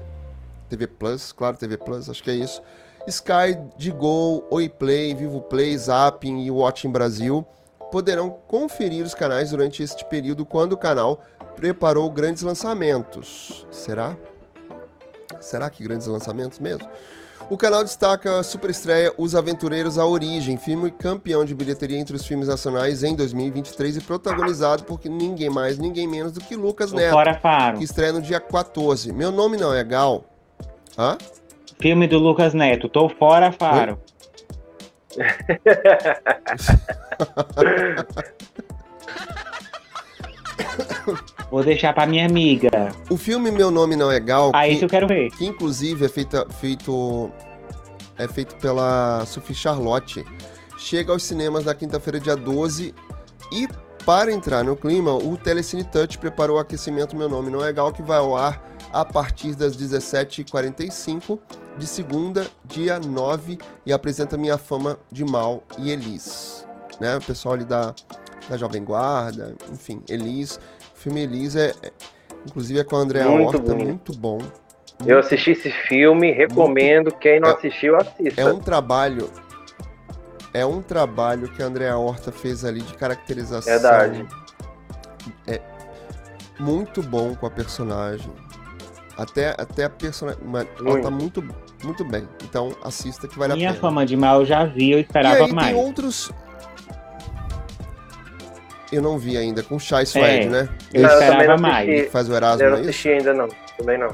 TV 0.67 0.87
Plus, 0.87 1.31
Claro 1.31 1.55
TV 1.57 1.77
Plus, 1.77 2.09
acho 2.09 2.23
que 2.23 2.31
é 2.31 2.33
isso. 2.33 2.59
Sky, 3.05 3.55
Digo, 3.77 4.43
Oi 4.49 4.67
Play, 4.67 5.13
Vivo 5.13 5.39
Play, 5.41 5.77
Zapping 5.77 6.43
e 6.43 6.49
Watching 6.49 6.89
Brasil 6.89 7.45
poderão 7.91 8.31
conferir 8.47 9.05
os 9.05 9.13
canais 9.13 9.51
durante 9.51 9.83
este 9.83 10.03
período 10.05 10.43
quando 10.43 10.73
o 10.73 10.77
canal 10.77 11.23
preparou 11.55 12.09
grandes 12.09 12.41
lançamentos. 12.41 13.67
Será? 13.69 14.17
Será 15.39 15.69
que 15.69 15.83
grandes 15.83 16.07
lançamentos 16.07 16.57
mesmo? 16.57 16.89
O 17.49 17.57
canal 17.57 17.81
destaca 17.81 18.39
a 18.39 18.43
super 18.43 18.69
estreia 18.69 19.13
Os 19.17 19.33
Aventureiros 19.33 19.97
à 19.97 20.05
Origem, 20.05 20.57
filme 20.57 20.91
campeão 20.91 21.45
de 21.45 21.55
bilheteria 21.55 21.97
entre 21.97 22.13
os 22.13 22.25
filmes 22.25 22.49
nacionais 22.49 23.03
em 23.03 23.15
2023 23.15 23.95
e 23.97 24.01
protagonizado 24.01 24.83
por 24.83 24.99
ninguém 25.05 25.49
mais, 25.49 25.77
ninguém 25.77 26.05
menos 26.07 26.33
do 26.33 26.41
que 26.41 26.57
Lucas 26.57 26.91
Neto, 26.91 27.13
Fora 27.13 27.39
Faro. 27.39 27.77
que 27.77 27.85
estreia 27.85 28.11
no 28.11 28.21
dia 28.21 28.41
14. 28.41 29.13
Meu 29.13 29.31
nome 29.31 29.55
não 29.55 29.73
é 29.73 29.81
Gal. 29.81 30.25
Hã? 30.97 31.17
Filme 31.79 32.05
do 32.07 32.19
Lucas 32.19 32.53
Neto. 32.53 32.89
Tô 32.89 33.07
fora 33.07 33.53
Faro. 33.53 33.97
Vou 41.49 41.63
deixar 41.63 41.93
pra 41.93 42.05
minha 42.05 42.25
amiga. 42.25 42.69
O 43.09 43.17
filme 43.17 43.49
Meu 43.51 43.71
Nome 43.71 43.95
Não 43.95 44.11
é 44.11 44.19
Gal, 44.19 44.51
Ah, 44.53 44.67
esse 44.67 44.83
eu 44.83 44.89
quero 44.89 45.07
ver. 45.07 45.31
que 45.31 45.45
inclusive 45.45 46.05
é 46.05 46.09
feita, 46.09 46.45
feito 46.59 47.31
é 48.17 48.27
feito 48.27 48.55
pela 48.55 49.23
Sophie 49.25 49.53
Charlotte, 49.55 50.25
chega 50.77 51.11
aos 51.11 51.23
cinemas 51.23 51.65
na 51.65 51.73
quinta-feira, 51.75 52.19
dia 52.19 52.35
12. 52.35 52.93
E 53.51 53.67
para 54.05 54.31
entrar 54.31 54.63
no 54.63 54.75
clima, 54.75 55.13
o 55.13 55.37
Telecine 55.37 55.83
Touch 55.83 56.17
preparou 56.17 56.57
o 56.57 56.59
aquecimento 56.59 57.15
Meu 57.15 57.29
Nome 57.29 57.49
Não 57.51 57.63
é 57.63 57.71
Gal, 57.71 57.91
que 57.93 58.01
vai 58.01 58.17
ao 58.17 58.35
ar 58.35 58.61
a 58.91 59.05
partir 59.05 59.53
das 59.53 59.77
17h45 59.77 61.37
de 61.77 61.85
segunda, 61.85 62.47
dia 62.65 62.99
9, 62.99 63.57
e 63.85 63.93
apresenta 63.93 64.37
Minha 64.37 64.57
Fama 64.57 64.97
de 65.11 65.23
Mal 65.23 65.63
e 65.77 65.91
Elis. 65.91 66.65
Né? 66.99 67.15
O 67.17 67.21
pessoal 67.21 67.53
ali 67.53 67.65
da, 67.65 67.93
da 68.49 68.57
Jovem 68.57 68.83
Guarda, 68.83 69.55
enfim, 69.71 70.01
Elis. 70.09 70.59
O 71.07 71.09
filme 71.09 71.21
Elis 71.23 71.55
é, 71.55 71.73
é- 71.81 71.91
inclusive 72.45 72.79
é 72.81 72.83
com 72.83 72.97
a 72.97 72.99
Andrea 72.99 73.25
Muito 73.29 73.45
Horta, 73.55 73.59
bonito. 73.61 73.87
muito 73.87 74.13
bom. 74.17 74.39
Eu 75.05 75.19
assisti 75.19 75.51
esse 75.51 75.71
filme, 75.71 76.31
recomendo. 76.33 77.13
Quem 77.13 77.39
não 77.39 77.49
É- 77.49 77.53
assistiu, 77.53 77.95
assista. 77.95 78.41
É 78.41 78.45
um 78.45 78.59
trabalho. 78.59 79.29
É 80.53 80.65
um 80.65 80.81
trabalho 80.81 81.47
que 81.49 81.63
a 81.63 81.65
Andrea 81.67 81.95
Horta 81.97 82.29
fez 82.31 82.65
ali 82.65 82.81
de 82.81 82.93
caracterização. 82.95 83.71
Verdade. 83.71 84.27
É 85.47 85.61
muito 86.59 87.01
bom 87.01 87.33
com 87.35 87.45
a 87.45 87.49
personagem. 87.51 88.29
Até, 89.17 89.51
até 89.57 89.85
a 89.85 89.89
personagem. 89.89 90.41
Ela 90.85 91.01
tá 91.01 91.09
muito, 91.09 91.41
muito 91.85 92.03
bem. 92.03 92.27
Então 92.43 92.75
assista 92.83 93.29
que 93.29 93.39
vale 93.39 93.53
Minha 93.53 93.69
a 93.69 93.73
pena. 93.73 93.81
fama 93.81 94.05
de 94.05 94.17
mal 94.17 94.41
eu 94.41 94.45
já 94.45 94.65
vi, 94.65 94.91
eu 94.91 94.97
E 94.97 95.01
esperava 95.03 95.45
aí 95.45 95.53
mais. 95.53 95.67
tem 95.69 95.75
outros. 95.77 96.31
Eu 98.91 99.01
não 99.01 99.17
vi 99.17 99.37
ainda, 99.37 99.61
com 99.63 99.77
Chai 99.77 100.05
Suede, 100.05 100.47
É. 100.47 100.49
né? 100.49 100.69
Eu 100.93 101.03
Não, 101.03 101.09
eu 101.09 101.19
esperava 101.21 101.57
mais. 101.61 102.11
faz 102.11 102.29
o 102.29 102.33
Erasmo, 102.35 102.63
Eu 102.63 102.71
não 102.71 102.77
é 102.77 102.81
assisti 102.81 103.09
ainda 103.09 103.33
não. 103.33 103.47
Também 103.77 103.97
não. 103.97 104.11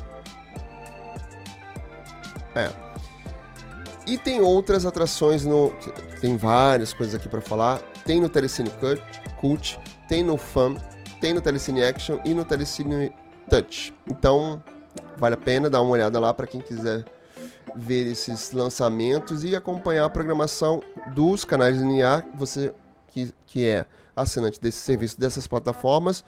E 4.05 4.17
tem 4.17 4.41
outras 4.41 4.86
atrações 4.86 5.45
no. 5.45 5.74
Tem 6.19 6.36
várias 6.36 6.93
coisas 6.93 7.15
aqui 7.15 7.30
pra 7.30 7.41
falar. 7.41 7.80
Tem 8.05 8.19
no 8.19 8.28
Telecine 8.28 8.69
Cult, 9.39 9.80
tem 10.09 10.24
no 10.24 10.38
Fun, 10.38 10.76
tem 11.21 11.34
no 11.34 11.41
Telecine 11.41 11.84
Action 11.84 12.19
e 12.26 12.34
no 12.34 12.43
Telecine 12.43 13.13
Touch. 13.49 13.93
Então, 14.09 14.61
vale 15.17 15.36
a 15.36 15.38
pena 15.38 15.69
dar 15.69 15.82
uma 15.82 15.91
olhada 15.91 16.19
lá 16.19 16.34
pra 16.34 16.45
quem 16.45 16.59
quiser 16.59 17.05
ver 17.76 18.05
esses 18.11 18.51
lançamentos 18.51 19.43
e 19.45 19.55
acompanhar 19.55 20.03
a 20.05 20.09
programação 20.09 20.84
dos 21.13 21.45
canais 21.45 21.78
linear. 21.78 22.26
Você 22.36 22.74
que, 23.07 23.34
que 23.47 23.65
é 23.65 23.86
assinante 24.16 24.59
desse 24.59 24.80
serviço, 24.80 25.20
dessas 25.20 25.47
plataformas, 25.47 26.24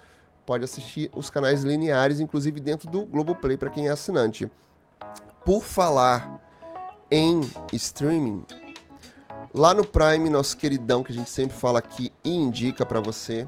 pode 0.45 0.63
assistir 0.63 1.09
os 1.15 1.29
canais 1.29 1.63
lineares, 1.63 2.19
inclusive 2.19 2.59
dentro 2.59 2.89
do 2.89 3.05
Globoplay 3.05 3.57
para 3.57 3.69
quem 3.69 3.87
é 3.87 3.91
assinante. 3.91 4.49
Por 5.43 5.63
falar 5.63 6.41
em 7.09 7.41
streaming, 7.73 8.43
lá 9.53 9.73
no 9.73 9.85
Prime, 9.85 10.29
nosso 10.29 10.57
queridão 10.57 11.03
que 11.03 11.11
a 11.11 11.15
gente 11.15 11.29
sempre 11.29 11.55
fala 11.55 11.79
aqui 11.79 12.11
e 12.23 12.35
indica 12.35 12.85
para 12.85 12.99
você, 12.99 13.47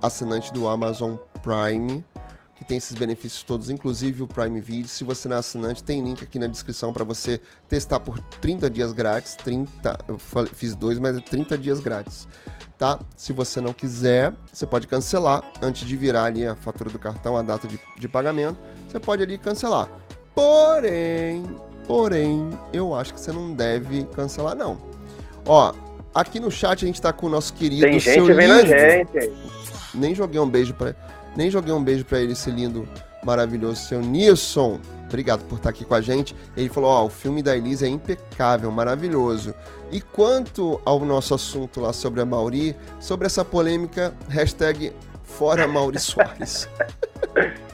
assinante 0.00 0.52
do 0.52 0.68
Amazon 0.68 1.16
Prime, 1.42 2.04
que 2.58 2.64
tem 2.64 2.76
esses 2.76 2.96
benefícios 2.96 3.42
todos, 3.44 3.70
inclusive 3.70 4.22
o 4.22 4.26
Prime 4.26 4.60
Video. 4.60 4.88
Se 4.88 5.04
você 5.04 5.28
não 5.28 5.36
é 5.36 5.38
assinante, 5.38 5.82
tem 5.82 6.02
link 6.02 6.24
aqui 6.24 6.38
na 6.38 6.48
descrição 6.48 6.92
para 6.92 7.04
você 7.04 7.40
testar 7.68 8.00
por 8.00 8.18
30 8.18 8.68
dias 8.68 8.92
grátis. 8.92 9.36
30, 9.36 9.98
eu 10.08 10.18
fiz 10.52 10.74
dois, 10.74 10.98
mas 10.98 11.16
é 11.16 11.20
30 11.20 11.56
dias 11.56 11.78
grátis. 11.78 12.26
Tá? 12.78 13.00
Se 13.16 13.32
você 13.32 13.60
não 13.60 13.72
quiser, 13.72 14.32
você 14.52 14.64
pode 14.64 14.86
cancelar 14.86 15.42
antes 15.60 15.86
de 15.86 15.96
virar 15.96 16.24
ali 16.24 16.46
a 16.46 16.54
fatura 16.54 16.88
do 16.88 16.98
cartão, 16.98 17.36
a 17.36 17.42
data 17.42 17.66
de, 17.66 17.78
de 17.98 18.08
pagamento. 18.08 18.56
Você 18.88 19.00
pode 19.00 19.20
ali 19.20 19.36
cancelar. 19.36 19.88
Porém, 20.32 21.42
porém, 21.88 22.48
eu 22.72 22.94
acho 22.94 23.12
que 23.12 23.20
você 23.20 23.32
não 23.32 23.52
deve 23.52 24.04
cancelar, 24.14 24.54
não. 24.54 24.78
Ó, 25.44 25.74
aqui 26.14 26.38
no 26.38 26.52
chat 26.52 26.84
a 26.84 26.86
gente 26.86 27.02
tá 27.02 27.12
com 27.12 27.26
o 27.26 27.30
nosso 27.30 27.52
querido 27.54 27.82
Tem 27.82 27.98
seu 27.98 28.26
gente 28.26 28.32
vendo 28.36 28.52
a 28.52 28.62
lindo. 28.62 28.68
gente. 28.68 29.32
Nem 29.92 30.14
joguei 30.14 30.40
um 30.40 30.48
beijo 30.48 30.72
para 30.72 30.94
nem 31.34 31.50
joguei 31.50 31.72
um 31.72 31.82
beijo 31.82 32.04
para 32.04 32.20
ele, 32.20 32.32
esse 32.32 32.50
lindo, 32.50 32.88
maravilhoso 33.24 33.86
seu 33.86 34.00
Nilson. 34.00 34.78
Obrigado 35.08 35.42
por 35.44 35.56
estar 35.56 35.70
aqui 35.70 35.84
com 35.84 35.94
a 35.94 36.00
gente. 36.00 36.36
Ele 36.56 36.68
falou: 36.68 36.90
Ó, 36.90 37.06
o 37.06 37.08
filme 37.08 37.42
da 37.42 37.56
Elise 37.56 37.84
é 37.84 37.88
impecável, 37.88 38.70
maravilhoso. 38.70 39.54
E 39.90 40.00
quanto 40.00 40.80
ao 40.84 41.00
nosso 41.00 41.34
assunto 41.34 41.80
lá 41.80 41.92
sobre 41.92 42.20
a 42.20 42.26
Mauri, 42.26 42.76
sobre 43.00 43.26
essa 43.26 43.44
polêmica, 43.44 44.14
hashtag 44.28 44.92
fora 45.24 45.66
Mauri 45.66 45.98
Soares. 45.98 46.68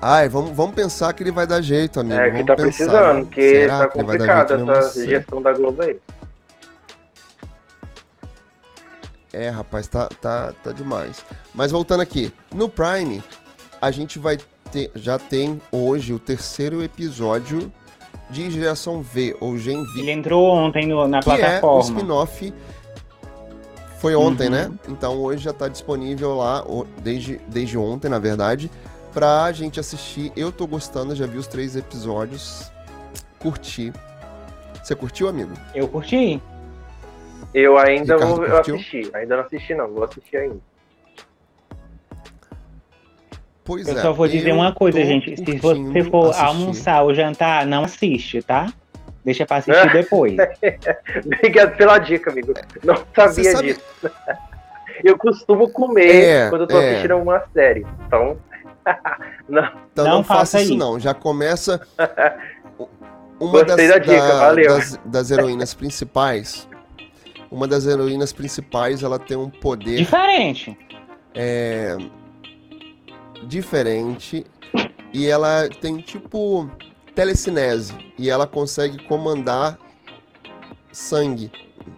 Ai, 0.00 0.28
vamos, 0.28 0.50
vamos 0.50 0.74
pensar 0.74 1.12
que 1.14 1.22
ele 1.22 1.30
vai 1.30 1.46
dar 1.46 1.62
jeito, 1.62 2.00
amigo. 2.00 2.20
É, 2.20 2.26
que 2.26 2.32
vamos 2.32 2.46
tá 2.46 2.56
pensar. 2.56 2.66
precisando, 2.68 3.24
porque 3.24 3.50
Será 3.60 3.78
tá 3.78 3.88
que 3.88 3.98
ele 3.98 4.06
vai 4.06 4.18
dar 4.18 4.26
complicada 4.26 4.78
essa 4.78 5.06
gestão 5.06 5.40
da 5.40 5.52
Globo 5.54 5.82
aí. 5.82 5.98
É, 9.32 9.48
rapaz, 9.48 9.88
tá, 9.88 10.08
tá, 10.20 10.52
tá 10.62 10.72
demais. 10.72 11.24
Mas 11.54 11.70
voltando 11.72 12.02
aqui, 12.02 12.32
no 12.54 12.68
Prime, 12.68 13.22
a 13.80 13.90
gente 13.90 14.18
vai 14.18 14.38
ter, 14.74 14.90
já 14.96 15.18
tem 15.20 15.60
hoje 15.70 16.12
o 16.12 16.18
terceiro 16.18 16.82
episódio 16.82 17.70
de 18.28 18.50
Geração 18.50 19.00
V, 19.02 19.36
ou 19.40 19.56
Gen 19.56 19.84
V, 19.94 20.00
Ele 20.00 20.10
entrou 20.10 20.48
ontem 20.52 20.86
no- 20.88 21.06
na 21.06 21.20
que 21.20 21.30
é 21.30 21.32
o 21.34 21.36
plataforma. 21.38 21.80
spin-off. 21.82 22.54
Foi 23.98 24.14
ontem, 24.16 24.46
Uhum. 24.46 24.50
né? 24.52 24.72
Então 24.88 25.16
hoje 25.22 25.44
já 25.44 25.52
tá 25.52 25.68
disponível 25.68 26.34
lá, 26.34 26.64
desde, 27.00 27.38
desde 27.46 27.78
ontem, 27.78 28.08
na 28.08 28.18
verdade, 28.18 28.68
pra 29.12 29.50
gente 29.52 29.78
assistir. 29.78 30.32
Eu 30.36 30.50
tô 30.50 30.66
gostando, 30.66 31.14
já 31.14 31.26
vi 31.26 31.38
os 31.38 31.46
três 31.46 31.76
episódios, 31.76 32.70
curti. 33.38 33.92
Você 34.82 34.94
curtiu, 34.96 35.28
amigo? 35.28 35.52
Eu 35.74 35.86
curti. 35.88 36.42
Eu 37.54 37.78
ainda 37.78 38.14
Ricardo 38.14 38.36
vou 38.36 38.44
eu 38.46 38.58
assistir. 38.58 39.10
Ainda 39.14 39.36
não 39.36 39.44
assisti, 39.44 39.74
não. 39.74 39.88
Vou 39.88 40.02
assistir 40.04 40.36
ainda. 40.36 40.58
Pois 43.64 43.88
Eu 43.88 43.96
é. 43.98 44.02
só 44.02 44.12
vou 44.12 44.28
dizer 44.28 44.52
uma 44.52 44.72
coisa, 44.72 45.02
gente. 45.04 45.36
Se 45.36 45.56
você 45.58 46.04
for 46.04 46.26
assistir. 46.30 46.44
almoçar 46.44 47.02
ou 47.02 47.14
jantar, 47.14 47.64
não 47.66 47.84
assiste, 47.84 48.42
tá? 48.42 48.72
Deixa 49.24 49.46
pra 49.46 49.56
assistir 49.56 49.90
depois. 49.92 50.36
Obrigado 51.24 51.76
pela 51.76 51.98
dica, 51.98 52.30
amigo. 52.30 52.52
Não 52.84 52.96
sabia 53.14 53.52
sabe- 53.52 53.72
disso. 53.74 53.80
Eu 55.02 55.18
costumo 55.18 55.68
comer 55.70 56.24
É, 56.24 56.48
quando 56.50 56.62
eu 56.62 56.66
tô 56.68 56.78
é. 56.80 56.90
assistindo 56.90 57.16
uma 57.16 57.42
série. 57.52 57.84
Então, 58.06 58.38
Então 59.92 60.04
não, 60.04 60.16
Não 60.16 60.24
faça 60.24 60.60
isso, 60.60 60.70
isso. 60.70 60.78
não. 60.78 61.00
Já 61.00 61.12
começa. 61.12 61.80
Uma 63.40 63.64
das, 63.64 63.76
Gostei 63.76 63.88
da 63.88 63.98
dica, 63.98 64.16
da- 64.28 64.38
valeu. 64.38 64.68
das, 64.68 65.00
das 65.04 65.30
heroínas 65.30 65.74
principais. 65.74 66.68
Uma 67.50 67.66
das 67.66 67.86
heroínas 67.86 68.32
principais, 68.32 69.02
ela 69.02 69.18
tem 69.18 69.36
um 69.36 69.50
poder 69.50 69.96
Diferente. 69.96 70.78
é, 71.34 71.96
diferente 73.44 74.44
e 75.12 75.26
ela 75.26 75.68
tem 75.80 75.98
tipo 75.98 76.68
telecinese 77.14 77.92
e 78.18 78.28
ela 78.30 78.46
consegue 78.46 79.02
comandar 79.06 79.78
sangue. 80.92 81.50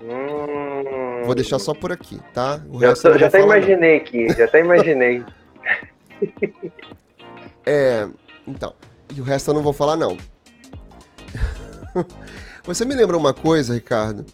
hum, 0.03 1.23
Vou 1.25 1.35
deixar 1.35 1.59
só 1.59 1.75
por 1.75 1.91
aqui, 1.91 2.21
tá? 2.35 2.61
O 2.71 2.81
Já, 2.81 2.95
tô- 2.95 3.19
já 3.19 3.27
até 3.27 3.41
falar, 3.41 3.47
não. 3.57 3.57
imaginei 3.57 3.97
aqui. 3.97 4.29
Já 4.35 4.45
até 4.45 4.61
imaginei. 4.61 5.25
É, 7.69 8.09
então, 8.47 8.73
e 9.15 9.21
o 9.21 9.25
resto 9.25 9.51
eu 9.51 9.55
não 9.55 9.63
vou 9.63 9.73
falar 9.73 9.97
não. 9.97 10.17
Você 12.65 12.85
me 12.85 12.95
lembra 12.95 13.17
uma 13.17 13.35
coisa, 13.35 13.75
Ricardo? 13.75 14.25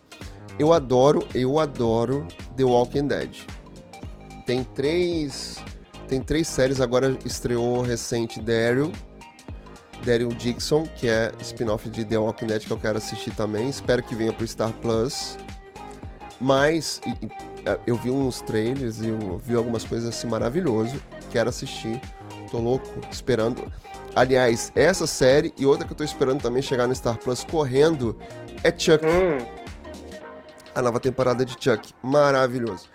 Eu 0.59 0.71
adoro, 0.73 1.27
eu 1.35 1.59
adoro 1.59 2.27
The 2.57 2.65
Walking 2.65 3.07
Dead. 3.07 3.31
Tem 4.47 4.63
três, 4.65 5.63
tem 6.09 6.21
três 6.21 6.47
séries 6.49 6.81
agora 6.81 7.17
estreou 7.25 7.81
recente 7.83 8.41
Daryl, 8.41 8.93
Daryl 10.05 10.29
Dixon, 10.31 10.87
que 10.97 11.09
é 11.09 11.33
spin-off 11.41 11.89
de 11.89 12.05
The 12.05 12.19
Walking 12.19 12.47
Dead 12.47 12.63
que 12.65 12.71
eu 12.71 12.79
quero 12.79 12.99
assistir 12.99 13.31
também. 13.33 13.69
Espero 13.69 14.03
que 14.03 14.15
venha 14.15 14.33
pro 14.33 14.47
Star 14.47 14.73
Plus. 14.75 15.37
Mas 16.41 17.01
e- 17.07 17.27
e, 17.27 17.29
é, 17.69 17.79
eu 17.87 17.95
vi 17.97 18.11
uns 18.11 18.41
trailers 18.41 19.01
e 19.01 19.13
vi 19.45 19.55
algumas 19.55 19.85
coisas 19.85 20.09
assim 20.09 20.27
maravilhoso. 20.27 21.01
Quero 21.31 21.49
assistir. 21.49 22.01
Tô 22.51 22.59
louco, 22.59 22.87
esperando. 23.11 23.73
Aliás, 24.15 24.71
essa 24.75 25.07
série 25.07 25.55
e 25.57 25.65
outra 25.65 25.87
que 25.87 25.93
eu 25.93 25.97
tô 25.97 26.05
esperando 26.05 26.43
também 26.43 26.61
chegar 26.61 26.87
no 26.87 26.95
Star 26.95 27.17
Plus 27.17 27.45
correndo 27.45 28.19
é 28.63 28.71
Chuck, 28.77 29.05
Hum, 29.07 29.47
a 30.75 30.83
nova 30.83 30.99
temporada 31.01 31.45
de 31.47 31.53
Chuck. 31.59 31.95
Maravilhoso. 32.03 32.89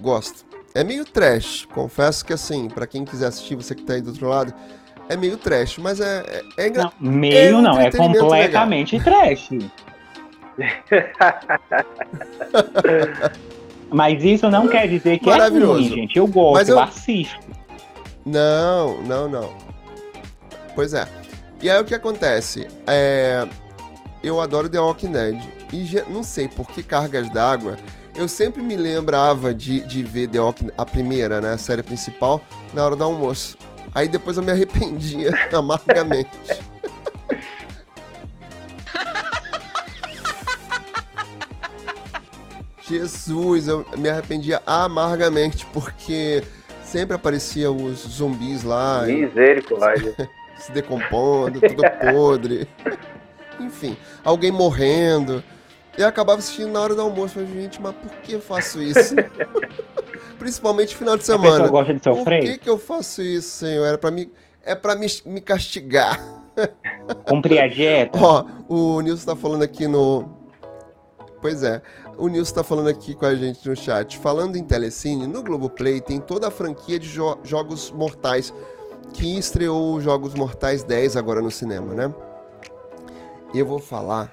Gosto. 0.00 0.44
É 0.74 0.84
meio 0.84 1.04
trash, 1.04 1.66
confesso 1.72 2.24
que 2.24 2.32
assim, 2.32 2.68
pra 2.68 2.86
quem 2.86 3.04
quiser 3.04 3.26
assistir, 3.26 3.56
você 3.56 3.74
que 3.74 3.82
tá 3.82 3.94
aí 3.94 4.00
do 4.00 4.10
outro 4.10 4.28
lado, 4.28 4.54
é 5.08 5.16
meio 5.16 5.36
trash, 5.36 5.78
mas 5.78 6.00
é, 6.00 6.42
é, 6.56 6.66
é. 6.66 6.70
Não, 6.70 6.92
meio 7.00 7.58
um 7.58 7.62
não, 7.62 7.80
é 7.80 7.90
completamente 7.90 9.00
trash. 9.00 9.50
Mas 13.90 14.22
isso 14.22 14.48
não 14.48 14.68
quer 14.68 14.88
dizer 14.88 15.18
que 15.18 15.28
é 15.28 15.48
ruim, 15.48 15.88
gente. 15.88 16.16
Eu 16.16 16.26
gosto, 16.26 16.54
Mas 16.54 16.68
eu... 16.68 16.76
eu- 16.76 16.82
assisto. 16.82 17.38
Não, 18.24 19.02
não, 19.02 19.28
não. 19.28 19.52
Pois 20.74 20.94
é. 20.94 21.06
E 21.60 21.68
aí 21.68 21.80
o 21.80 21.84
que 21.84 21.94
acontece? 21.94 22.68
É, 22.86 23.46
Eu 24.22 24.40
adoro 24.40 24.68
The 24.68 24.78
Walking 24.78 25.12
Dead. 25.12 25.40
E 25.72 26.02
não 26.08 26.22
sei 26.22 26.46
por 26.46 26.68
que 26.68 26.82
cargas 26.82 27.28
d'água. 27.30 27.76
Eu 28.14 28.28
sempre 28.28 28.62
me 28.62 28.76
lembrava 28.76 29.54
de, 29.54 29.80
de 29.80 30.02
ver 30.02 30.28
The 30.28 30.40
Walking 30.40 30.70
a 30.76 30.84
primeira, 30.84 31.40
né? 31.40 31.52
A 31.52 31.58
série 31.58 31.82
principal, 31.82 32.40
na 32.74 32.84
hora 32.84 32.94
do 32.96 33.04
almoço. 33.04 33.56
Aí 33.94 34.08
depois 34.08 34.36
eu 34.36 34.42
me 34.42 34.50
arrependia 34.50 35.30
amargamente. 35.52 36.30
Jesus, 42.82 43.68
eu 43.68 43.86
me 43.96 44.08
arrependia 44.08 44.60
amargamente, 44.66 45.64
porque 45.66 46.42
sempre 46.82 47.14
aparecia 47.14 47.70
os 47.70 48.00
zumbis 48.00 48.64
lá, 48.64 49.02
misericórdia. 49.06 50.28
se 50.58 50.72
decompondo, 50.72 51.60
tudo 51.60 51.82
podre. 52.00 52.66
Enfim, 53.60 53.96
alguém 54.24 54.50
morrendo. 54.50 55.44
Eu 55.98 56.06
acabava 56.08 56.38
assistindo 56.38 56.70
na 56.72 56.80
hora 56.80 56.94
do 56.94 57.02
almoço. 57.02 57.34
Falei, 57.34 57.48
gente, 57.62 57.80
mas 57.80 57.94
por 57.94 58.10
que 58.22 58.32
eu 58.32 58.40
faço 58.40 58.80
isso? 58.82 59.14
Principalmente 60.38 60.96
final 60.96 61.16
de 61.16 61.24
semana. 61.24 61.68
gosta 61.68 61.92
de 61.92 62.00
Por 62.00 62.16
sofrer. 62.16 62.42
que, 62.42 62.58
que 62.58 62.70
eu 62.70 62.78
faço 62.78 63.20
isso, 63.22 63.48
senhor? 63.58 63.84
Era 63.86 63.98
pra 63.98 64.10
mim. 64.10 64.30
é 64.64 64.74
pra 64.74 64.94
me, 64.96 65.06
me 65.26 65.40
castigar. 65.40 66.18
Cumprir 67.26 67.58
a 67.60 67.68
dieta. 67.68 68.18
Ó, 68.18 68.44
o 68.68 69.00
Nilson 69.00 69.26
tá 69.26 69.36
falando 69.36 69.62
aqui 69.62 69.86
no. 69.86 70.28
Pois 71.40 71.62
é. 71.62 71.82
O 72.16 72.28
Nilson 72.28 72.54
tá 72.54 72.62
falando 72.64 72.88
aqui 72.88 73.14
com 73.14 73.26
a 73.26 73.34
gente 73.34 73.66
no 73.68 73.76
chat. 73.76 74.18
Falando 74.18 74.56
em 74.56 74.64
Telecine, 74.64 75.26
no 75.26 75.42
Globoplay 75.42 76.00
tem 76.00 76.20
toda 76.20 76.48
a 76.48 76.50
franquia 76.50 76.98
de 76.98 77.08
jo- 77.08 77.38
Jogos 77.44 77.90
Mortais, 77.90 78.52
que 79.12 79.38
estreou 79.38 79.94
os 79.96 80.04
Jogos 80.04 80.34
Mortais 80.34 80.82
10 80.82 81.16
agora 81.16 81.40
no 81.42 81.50
cinema, 81.50 81.94
né? 81.94 82.14
Eu 83.54 83.66
vou 83.66 83.78
falar 83.78 84.30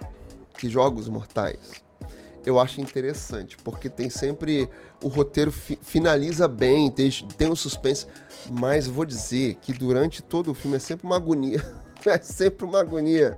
que 0.58 0.70
Jogos 0.70 1.08
Mortais 1.08 1.88
eu 2.48 2.60
acho 2.60 2.80
interessante, 2.80 3.58
porque 3.58 3.90
tem 3.90 4.10
sempre. 4.10 4.70
O 5.04 5.10
roteiro 5.10 5.52
fi- 5.52 5.78
finaliza 5.82 6.48
bem, 6.48 6.90
tem, 6.90 7.10
tem 7.38 7.52
um 7.52 7.56
suspense, 7.56 8.08
mas 8.50 8.88
vou 8.88 9.06
dizer 9.06 9.58
que 9.62 9.74
durante 9.74 10.24
todo 10.24 10.52
o 10.52 10.54
filme 10.54 10.78
é 10.78 10.80
sempre 10.80 11.06
uma 11.06 11.18
agonia. 11.18 11.64
É 12.06 12.20
sempre 12.20 12.64
uma 12.64 12.80
agonia. 12.80 13.38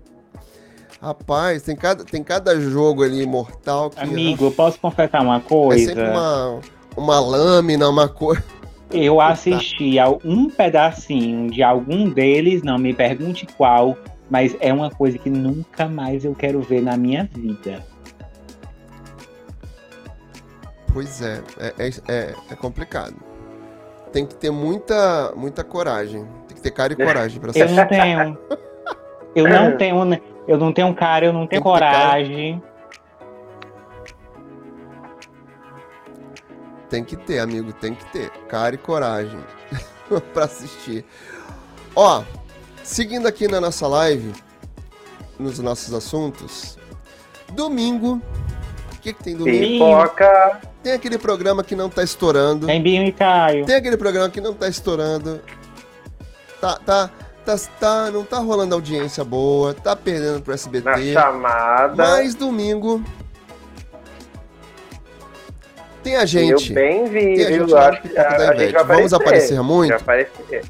Rapaz, 1.02 1.64
tem 1.64 1.76
cada, 1.78 2.04
tem 2.04 2.22
cada 2.22 2.60
jogo 2.60 3.04
ali 3.04 3.26
mortal 3.26 3.90
que. 3.90 4.02
Amigo, 4.02 4.46
eu 4.46 4.52
posso 4.52 4.78
confessar 4.80 5.24
uma 5.24 5.38
é 5.38 5.40
coisa? 5.40 5.86
sempre 5.86 6.04
uma, 6.04 6.60
uma 6.96 7.20
lâmina, 7.22 7.90
uma 7.90 8.08
coisa. 8.10 8.44
Eu 8.92 9.22
assisti 9.22 9.98
a 9.98 10.10
um 10.10 10.50
pedacinho 10.50 11.50
de 11.50 11.64
algum 11.64 12.10
deles, 12.10 12.62
não 12.62 12.78
me 12.78 12.94
pergunte 12.94 13.48
qual, 13.58 13.98
mas 14.30 14.56
é 14.60 14.74
uma 14.74 14.90
coisa 14.92 15.18
que 15.18 15.30
nunca 15.30 15.88
mais 15.88 16.24
eu 16.24 16.36
quero 16.36 16.62
ver 16.62 16.82
na 16.82 16.96
minha 16.96 17.30
vida. 17.34 17.84
Pois 20.94 21.22
é, 21.22 21.42
é, 21.60 21.74
é, 21.78 21.90
é, 22.08 22.36
é 22.52 22.56
complicado. 22.56 23.16
Tem 24.12 24.26
que 24.26 24.36
ter 24.36 24.50
muita, 24.50 25.34
muita 25.36 25.64
coragem. 25.64 26.26
Tem 26.48 26.56
que 26.58 26.62
ter 26.62 26.72
cara 26.72 26.94
e 26.94 26.96
coragem 26.96 27.40
pra 27.40 27.52
Eu 27.54 27.66
assistir. 27.66 27.76
não 27.76 27.88
tenho. 27.88 28.38
Eu 29.36 29.48
não 29.48 29.78
tenho, 29.78 30.06
né? 30.06 30.22
eu 30.48 30.58
não 30.58 30.74
tenho 30.74 30.94
cara, 30.96 31.28
eu 31.28 31.32
não 31.32 31.46
tenho 31.46 31.62
Tem 31.62 31.72
coragem. 31.72 32.62
Tem 36.90 37.04
que 37.04 37.16
ter, 37.16 37.38
amigo, 37.38 37.72
tem 37.72 37.94
que 37.94 38.04
ter. 38.08 38.32
Cara 38.48 38.74
e 38.74 38.78
coragem 38.80 39.40
pra 40.34 40.46
assistir. 40.46 41.06
Ó, 41.96 42.24
seguindo 42.84 43.28
aqui 43.28 43.48
na 43.48 43.60
nossa 43.62 43.88
live, 43.88 44.32
nos 45.38 45.60
nossos 45.60 45.94
assuntos, 45.94 46.78
domingo. 47.54 48.22
O 48.94 49.02
que, 49.02 49.14
que 49.14 49.24
tem 49.24 49.36
domingo? 49.36 49.86
Pipoca. 49.86 50.60
Tem 50.84 50.92
aquele 50.94 51.18
programa 51.18 51.64
que 51.64 51.76
não 51.76 51.90
tá 51.90 52.04
estourando. 52.04 52.68
Tem 52.68 52.82
Binho 52.82 53.04
e 53.04 53.12
Caio. 53.12 53.66
Tem 53.66 53.76
aquele 53.76 53.96
programa 53.98 54.30
que 54.30 54.42
não 54.42 54.54
tá 54.54 54.68
estourando. 54.68 55.42
Tá, 56.60 56.78
tá, 56.86 57.10
tá, 57.46 57.56
tá, 57.80 58.12
não 58.12 58.26
tá 58.26 58.38
rolando 58.40 58.76
audiência 58.76 59.24
boa, 59.24 59.74
tá 59.74 59.96
perdendo 59.96 60.42
pro 60.42 60.52
Na 60.52 60.56
SBT. 60.56 61.14
chamada. 61.14 61.96
Mas 61.96 62.36
domingo 62.36 63.02
tem 66.04 66.16
a 66.16 66.26
gente. 66.26 66.70
Eu 66.70 66.76
bem 66.76 67.06
vi, 67.06 67.36
Tem 67.36 67.46
a 67.46 67.48
viu? 67.50 67.60
gente 67.60 67.72
lá 67.72 67.82
no 67.82 67.88
Acho 67.94 68.02
que 68.02 68.08
Pipoca 68.10 68.22
a, 68.22 68.50
a 68.52 68.56
gente 68.56 68.72
vai 68.74 68.84
Vamos 68.84 69.14
aparecer 69.14 69.62
muito? 69.62 69.90
Vai 69.90 69.98
aparecer. 69.98 70.66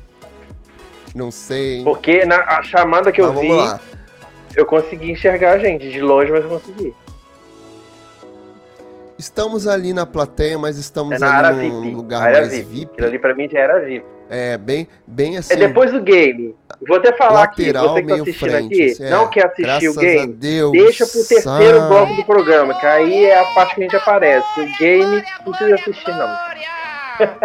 Não 1.16 1.32
sei. 1.32 1.84
Porque 1.84 2.26
na 2.26 2.38
a 2.38 2.62
chamada 2.64 3.12
que 3.12 3.22
eu 3.22 3.32
Mas 3.34 3.40
vi, 3.42 3.48
vamos 3.48 3.66
lá. 3.66 3.80
eu 4.56 4.66
consegui 4.66 5.12
enxergar 5.12 5.54
a 5.54 5.58
gente. 5.58 5.90
De 5.90 6.02
longe, 6.02 6.32
mas 6.32 6.44
eu 6.44 6.50
consegui. 6.50 6.94
Estamos 9.18 9.68
ali 9.68 9.92
na 9.94 10.06
plateia, 10.06 10.58
mas 10.58 10.78
estamos 10.78 11.22
É 11.22 11.26
ali 11.26 11.70
num 11.70 11.82
VIP. 11.82 11.96
lugar 11.96 12.32
mais 12.32 12.52
VIP. 12.54 12.70
VIP. 12.70 12.92
Aquilo 12.94 13.08
ali 13.08 13.20
pra 13.20 13.36
mim 13.36 13.50
já 13.50 13.60
era 13.60 13.80
VIP. 13.82 14.06
É, 14.30 14.58
bem, 14.58 14.88
bem 15.08 15.38
assim. 15.38 15.54
É 15.54 15.58
depois 15.58 15.92
do 15.92 16.02
game. 16.02 16.56
Vou 16.88 16.98
até 16.98 17.12
falar 17.18 17.40
lateral, 17.42 17.96
aqui, 17.98 18.02
você 18.02 18.02
que 18.04 18.08
tá 18.08 18.14
assistindo 18.22 18.50
frente. 18.52 18.74
aqui, 18.74 18.92
assim, 18.92 19.04
é. 19.04 19.10
não 19.10 19.28
quer 19.28 19.46
assistir 19.48 19.90
o 19.90 19.94
game, 19.96 20.34
Deus. 20.34 20.72
deixa 20.72 21.08
pro 21.08 21.24
terceiro 21.26 21.82
bloco 21.88 22.14
do 22.16 22.24
programa, 22.24 22.80
que 22.80 22.86
aí 22.86 23.26
é 23.26 23.40
a 23.40 23.46
parte 23.56 23.74
que 23.76 23.82
a 23.82 23.84
gente 23.84 23.96
aparece. 23.96 24.48
O 24.62 24.78
game 24.78 25.24
não 25.46 25.52
precisa 25.52 25.76
assistir, 25.76 26.12
não. 26.12 26.38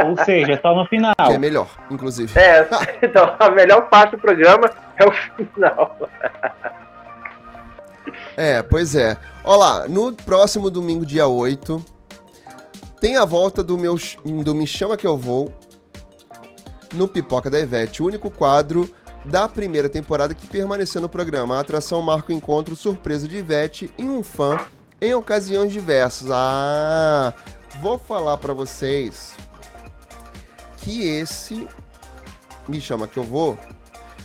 Ou 0.07 0.25
seja, 0.25 0.59
só 0.61 0.75
no 0.75 0.87
final. 0.87 1.15
Que 1.15 1.33
é 1.33 1.39
melhor, 1.39 1.69
inclusive. 1.91 2.39
É, 2.39 2.67
então 3.03 3.35
a 3.39 3.51
melhor 3.51 3.89
parte 3.89 4.13
do 4.13 4.19
programa 4.19 4.71
é 4.97 5.05
o 5.05 5.13
final. 5.13 5.97
É, 8.37 8.63
pois 8.63 8.95
é. 8.95 9.17
Olha 9.45 9.59
lá, 9.59 9.89
no 9.89 10.13
próximo 10.13 10.71
domingo, 10.71 11.07
dia 11.07 11.27
8, 11.27 11.85
tem 13.01 13.17
a 13.17 13.25
volta 13.25 13.63
do 13.63 13.77
meu 13.77 13.97
do 14.25 14.55
Me 14.55 14.67
Chama 14.67 14.97
Que 14.97 15.07
Eu 15.07 15.17
Vou 15.17 15.53
no 16.93 17.09
Pipoca 17.09 17.51
da 17.51 17.59
Ivete, 17.59 18.03
o 18.03 18.07
único 18.07 18.31
quadro 18.31 18.89
da 19.25 19.49
primeira 19.49 19.89
temporada 19.89 20.35
que 20.35 20.47
permaneceu 20.47 21.01
no 21.01 21.09
programa. 21.09 21.57
A 21.57 21.61
atração 21.61 22.01
marca 22.03 22.33
o 22.33 22.37
encontro 22.37 22.77
surpresa 22.77 23.27
de 23.27 23.37
Ivete 23.37 23.93
e 23.99 24.05
um 24.05 24.23
fã 24.23 24.59
em 25.01 25.15
ocasiões 25.15 25.73
diversas. 25.73 26.29
Ah, 26.31 27.33
vou 27.81 27.99
falar 27.99 28.37
pra 28.39 28.53
vocês 28.53 29.35
que 30.85 31.09
esse 31.09 31.67
Me 32.69 32.81
Chama 32.81 33.09
Que 33.09 33.17
Eu 33.17 33.25
Vou, 33.25 33.59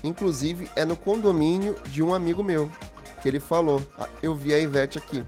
inclusive, 0.03 0.69
é 0.75 0.83
no 0.83 0.95
condomínio 0.95 1.75
de 1.87 2.03
um 2.03 2.13
amigo 2.13 2.43
meu 2.43 2.69
que 3.21 3.27
ele 3.27 3.39
falou. 3.39 3.81
Ah, 3.97 4.07
Eu 4.21 4.35
vi 4.35 4.53
a 4.53 4.59
Ivete 4.59 4.97
aqui. 4.97 5.23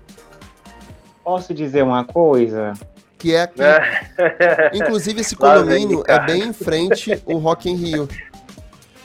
Posso 1.23 1.53
dizer 1.53 1.83
uma 1.83 2.03
coisa? 2.03 2.73
Que 3.17 3.33
é 3.35 3.43
aqui. 3.43 3.61
Né? 3.61 4.09
Inclusive, 4.73 5.21
esse 5.21 5.35
condomínio 5.35 6.03
é 6.07 6.19
bem 6.19 6.43
em 6.43 6.53
frente 6.53 7.21
o 7.25 7.37
Rock 7.37 7.69
in 7.69 7.75
Rio. 7.75 8.09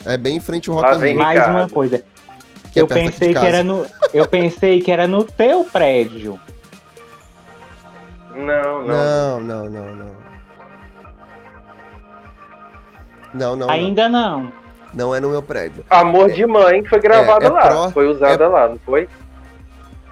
É 0.05 0.17
bem 0.17 0.37
em 0.37 0.41
frente 0.41 0.71
o 0.71 0.75
Rock 0.75 0.97
in 0.97 1.01
Rio. 1.01 1.17
Mais 1.19 1.47
uma 1.47 1.69
coisa. 1.69 2.03
Que 2.73 2.81
é 2.81 2.83
eu 2.83 2.87
de 2.87 2.95
pensei 2.95 3.33
que 3.33 3.39
era 3.47 3.63
no. 3.63 3.87
Eu 4.13 4.27
pensei 4.27 4.81
que 4.81 4.91
era 4.91 5.07
no 5.07 5.25
teu 5.25 5.65
prédio. 5.65 6.41
Não, 8.35 8.87
não. 8.87 8.87
Não, 8.87 9.41
não, 9.41 9.71
não, 9.71 9.95
não. 9.97 10.26
Não, 13.37 13.55
não, 13.57 13.67
não. 13.67 13.71
Ainda 13.71 14.09
não. 14.09 14.53
Não 14.95 15.15
é 15.15 15.21
no 15.21 15.29
meu 15.31 15.43
prédio. 15.43 15.85
Amor 15.91 16.31
de 16.31 16.47
Mãe 16.47 16.85
foi 16.85 16.99
gravada 17.01 17.47
é 17.47 17.51
lá. 17.51 17.69
pró- 17.69 17.91
foi 17.91 18.09
usada 18.09 18.49
lá, 18.49 18.69
não 18.69 18.79
foi? 18.79 19.09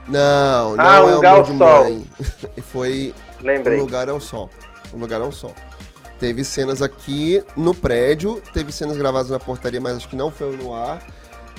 Não, 0.06 0.76
não 0.76 0.84
Ah, 0.84 0.96
é 0.96 1.00
um 1.00 1.14
lugar 1.14 1.30
Amor 1.34 1.38
ao 1.38 1.42
de 1.52 1.58
sol. 1.58 1.84
Mãe. 1.84 2.04
Foi 2.70 3.14
O 3.40 3.46
Lembrei. 3.46 3.80
Lugar 3.80 4.08
ao 4.10 4.20
Sol. 4.20 4.50
O 4.92 4.98
Lugar 4.98 5.20
ao 5.22 5.32
Sol. 5.32 5.54
Teve 6.20 6.44
cenas 6.44 6.82
aqui 6.82 7.42
no 7.56 7.74
prédio, 7.74 8.42
teve 8.52 8.70
cenas 8.70 8.96
gravadas 8.98 9.30
na 9.30 9.38
portaria, 9.38 9.80
mas 9.80 9.96
acho 9.96 10.08
que 10.08 10.16
não 10.16 10.30
foi 10.30 10.54
no 10.56 10.74
ar. 10.74 10.98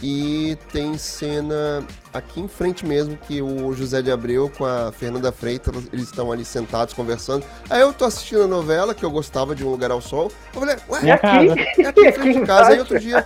E 0.04 0.58
tem 0.72 0.98
cena 0.98 1.84
aqui 2.14 2.42
em 2.42 2.48
frente 2.48 2.86
mesmo, 2.86 3.18
que 3.18 3.42
o 3.42 3.74
José 3.74 4.02
de 4.02 4.12
Abreu 4.12 4.52
com 4.58 4.66
a 4.66 4.92
Fernanda 4.92 5.32
Freitas, 5.32 5.74
eles 5.92 6.06
estão 6.06 6.32
ali 6.32 6.44
sentados 6.44 6.94
conversando. 6.94 7.46
Aí 7.70 7.82
eu 7.82 7.94
tô 7.94 8.06
assistindo 8.06 8.44
a 8.44 8.48
novela, 8.48 8.94
que 8.94 9.04
eu 9.04 9.10
gostava 9.10 9.56
de 9.56 9.66
Um 9.66 9.70
Lugar 9.70 9.92
ao 9.92 10.02
Sol. 10.02 10.32
Eu 10.54 10.60
falei, 10.60 10.76
ué, 10.90 11.02
Minha 11.02 11.18
casa. 11.18 11.56
é 11.60 11.86
aqui 11.88 12.08
em 12.08 12.12
frente 12.12 12.40
de 12.40 12.46
casa. 12.48 12.70
Aí 12.72 12.80
outro 12.80 13.00
dia. 13.00 13.26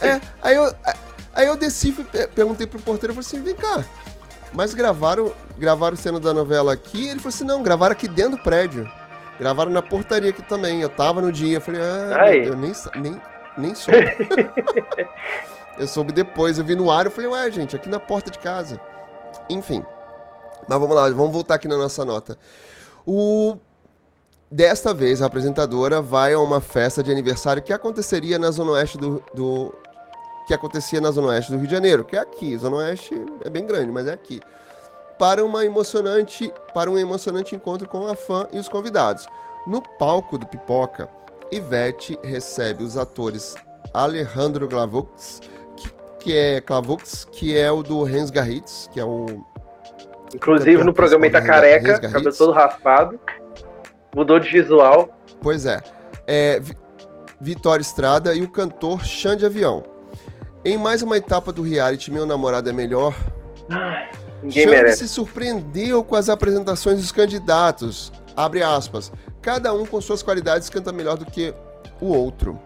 É, 0.00 0.20
aí 0.42 0.54
eu, 0.54 0.74
aí 1.34 1.46
eu 1.46 1.56
desci, 1.56 1.92
perguntei 2.34 2.66
pro 2.66 2.78
porteiro, 2.80 3.12
eu 3.12 3.22
falei 3.22 3.26
assim, 3.26 3.42
vem 3.42 3.54
cá. 3.54 3.84
Mas 4.52 4.74
gravaram, 4.74 5.32
gravaram 5.58 5.96
cena 5.96 6.20
da 6.20 6.34
novela 6.34 6.72
aqui? 6.72 7.08
Ele 7.08 7.20
falou 7.20 7.28
assim, 7.28 7.44
não, 7.44 7.62
gravaram 7.62 7.92
aqui 7.92 8.08
dentro 8.08 8.32
do 8.32 8.42
prédio. 8.42 8.90
Gravaram 9.38 9.70
na 9.70 9.80
portaria 9.80 10.30
aqui 10.30 10.42
também. 10.42 10.82
Eu 10.82 10.88
tava 10.88 11.22
no 11.22 11.32
dia, 11.32 11.56
eu 11.56 11.60
falei, 11.60 11.80
ah, 11.80 12.30
Deus, 12.30 12.56
nem, 12.56 13.02
nem, 13.02 13.22
nem 13.56 13.74
soube. 13.74 14.04
eu 15.80 15.86
soube 15.88 16.12
depois, 16.12 16.58
eu 16.58 16.64
vi 16.64 16.74
no 16.76 16.90
ar, 16.90 17.06
eu 17.06 17.10
falei, 17.10 17.28
ué, 17.30 17.50
gente, 17.50 17.74
aqui 17.74 17.88
na 17.88 17.98
porta 17.98 18.30
de 18.30 18.38
casa. 18.38 18.80
Enfim. 19.48 19.84
Mas 20.68 20.78
vamos 20.78 20.94
lá, 20.94 21.08
vamos 21.10 21.32
voltar 21.32 21.54
aqui 21.56 21.66
na 21.66 21.76
nossa 21.76 22.04
nota. 22.04 22.38
O... 23.06 23.56
Desta 24.52 24.92
vez, 24.92 25.22
a 25.22 25.26
apresentadora 25.26 26.02
vai 26.02 26.32
a 26.32 26.40
uma 26.40 26.60
festa 26.60 27.02
de 27.04 27.10
aniversário 27.12 27.62
que 27.62 27.72
aconteceria 27.72 28.36
na 28.36 28.50
Zona 28.50 28.72
Oeste 28.72 28.98
do, 28.98 29.22
do- 29.32 29.72
que 30.46 30.52
acontecia 30.52 31.00
na 31.00 31.12
Zona 31.12 31.28
Oeste 31.28 31.52
do 31.52 31.58
Rio 31.58 31.68
de 31.68 31.72
Janeiro, 31.72 32.04
que 32.04 32.16
é 32.16 32.18
aqui. 32.18 32.58
Zona 32.58 32.78
Oeste 32.78 33.14
é 33.44 33.48
bem 33.48 33.64
grande, 33.64 33.92
mas 33.92 34.08
é 34.08 34.12
aqui. 34.12 34.40
Para 35.16 35.44
uma 35.44 35.64
emocionante, 35.64 36.52
para 36.74 36.90
um 36.90 36.98
emocionante 36.98 37.54
encontro 37.54 37.88
com 37.88 38.08
a 38.08 38.16
fã 38.16 38.48
e 38.52 38.58
os 38.58 38.68
convidados. 38.68 39.28
No 39.68 39.80
palco 39.80 40.36
do 40.36 40.46
Pipoca, 40.46 41.08
Ivete 41.52 42.18
recebe 42.24 42.82
os 42.82 42.96
atores 42.96 43.54
Alejandro 43.94 44.66
Glavux, 44.66 45.40
que, 46.20 46.36
é 46.36 46.60
Clavux, 46.60 47.26
que 47.32 47.56
é 47.56 47.70
o 47.72 47.82
do 47.82 48.04
Hans 48.04 48.30
Garritz, 48.30 48.88
que 48.92 49.00
é 49.00 49.04
o 49.04 49.26
Inclusive 50.34 50.84
no 50.84 50.92
programa 50.94 51.26
ele 51.26 51.32
tá 51.32 51.42
careca, 51.42 51.98
cabelo 51.98 52.32
todo 52.36 52.52
raspado. 52.52 53.18
Mudou 54.14 54.38
de 54.38 54.48
visual. 54.48 55.08
Pois 55.42 55.66
é. 55.66 55.80
é 56.26 56.60
Vi- 56.60 56.76
Vitória 57.40 57.80
Estrada 57.82 58.34
e 58.34 58.42
o 58.42 58.48
cantor 58.48 59.04
Xande 59.04 59.44
Avião. 59.46 59.82
Em 60.64 60.76
mais 60.76 61.00
uma 61.02 61.16
etapa 61.16 61.50
do 61.52 61.62
reality 61.62 62.10
Meu 62.12 62.26
Namorado 62.26 62.68
é 62.68 62.72
Melhor, 62.72 63.14
Ninguém 64.42 64.64
Xande 64.64 64.76
merece. 64.76 64.98
se 64.98 65.14
surpreendeu 65.14 66.04
com 66.04 66.14
as 66.16 66.28
apresentações 66.28 66.98
dos 67.00 67.10
candidatos. 67.10 68.12
Abre 68.36 68.62
aspas. 68.62 69.10
Cada 69.42 69.72
um 69.72 69.84
com 69.86 70.00
suas 70.00 70.22
qualidades 70.22 70.68
canta 70.68 70.92
melhor 70.92 71.16
do 71.16 71.24
que 71.24 71.54
o 72.00 72.06
outro. 72.14 72.58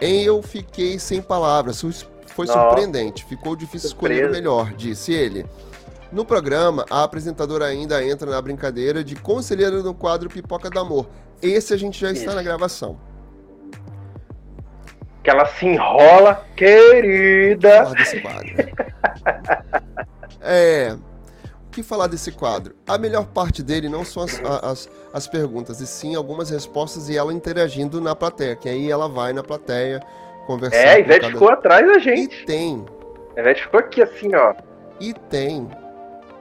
Eu 0.00 0.42
fiquei 0.42 0.98
sem 0.98 1.20
palavras. 1.20 1.76
Foi 2.34 2.46
Nossa. 2.46 2.60
surpreendente. 2.60 3.24
Ficou 3.24 3.54
difícil 3.54 3.88
escolher 3.88 4.14
o 4.14 4.18
Surpresa. 4.18 4.40
melhor, 4.40 4.72
disse 4.74 5.12
ele. 5.12 5.46
No 6.10 6.24
programa, 6.24 6.84
a 6.90 7.02
apresentadora 7.04 7.64
ainda 7.66 8.04
entra 8.04 8.30
na 8.30 8.40
brincadeira 8.40 9.02
de 9.02 9.14
conselheira 9.16 9.82
no 9.82 9.94
quadro 9.94 10.28
Pipoca 10.28 10.68
do 10.68 10.78
Amor. 10.78 11.06
Esse 11.40 11.72
a 11.74 11.76
gente 11.76 12.00
já 12.00 12.10
está 12.10 12.26
Isso. 12.26 12.36
na 12.36 12.42
gravação. 12.42 12.98
Que 15.22 15.30
ela 15.30 15.46
se 15.46 15.64
enrola, 15.66 16.44
querida. 16.56 17.84
falar 17.84 17.94
desse 17.94 18.20
quadro. 18.20 18.54
É. 20.46 20.94
O 21.66 21.70
que 21.70 21.82
falar 21.82 22.06
desse 22.06 22.30
quadro? 22.30 22.76
A 22.86 22.98
melhor 22.98 23.24
parte 23.24 23.62
dele 23.62 23.88
não 23.88 24.04
são 24.04 24.22
as, 24.22 24.38
as, 24.62 24.90
as 25.10 25.26
perguntas, 25.26 25.80
e 25.80 25.86
sim 25.86 26.14
algumas 26.14 26.50
respostas 26.50 27.08
e 27.08 27.16
ela 27.16 27.32
interagindo 27.32 27.98
na 27.98 28.14
plateia. 28.14 28.54
Que 28.54 28.68
aí 28.68 28.90
ela 28.90 29.08
vai 29.08 29.32
na 29.32 29.42
plateia 29.42 30.02
conversar. 30.46 30.76
É, 30.76 30.94
a 30.94 30.98
Ivete 30.98 31.20
cada- 31.22 31.32
ficou 31.32 31.48
atrás 31.50 31.86
da 31.86 31.96
E 31.98 32.00
gente. 32.00 32.44
tem, 32.46 32.84
A 33.36 33.40
Ivete 33.40 33.62
ficou 33.62 33.80
aqui 33.80 34.02
assim, 34.02 34.34
ó. 34.34 34.54
e 35.00 35.12
tem 35.12 35.68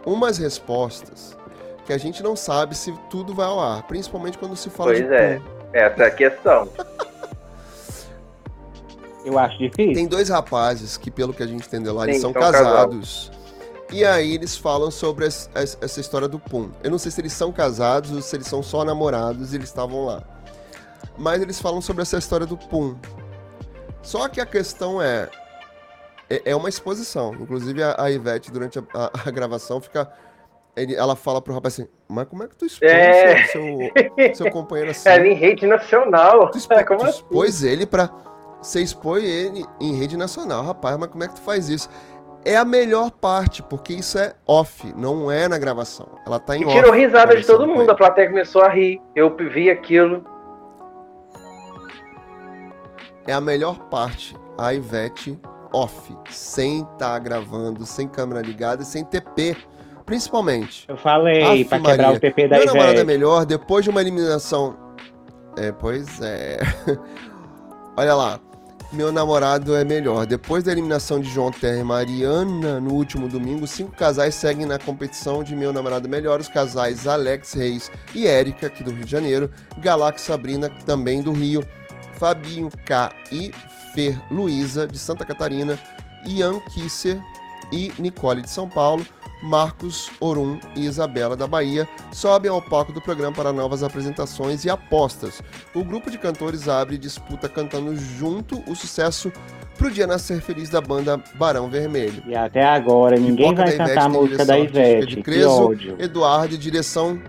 umas 0.06 0.38
respostas 0.38 1.38
que 1.86 1.92
a 1.94 1.98
gente 1.98 2.22
não 2.24 2.36
sabe 2.36 2.76
se 2.76 2.94
tudo 3.10 3.34
vai 3.34 3.46
ao 3.46 3.60
ar. 3.60 3.84
Principalmente 3.84 4.38
quando 4.38 4.56
se 4.56 4.70
fala 4.70 4.92
Pois 4.92 5.06
de 5.06 5.14
é. 5.14 5.38
pum. 5.40 5.46
Essa 5.74 6.04
é 6.04 6.06
a 6.08 6.12
questão. 6.12 6.70
Eu 9.26 9.40
acho 9.40 9.58
difícil. 9.58 9.94
Tem 9.94 10.06
dois 10.08 10.28
rapazes 10.30 10.98
que, 10.98 11.10
pelo 11.10 11.34
que 11.34 11.42
a 11.42 11.48
gente 11.48 11.66
entendeu 11.66 11.94
lá, 11.96 12.04
eles 12.04 12.18
Sim, 12.18 12.22
são 12.24 12.34
são 12.34 12.42
casal. 12.42 12.64
casados. 12.64 13.32
E 13.92 14.04
aí 14.04 14.34
eles 14.34 14.58
falam 14.58 14.92
sobre 14.92 15.26
es- 15.26 15.50
es- 15.56 15.78
essa 15.80 16.00
história 16.02 16.28
do 16.28 16.40
Pum. 16.40 16.70
Eu 16.84 16.92
não 16.92 16.98
sei 16.98 17.10
se 17.12 17.22
eles 17.22 17.32
são 17.32 17.52
casados 17.52 18.12
ou 18.12 18.22
se 18.22 18.36
eles 18.36 18.48
são 18.48 18.62
só 18.62 18.84
namorados 18.84 19.54
e 19.54 19.58
eles 19.58 19.70
estavam 19.70 20.06
lá. 20.06 20.24
Mas 21.18 21.42
eles 21.42 21.62
falam 21.62 21.80
sobre 21.80 22.02
essa 22.02 22.18
história 22.18 22.46
do 22.46 22.58
Pum. 22.58 22.96
Só 24.04 24.28
que 24.30 24.40
a 24.40 24.46
questão 24.46 25.02
é. 25.02 25.30
É 26.30 26.42
é 26.52 26.56
uma 26.56 26.70
exposição. 26.70 27.34
Inclusive 27.40 27.82
a, 27.84 28.10
Ivete, 28.12 28.52
durante 28.52 28.78
a, 28.80 28.84
a- 28.94 29.12
a 29.28 29.32
gravação, 29.32 29.82
fica. 29.82 30.12
ela 30.76 31.16
fala 31.16 31.42
pro 31.42 31.54
rapaz 31.54 31.74
assim: 31.76 31.88
Mas 32.08 32.28
como 32.28 32.44
é 32.44 32.48
que 32.48 32.56
tu 32.56 32.66
expôs 32.66 32.92
É. 32.92 33.46
seu, 33.48 33.66
seu, 34.36 34.52
companheiro 34.52 34.92
assim? 34.92 35.10
É 35.10 35.26
em 35.28 35.34
rede 35.34 35.66
nacional. 35.68 36.50
Tu, 36.52 36.58
expo- 36.60 36.76
Como 36.86 37.00
tu 37.00 37.06
assim? 37.06 37.14
expôs 37.20 37.64
ele 37.64 37.86
pra. 37.86 38.10
Você 38.62 38.82
expõe 38.82 39.24
ele 39.26 39.66
em 39.82 39.94
rede 39.96 40.16
nacional. 40.16 40.64
Rapaz, 40.64 40.98
mas 40.98 41.10
como 41.10 41.24
é 41.24 41.28
que 41.28 41.36
tu 41.36 41.42
faz 41.42 41.68
isso? 41.68 41.90
É 42.46 42.56
a 42.58 42.66
melhor 42.66 43.10
parte, 43.12 43.62
porque 43.64 43.94
isso 43.94 44.18
é 44.18 44.34
off, 44.46 44.92
não 44.98 45.30
é 45.32 45.48
na 45.48 45.58
gravação. 45.58 46.08
Ela 46.26 46.40
tá 46.40 46.58
em 46.58 46.62
E 46.62 46.66
off. 46.66 46.76
tirou 46.76 46.92
risada 46.94 47.36
de 47.38 47.46
todo 47.46 47.66
mundo. 47.68 47.90
A 47.90 47.96
plateia 47.96 48.28
começou 48.30 48.62
a 48.62 48.70
rir. 48.70 49.02
Eu 49.16 49.36
vi 49.38 49.70
aquilo. 49.70 50.26
É 53.28 53.34
a 53.34 53.42
melhor 53.42 53.78
parte. 53.90 54.36
A 54.58 54.74
Ivete 54.74 55.40
off, 55.74 56.16
sem 56.30 56.86
tá 57.00 57.18
gravando, 57.18 57.86
sem 57.86 58.08
câmera 58.08 58.42
ligada 58.42 58.84
e 58.84 58.86
sem 58.86 59.04
TP, 59.04 59.58
principalmente. 60.06 60.86
Eu 60.88 60.96
falei 60.96 61.66
pra 61.66 61.80
quebrar 61.80 62.14
o 62.14 62.20
TP 62.20 62.48
da 62.48 62.58
Meu 62.58 62.68
namorado 62.68 62.92
é 62.92 62.94
Ivete. 62.94 63.08
melhor 63.08 63.46
depois 63.46 63.84
de 63.84 63.90
uma 63.90 64.02
eliminação. 64.02 64.78
É, 65.58 65.72
pois 65.72 66.22
é. 66.22 66.60
Olha 67.98 68.14
lá. 68.16 68.40
Meu 68.92 69.12
namorado 69.12 69.76
é 69.76 69.84
melhor. 69.84 70.28
Depois 70.28 70.64
da 70.64 70.72
eliminação 70.72 71.20
de 71.20 71.28
João 71.28 71.50
Terra 71.50 71.80
e 71.80 71.84
Mariana 71.84 72.80
no 72.80 72.94
último 72.94 73.28
domingo, 73.28 73.66
cinco 73.66 73.92
casais 73.96 74.36
seguem 74.36 74.68
na 74.68 74.78
competição 74.78 75.44
de 75.44 75.56
Meu 75.56 75.74
Namorado 75.74 76.08
é 76.08 76.10
Melhor. 76.12 76.40
Os 76.40 76.48
casais 76.48 77.08
Alex 77.08 77.54
Reis 77.54 77.92
e 78.14 78.28
Érica, 78.28 78.68
aqui 78.68 78.84
do 78.84 78.92
Rio 78.92 79.04
de 79.04 79.10
Janeiro. 79.10 79.50
Galax 79.80 80.22
Sabrina, 80.22 80.70
também 80.86 81.24
do 81.24 81.32
Rio. 81.32 81.64
Fabinho 82.18 82.70
K 82.86 83.12
e 83.32 83.52
Fer 83.94 84.20
Luiza, 84.32 84.88
de 84.88 84.98
Santa 84.98 85.26
Catarina. 85.26 85.78
Ian 86.26 86.60
Kisser 86.74 87.22
e 87.72 87.92
Nicole, 88.00 88.42
de 88.42 88.50
São 88.50 88.68
Paulo. 88.70 89.06
Marcos 89.44 90.10
Orum 90.22 90.58
e 90.74 90.86
Isabela 90.86 91.36
da 91.36 91.46
Bahia 91.46 91.86
sobem 92.14 92.50
ao 92.50 92.62
palco 92.62 92.94
do 92.94 93.02
programa 93.02 93.36
para 93.36 93.52
novas 93.52 93.84
apresentações 93.84 94.64
e 94.64 94.70
apostas. 94.70 95.42
O 95.76 95.84
grupo 95.84 96.10
de 96.10 96.18
cantores 96.18 96.70
abre 96.70 96.98
disputa 96.98 97.50
cantando 97.50 97.94
junto 97.94 98.64
o 98.72 98.74
sucesso 98.74 99.32
Pro 99.78 99.92
Dia 99.92 100.08
Nascer 100.08 100.40
Feliz 100.40 100.70
da 100.70 100.80
banda 100.80 101.22
Barão 101.36 101.70
Vermelho. 101.70 102.24
E 102.26 102.34
até 102.34 102.64
agora 102.64 103.18
ninguém 103.18 103.50
Pipoca 103.50 103.66
vai 103.66 103.76
cantar 103.76 104.06
a 104.06 104.06
Ivete 104.06 104.18
música 104.18 104.46
da 104.46 104.60
Ivete. 104.60 105.08
de 105.08 105.22
Creso, 105.22 105.50
ódio. 105.50 105.96
Eduardo, 106.00 106.58
direção 106.58 107.22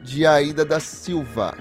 de 0.00 0.24
Aida 0.24 0.64
da 0.64 0.78
Silva. 0.78 1.56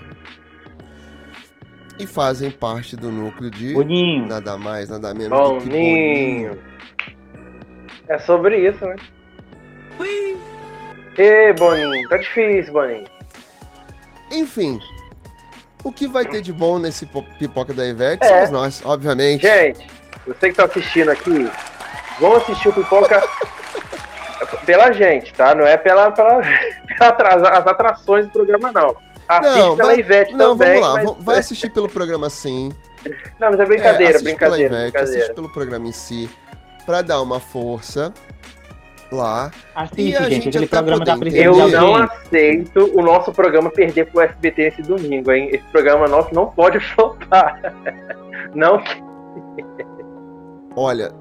E 1.99 2.05
fazem 2.05 2.51
parte 2.51 2.95
do 2.95 3.11
núcleo 3.11 3.49
de 3.49 3.73
Boninho. 3.73 4.27
nada 4.27 4.57
mais, 4.57 4.89
nada 4.89 5.13
menos 5.13 5.29
do 5.37 5.57
que 5.61 5.65
Boninho. 5.69 6.59
É 8.07 8.17
sobre 8.19 8.69
isso, 8.69 8.85
né? 8.85 8.95
Ê, 11.17 11.53
Boninho. 11.53 12.07
Tá 12.09 12.17
difícil, 12.17 12.71
Boninho. 12.71 13.05
Enfim, 14.31 14.79
o 15.83 15.91
que 15.91 16.07
vai 16.07 16.25
ter 16.25 16.41
de 16.41 16.53
bom 16.53 16.77
nesse 16.77 17.05
po- 17.07 17.23
pipoca 17.39 17.73
da 17.73 17.85
Ivete 17.85 18.23
É. 18.23 18.27
somos 18.45 18.49
nós, 18.51 18.81
obviamente. 18.85 19.41
Gente, 19.41 19.87
você 20.27 20.49
que 20.49 20.55
tá 20.55 20.65
assistindo 20.65 21.09
aqui, 21.09 21.49
vamos 22.19 22.43
assistir 22.43 22.69
o 22.69 22.73
Pipoca 22.73 23.23
pela 24.65 24.91
gente, 24.91 25.33
tá? 25.33 25.55
Não 25.55 25.65
é 25.65 25.77
pela, 25.77 26.11
pela, 26.11 26.41
pela 26.99 27.47
as 27.57 27.65
atrações 27.67 28.25
do 28.27 28.31
programa, 28.31 28.71
não. 28.71 28.95
Assiste 29.27 29.57
Não, 29.59 29.75
pela 29.75 29.89
vai- 29.89 29.99
Ivete 29.99 30.33
Não, 30.33 30.57
também. 30.57 30.79
vamos 30.79 30.81
lá, 30.87 30.93
mas- 30.95 31.05
va- 31.05 31.15
vai 31.19 31.37
assistir 31.39 31.69
pelo 31.71 31.89
programa 31.89 32.29
sim. 32.29 32.71
Não, 33.39 33.51
mas 33.51 33.59
é 33.59 33.63
É, 33.63 33.65
brincadeira, 33.65 34.09
assiste 34.11 34.23
brincadeira, 34.23 34.69
pela 34.69 34.79
Ivete, 34.81 34.91
brincadeira. 34.91 35.19
assiste 35.19 35.35
pelo 35.35 35.49
programa 35.53 35.87
em 35.87 35.91
si, 35.91 36.29
pra 36.85 37.01
dar 37.01 37.21
uma 37.21 37.39
força 37.39 38.13
lá. 39.11 39.51
Assiste, 39.75 40.01
E 40.01 40.15
a 40.15 40.21
gente. 40.23 40.33
gente 40.35 40.47
Aquele 40.49 40.65
até 40.65 40.75
programa 40.77 41.05
tá 41.05 41.15
de 41.15 41.37
Eu 41.37 41.69
não 41.69 41.95
aceito 41.95 42.91
o 42.97 43.01
nosso 43.01 43.31
programa 43.31 43.69
perder 43.69 44.05
pro 44.11 44.21
SBT 44.21 44.61
esse 44.63 44.81
domingo, 44.81 45.31
hein? 45.31 45.49
Esse 45.51 45.63
programa 45.71 46.07
nosso 46.07 46.33
não 46.33 46.47
pode 46.47 46.79
flopar. 46.95 47.73
Não 48.55 48.81
Olha, 50.75 51.11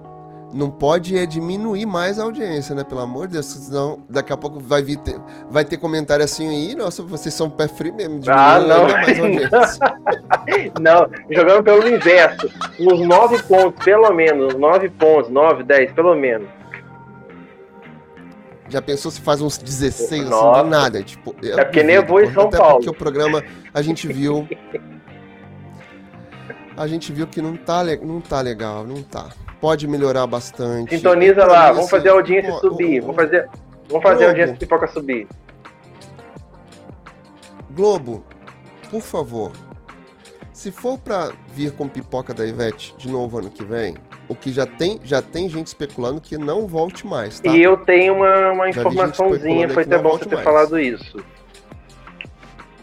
não 0.56 0.70
pode 0.70 1.16
é 1.16 1.26
diminuir 1.26 1.84
mais 1.86 2.18
a 2.18 2.24
audiência, 2.24 2.74
né? 2.74 2.82
Pelo 2.82 3.00
amor 3.00 3.26
de 3.26 3.34
Deus, 3.34 3.46
senão 3.46 3.98
daqui 4.08 4.32
a 4.32 4.36
pouco 4.36 4.58
vai, 4.58 4.82
vir 4.82 4.96
ter, 4.98 5.20
vai 5.50 5.64
ter 5.64 5.76
comentário 5.76 6.24
assim 6.24 6.48
aí, 6.48 6.74
nossa, 6.74 7.02
vocês 7.02 7.34
são 7.34 7.48
pé 7.50 7.68
frio 7.68 7.94
mesmo. 7.94 8.20
Ah, 8.28 8.58
não. 8.58 8.86
Não, 10.80 11.08
jogando 11.30 11.62
pelo 11.64 11.88
inverso. 11.88 12.48
Uns 12.80 13.00
9 13.06 13.42
pontos, 13.44 13.84
pelo 13.84 14.10
menos. 14.12 14.54
Uns 14.54 14.58
9 14.60 14.88
pontos, 14.90 15.30
9, 15.30 15.62
10, 15.64 15.92
pelo 15.92 16.14
menos. 16.14 16.48
Já 18.68 18.80
pensou 18.82 19.10
se 19.10 19.20
faz 19.20 19.40
uns 19.40 19.58
16 19.58 20.22
assim, 20.22 20.30
Nossa. 20.30 20.62
do 20.64 20.68
nada? 20.70 21.02
Tipo, 21.02 21.34
É 21.42 21.64
porque 21.64 21.82
nevou 21.82 22.20
em 22.20 22.24
porque- 22.24 22.34
São 22.40 22.48
até 22.48 22.56
Paulo. 22.58 22.74
porque 22.76 22.90
o 22.90 22.94
programa 22.94 23.42
a 23.72 23.82
gente 23.82 24.06
viu. 24.08 24.46
A 26.76 26.86
gente 26.86 27.10
viu 27.10 27.26
que 27.26 27.40
não 27.40 27.56
tá, 27.56 27.82
não 28.02 28.20
tá 28.20 28.38
legal, 28.42 28.84
não 28.86 29.02
tá. 29.02 29.28
Pode 29.60 29.86
melhorar 29.88 30.26
bastante. 30.26 30.96
Sintoniza 30.96 31.44
lá, 31.44 31.72
vamos 31.72 31.90
fazer 31.90 32.10
a 32.10 32.12
audiência 32.12 32.52
ó, 32.52 32.60
subir. 32.60 33.00
Vamos 33.00 33.16
fazer, 33.16 33.48
vamos 33.88 34.02
fazer 34.02 34.24
a 34.24 34.28
audiência 34.28 34.56
pipoca 34.56 34.86
subir. 34.88 35.26
Globo, 37.70 38.24
por 38.90 39.02
favor, 39.02 39.52
se 40.52 40.70
for 40.72 40.98
pra 40.98 41.32
vir 41.52 41.72
com 41.72 41.88
pipoca 41.88 42.32
da 42.32 42.46
Ivete 42.46 42.94
de 42.96 43.08
novo 43.08 43.38
ano 43.38 43.50
que 43.50 43.62
vem, 43.64 43.94
o 44.28 44.34
que 44.34 44.50
já 44.50 44.66
tem, 44.66 44.98
já 45.04 45.20
tem 45.20 45.48
gente 45.48 45.66
especulando 45.66 46.20
que 46.20 46.38
não 46.38 46.66
volte 46.66 47.06
mais, 47.06 47.40
tá? 47.40 47.50
E 47.50 47.62
eu 47.62 47.76
tenho 47.76 48.14
uma, 48.14 48.52
uma 48.52 48.72
Já 48.72 48.80
informaçãozinha, 48.80 49.68
foi 49.68 49.82
até 49.82 49.98
bom 49.98 50.12
você 50.18 50.24
ter 50.24 50.34
mais. 50.36 50.44
falado 50.44 50.78
isso. 50.78 51.22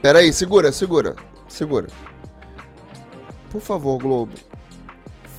Pera 0.01 0.19
aí, 0.19 0.32
segura, 0.32 0.71
segura, 0.71 1.15
segura. 1.47 1.88
Por 3.51 3.61
favor, 3.61 3.97
Globo, 3.97 4.34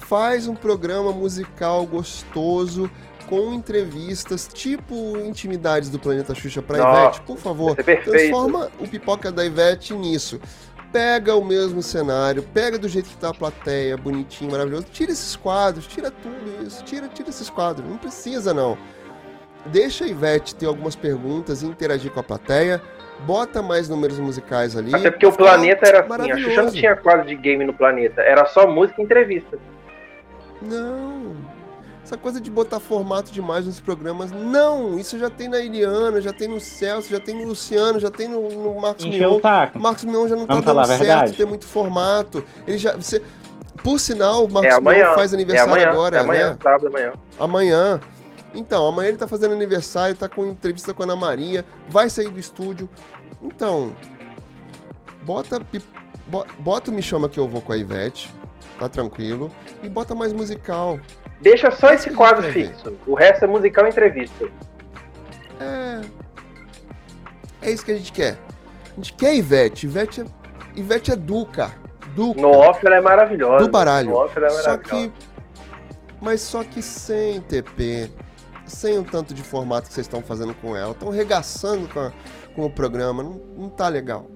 faz 0.08 0.46
um 0.46 0.54
programa 0.54 1.12
musical 1.12 1.86
gostoso 1.86 2.90
com 3.28 3.54
entrevistas, 3.54 4.48
tipo 4.52 5.16
Intimidades 5.18 5.88
do 5.88 5.98
Planeta 5.98 6.34
Xuxa 6.34 6.60
pra 6.60 6.78
Nossa, 6.78 7.00
Ivete, 7.00 7.20
por 7.22 7.38
favor. 7.38 7.74
perfeito. 7.74 8.10
Transforma 8.10 8.70
o 8.78 8.86
Pipoca 8.86 9.32
da 9.32 9.44
Ivete 9.44 9.94
nisso. 9.94 10.38
Pega 10.92 11.34
o 11.34 11.44
mesmo 11.44 11.82
cenário, 11.82 12.42
pega 12.54 12.78
do 12.78 12.88
jeito 12.88 13.08
que 13.08 13.16
tá 13.16 13.30
a 13.30 13.34
plateia, 13.34 13.96
bonitinho, 13.96 14.52
maravilhoso. 14.52 14.86
Tira 14.92 15.10
esses 15.10 15.34
quadros, 15.34 15.86
tira 15.86 16.10
tudo 16.10 16.64
isso, 16.64 16.84
tira, 16.84 17.08
tira 17.08 17.30
esses 17.30 17.50
quadros. 17.50 17.88
Não 17.88 17.96
precisa, 17.96 18.54
não. 18.54 18.78
Deixa 19.66 20.04
a 20.04 20.08
Ivete 20.08 20.54
ter 20.54 20.66
algumas 20.66 20.94
perguntas 20.94 21.62
e 21.62 21.66
interagir 21.66 22.12
com 22.12 22.20
a 22.20 22.22
plateia. 22.22 22.80
Bota 23.26 23.62
mais 23.62 23.88
números 23.88 24.18
musicais 24.20 24.76
ali. 24.76 24.94
Até 24.94 25.10
porque 25.10 25.26
o 25.26 25.32
planeta 25.32 25.88
era 25.88 26.00
assim, 26.00 26.30
a. 26.30 26.38
Xuxa 26.38 26.62
não 26.62 26.70
tinha 26.70 26.94
quadro 26.94 27.26
de 27.26 27.34
game 27.34 27.64
no 27.64 27.72
planeta, 27.72 28.20
era 28.20 28.44
só 28.44 28.70
música 28.70 29.00
e 29.00 29.04
entrevista. 29.04 29.58
Não. 30.64 31.36
Essa 32.02 32.18
coisa 32.18 32.38
de 32.38 32.50
botar 32.50 32.80
formato 32.80 33.32
demais 33.32 33.64
nos 33.64 33.80
programas, 33.80 34.30
não. 34.30 34.98
Isso 34.98 35.18
já 35.18 35.30
tem 35.30 35.48
na 35.48 35.58
Eliana, 35.58 36.20
já 36.20 36.34
tem 36.34 36.46
no 36.48 36.60
Celso, 36.60 37.08
já 37.08 37.18
tem 37.18 37.34
no 37.34 37.48
Luciano, 37.48 37.98
já 37.98 38.10
tem 38.10 38.28
no, 38.28 38.46
no 38.50 38.78
Marcos 38.78 39.06
Encheu 39.06 39.30
Mion. 39.30 39.40
o 39.74 39.78
Marcos 39.78 40.04
Mion 40.04 40.28
já 40.28 40.36
não 40.36 40.46
tá 40.46 40.52
Vamos 40.52 40.66
falar 40.66 40.82
dando 40.82 40.98
certo 40.98 41.06
verdade? 41.08 41.32
ter 41.36 41.46
muito 41.46 41.66
formato. 41.66 42.44
Ele 42.66 42.76
já. 42.76 42.94
Você, 42.94 43.22
Por 43.82 43.98
sinal, 43.98 44.44
o 44.44 44.52
Marcos 44.52 44.70
É 44.70 44.74
amanhã. 44.76 45.04
Mion 45.06 45.14
faz 45.14 45.32
É 45.32 45.36
aniversário 45.36 45.72
amanhã, 45.72 45.90
agora, 45.90 46.16
é 46.16 46.20
amanhã, 46.20 46.50
né? 46.50 46.58
sábado 46.62 46.86
amanhã. 46.88 47.12
Amanhã. 47.40 48.00
Então, 48.54 48.86
amanhã 48.86 49.08
ele 49.08 49.16
tá 49.18 49.26
fazendo 49.26 49.52
aniversário, 49.52 50.14
tá 50.14 50.28
com 50.28 50.44
entrevista 50.46 50.92
com 50.92 51.02
a 51.02 51.06
Ana 51.06 51.16
Maria, 51.16 51.64
vai 51.88 52.10
sair 52.10 52.28
do 52.28 52.38
estúdio. 52.38 52.88
Então, 53.42 53.96
bota, 55.22 55.60
bota 56.58 56.90
o 56.90 56.94
Me 56.94 57.02
Chama 57.02 57.28
Que 57.28 57.40
Eu 57.40 57.48
Vou 57.48 57.60
com 57.62 57.72
a 57.72 57.76
Ivete, 57.76 58.32
tá 58.78 58.88
tranquilo, 58.88 59.50
e 59.82 59.88
bota 59.88 60.14
mais 60.14 60.32
musical. 60.32 60.98
Deixa 61.40 61.70
só 61.70 61.92
Esse 61.92 62.08
que 62.10 62.14
quadro 62.16 62.42
fixo. 62.52 62.96
O 63.06 63.14
resto 63.14 63.44
é 63.44 63.48
musical 63.48 63.86
entrevista. 63.86 64.48
É. 65.60 66.00
É 67.62 67.70
isso 67.70 67.84
que 67.84 67.92
a 67.92 67.96
gente 67.96 68.12
quer. 68.12 68.38
A 68.92 68.96
gente 68.96 69.12
quer 69.14 69.34
Ivete. 69.34 69.86
Ivete 69.86 70.20
é, 70.22 70.24
Ivete 70.76 71.12
é 71.12 71.16
Duca. 71.16 71.72
Duca. 72.14 72.40
No 72.40 72.50
off 72.50 72.84
ela 72.86 72.96
é 72.96 73.00
maravilhosa. 73.00 73.64
Do 73.64 73.70
baralho. 73.70 74.10
No 74.10 74.16
off 74.16 74.36
ela 74.36 74.46
é 74.46 74.50
Só 74.50 74.70
maravilhosa. 74.70 75.08
que. 75.08 75.12
Mas 76.20 76.40
só 76.40 76.62
que 76.64 76.80
sem 76.82 77.40
TP. 77.42 78.10
Sem 78.66 78.98
o 78.98 79.04
tanto 79.04 79.34
de 79.34 79.42
formato 79.42 79.88
que 79.88 79.94
vocês 79.94 80.06
estão 80.06 80.22
fazendo 80.22 80.54
com 80.54 80.74
ela. 80.76 80.92
Estão 80.92 81.10
regaçando 81.10 81.86
com, 81.88 82.00
a- 82.00 82.12
com 82.54 82.64
o 82.64 82.70
programa. 82.70 83.22
Não, 83.22 83.40
não 83.56 83.68
tá 83.68 83.88
legal. 83.88 84.26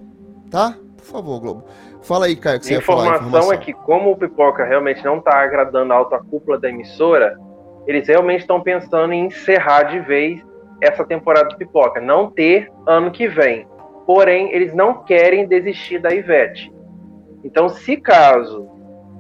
Tá? 0.51 0.76
Por 0.97 1.05
favor, 1.05 1.41
Globo. 1.41 1.64
Fala 2.09 2.24
aí, 2.24 2.36
Caio, 2.36 2.59
que 2.59 2.64
você 2.64 2.72
A 2.72 2.76
ia 2.76 2.82
falar. 2.82 3.16
informação 3.16 3.52
é 3.52 3.59
que, 3.59 3.74
como 3.74 4.11
o 4.11 4.16
Pipoca 4.16 4.64
realmente 4.64 5.04
não 5.04 5.18
está 5.18 5.42
agradando 5.42 5.92
a 5.92 5.96
alta 5.96 6.18
cúpula 6.18 6.59
da 6.59 6.70
emissora, 6.70 7.38
eles 7.86 8.09
realmente 8.09 8.40
estão 8.40 8.62
pensando 8.62 9.12
em 9.12 9.26
encerrar 9.26 9.82
de 9.82 10.00
vez 10.00 10.40
essa 10.80 11.04
temporada 11.04 11.50
do 11.50 11.59
Pipoca. 11.59 12.00
Não 12.00 12.30
ter 12.30 12.72
ano 12.86 13.11
que 13.11 13.28
vem. 13.28 13.68
Porém, 14.06 14.50
eles 14.54 14.72
não 14.72 15.04
querem 15.04 15.46
desistir 15.46 15.98
da 15.98 16.09
Ivete. 16.09 16.72
Então, 17.44 17.68
se 17.68 17.98
caso 17.98 18.66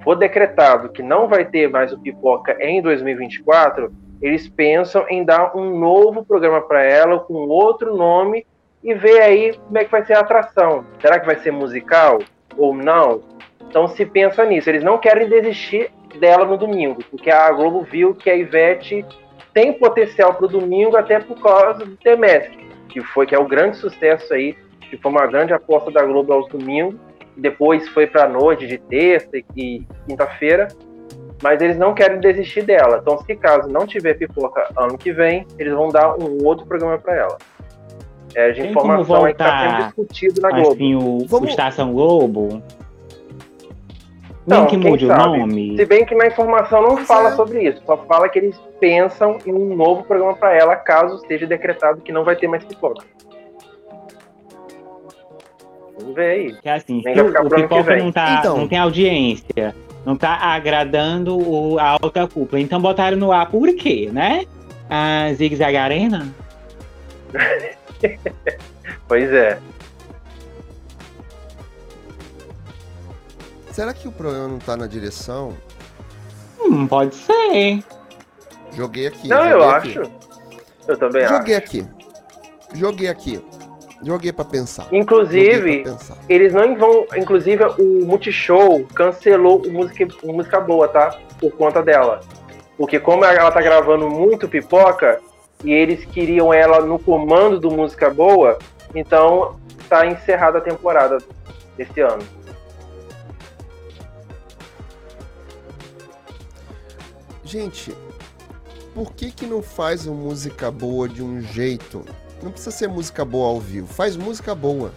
for 0.02 0.16
decretado 0.16 0.88
que 0.88 1.02
não 1.02 1.28
vai 1.28 1.44
ter 1.44 1.68
mais 1.68 1.92
o 1.92 2.00
Pipoca 2.00 2.56
em 2.58 2.80
2024, 2.80 3.92
eles 4.22 4.48
pensam 4.48 5.04
em 5.10 5.22
dar 5.22 5.54
um 5.54 5.78
novo 5.78 6.24
programa 6.24 6.62
para 6.62 6.82
ela 6.82 7.18
com 7.18 7.34
outro 7.34 7.94
nome 7.94 8.46
e 8.82 8.94
ver 8.94 9.20
aí 9.20 9.52
como 9.52 9.76
é 9.76 9.84
que 9.84 9.90
vai 9.90 10.06
ser 10.06 10.14
a 10.14 10.20
atração. 10.20 10.86
Será 11.02 11.20
que 11.20 11.26
vai 11.26 11.36
ser 11.36 11.50
musical 11.50 12.18
ou 12.58 12.74
não? 12.74 13.22
Então 13.68 13.88
se 13.88 14.04
pensa 14.04 14.44
nisso. 14.44 14.68
Eles 14.68 14.82
não 14.82 14.98
querem 14.98 15.28
desistir 15.28 15.90
dela 16.18 16.44
no 16.44 16.56
domingo, 16.56 17.02
porque 17.10 17.30
a 17.30 17.50
Globo 17.52 17.82
viu 17.82 18.14
que 18.14 18.28
a 18.28 18.34
Ivete 18.34 19.04
tem 19.54 19.72
potencial 19.72 20.34
para 20.34 20.46
o 20.46 20.48
domingo 20.48 20.96
até 20.96 21.20
por 21.20 21.40
causa 21.40 21.84
do 21.84 21.96
Temestre, 21.96 22.66
que 22.88 23.00
foi 23.00 23.26
que 23.26 23.34
é 23.34 23.38
o 23.38 23.46
grande 23.46 23.76
sucesso 23.76 24.32
aí, 24.34 24.56
que 24.80 24.96
foi 24.96 25.10
uma 25.10 25.26
grande 25.26 25.52
aposta 25.52 25.90
da 25.90 26.02
Globo 26.02 26.32
aos 26.32 26.48
domingos. 26.48 26.98
Depois 27.36 27.88
foi 27.88 28.06
para 28.06 28.24
a 28.24 28.28
noite 28.28 28.66
de 28.66 28.78
terça 28.78 29.30
e 29.56 29.86
quinta-feira, 30.06 30.68
mas 31.40 31.60
eles 31.60 31.78
não 31.78 31.94
querem 31.94 32.18
desistir 32.18 32.62
dela. 32.62 32.98
Então, 33.00 33.18
se 33.18 33.36
caso 33.36 33.68
não 33.68 33.86
tiver 33.86 34.14
pipoca 34.14 34.68
ano 34.76 34.98
que 34.98 35.12
vem, 35.12 35.46
eles 35.58 35.72
vão 35.72 35.88
dar 35.88 36.16
um 36.18 36.44
outro 36.44 36.66
programa 36.66 36.98
para 36.98 37.16
ela. 37.16 37.38
É 38.34 38.50
de 38.52 38.62
Tem 38.62 38.74
como 38.74 38.92
informação 38.92 39.24
aí 39.24 39.34
que 39.34 39.42
está 39.42 39.44
voltar, 39.50 39.70
sendo 39.80 39.86
discutido 39.86 40.40
na 40.40 40.50
Globo. 40.50 40.70
Assim, 40.72 40.94
o, 40.94 41.18
Vamos- 41.26 41.48
o 41.48 41.50
Estação 41.50 41.92
Globo. 41.92 42.62
Não, 44.46 44.60
Nem 44.60 44.66
que 44.66 44.76
mude 44.78 45.04
o 45.04 45.08
nome. 45.14 45.76
Se 45.76 45.84
bem 45.84 46.06
que 46.06 46.14
na 46.14 46.26
informação 46.26 46.80
não 46.82 46.96
fala 46.98 47.28
é. 47.30 47.32
sobre 47.32 47.68
isso, 47.68 47.82
só 47.84 47.98
fala 47.98 48.28
que 48.30 48.38
eles 48.38 48.58
pensam 48.80 49.36
em 49.44 49.52
um 49.52 49.76
novo 49.76 50.04
programa 50.04 50.34
para 50.34 50.54
ela, 50.56 50.74
caso 50.74 51.16
esteja 51.16 51.46
decretado 51.46 52.00
que 52.00 52.10
não 52.10 52.24
vai 52.24 52.34
ter 52.34 52.48
mais 52.48 52.64
pipoca. 52.64 53.04
Vamos 55.98 56.14
ver 56.14 56.30
aí. 56.30 56.52
Que 56.62 56.68
assim, 56.68 57.02
Nem 57.04 57.14
se 57.14 57.20
o, 57.20 57.28
o 57.28 57.50
pipoca 57.50 57.96
não, 57.96 58.10
tá, 58.12 58.36
Então. 58.38 58.56
não 58.56 58.68
tem 58.68 58.78
audiência, 58.78 59.74
não 60.06 60.16
tá 60.16 60.34
agradando 60.40 61.36
o, 61.36 61.78
a 61.78 61.98
alta 62.02 62.26
cúpula. 62.26 62.60
Então 62.60 62.80
botaram 62.80 63.16
no 63.18 63.30
ar 63.32 63.50
por 63.50 63.68
quê, 63.74 64.08
né? 64.10 64.44
A 64.88 65.30
Zig 65.34 65.56
Zag 65.56 65.76
Arena? 65.76 66.26
Pois 69.08 69.32
é. 69.32 69.58
Será 73.72 73.92
que 73.94 74.08
o 74.08 74.12
programa 74.12 74.48
não 74.48 74.58
tá 74.58 74.76
na 74.76 74.86
direção? 74.86 75.54
Hum, 76.60 76.86
pode 76.86 77.14
ser. 77.14 77.82
Joguei 78.72 79.06
aqui. 79.06 79.28
não, 79.28 79.36
joguei 79.38 79.52
eu 79.54 79.70
aqui. 79.70 79.98
acho. 79.98 80.12
Eu 80.88 80.96
também 80.98 81.26
Joguei 81.28 81.54
acho. 81.56 81.64
aqui. 81.64 81.86
Joguei 82.74 83.08
aqui. 83.08 83.44
Joguei 84.02 84.32
pra 84.32 84.44
pensar. 84.44 84.86
Inclusive, 84.92 85.54
Joguei 85.54 85.82
pra 85.82 85.92
pensar. 85.92 86.16
eles 86.28 86.52
não 86.52 86.76
vão. 86.76 87.06
Inclusive, 87.16 87.64
o 87.78 88.04
Multishow 88.06 88.84
cancelou 88.94 89.62
o 89.64 89.72
música, 89.72 90.06
o 90.22 90.32
música 90.32 90.60
Boa, 90.60 90.88
tá? 90.88 91.16
Por 91.40 91.52
conta 91.52 91.82
dela. 91.82 92.20
Porque 92.76 92.98
como 93.00 93.24
ela 93.24 93.50
tá 93.50 93.60
gravando 93.60 94.08
muito 94.08 94.48
pipoca, 94.48 95.20
e 95.64 95.72
eles 95.72 96.04
queriam 96.04 96.52
ela 96.52 96.80
no 96.80 96.98
comando 96.98 97.58
do 97.58 97.70
Música 97.70 98.10
Boa, 98.10 98.58
então 98.94 99.58
tá 99.88 100.06
encerrada 100.06 100.58
a 100.58 100.60
temporada 100.60 101.18
esse 101.78 102.00
ano. 102.00 102.22
Gente, 107.44 107.94
por 108.94 109.12
que 109.12 109.30
que 109.30 109.46
não 109.46 109.62
faz 109.62 110.06
uma 110.06 110.14
música 110.14 110.70
boa 110.70 111.08
de 111.08 111.22
um 111.22 111.40
jeito? 111.40 112.04
Não 112.42 112.50
precisa 112.50 112.70
ser 112.70 112.88
música 112.88 113.24
boa 113.24 113.48
ao 113.48 113.58
vivo. 113.58 113.86
Faz 113.86 114.16
música 114.16 114.54
boa. 114.54 114.92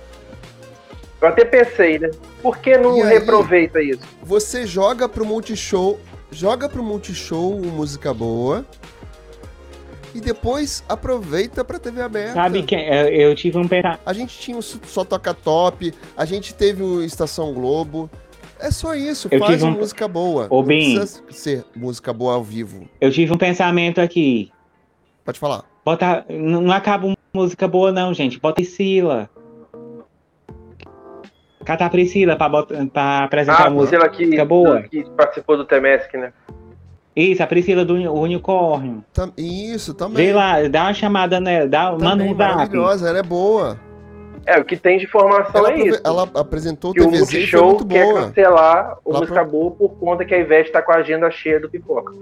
Eu 1.21 1.27
até 1.27 1.45
pensei, 1.45 1.97
né? 1.97 2.09
Por 2.41 2.57
que 2.57 2.77
não 2.77 2.97
E 2.97 3.03
aí? 3.03 3.09
reaproveita 3.09 3.81
isso? 3.81 4.01
Você 4.23 4.65
joga 4.65 5.07
pro 5.07 5.23
Multishow, 5.25 5.99
joga 6.31 6.67
pro 6.67 6.83
Multishow 6.83 7.57
música 7.61 8.13
boa 8.13 8.65
e 10.13 10.19
depois 10.21 10.83
aproveita 10.89 11.63
pra 11.63 11.79
TV 11.79 12.01
aberta. 12.01 12.33
Sabe 12.33 12.63
que 12.63 12.75
eu, 12.75 12.79
eu 12.81 13.35
tive 13.35 13.57
um 13.57 13.67
pensamento. 13.67 13.99
A 14.05 14.13
gente 14.13 14.37
tinha 14.39 14.57
o 14.57 14.61
Só 14.61 15.03
Toca 15.03 15.33
Top, 15.33 15.93
a 16.17 16.25
gente 16.25 16.53
teve 16.53 16.83
o 16.83 17.01
Estação 17.03 17.53
Globo. 17.53 18.09
É 18.59 18.69
só 18.69 18.93
isso, 18.93 19.27
Eu 19.31 19.39
faz 19.39 19.63
um- 19.63 19.71
música 19.71 20.07
boa. 20.07 20.45
Ô, 20.49 20.57
Não 20.57 20.63
Bim. 20.63 20.95
precisa 20.95 21.23
ser 21.31 21.65
música 21.75 22.13
boa 22.13 22.33
ao 22.35 22.43
vivo. 22.43 22.87
Eu 22.99 23.11
tive 23.11 23.33
um 23.33 23.37
pensamento 23.37 23.99
aqui. 23.99 24.51
Pode 25.25 25.39
falar. 25.39 25.63
Bota, 25.83 26.23
não 26.29 26.61
não 26.61 26.71
acaba 26.71 27.11
música 27.33 27.67
boa, 27.67 27.91
não, 27.91 28.13
gente. 28.13 28.39
Bota 28.39 28.55
Priscila. 28.55 29.27
Cata 31.65 31.85
a 31.85 31.89
Priscila 31.89 32.35
pra, 32.35 32.49
bota- 32.49 32.85
pra 32.91 33.23
apresentar 33.23 33.63
Ah, 33.63 33.67
a 33.67 33.69
música. 33.69 33.97
Priscila 33.99 34.09
que, 34.17 34.25
música 34.25 34.45
boa. 34.45 34.81
que 34.83 35.03
participou 35.11 35.57
do 35.57 35.65
Temesc, 35.65 36.15
né? 36.17 36.33
Isso, 37.15 37.43
a 37.43 37.47
Priscila 37.47 37.83
do 37.83 37.95
uni- 37.95 38.07
unicórnio. 38.07 39.03
Tam- 39.13 39.33
Isso, 39.37 39.93
também. 39.93 40.27
Vê 40.27 40.33
lá, 40.33 40.61
dá 40.69 40.83
uma 40.83 40.93
chamada 40.93 41.39
nela, 41.39 41.67
dá, 41.67 41.91
manda 41.91 42.09
Também 42.11 42.33
um 42.33 42.37
zap. 42.37 42.55
maravilhosa, 42.55 43.09
ela 43.09 43.19
é 43.19 43.23
boa. 43.23 43.77
É, 44.45 44.57
o 44.59 44.65
que 44.65 44.75
tem 44.75 44.97
de 44.97 45.05
informação 45.05 45.51
Ela, 45.67 45.71
é 45.73 45.87
isso. 45.87 46.01
ela 46.03 46.23
apresentou 46.33 46.91
o 46.91 46.93
que 46.93 47.01
o 47.01 47.03
TVZ 47.03 47.21
e 47.21 47.25
foi 47.27 47.37
Multishow 47.39 47.65
muito 47.67 47.85
quer 47.87 48.03
boa. 48.05 48.27
cancelar 48.27 48.97
o 49.05 49.13
Música 49.13 49.33
pra- 49.33 49.43
Boa 49.45 49.71
por 49.71 49.89
conta 49.99 50.25
que 50.25 50.33
a 50.33 50.39
Ivete 50.39 50.71
tá 50.71 50.81
com 50.81 50.91
a 50.91 50.95
agenda 50.95 51.29
cheia 51.29 51.59
do 51.59 51.69
pipoca. 51.69 52.13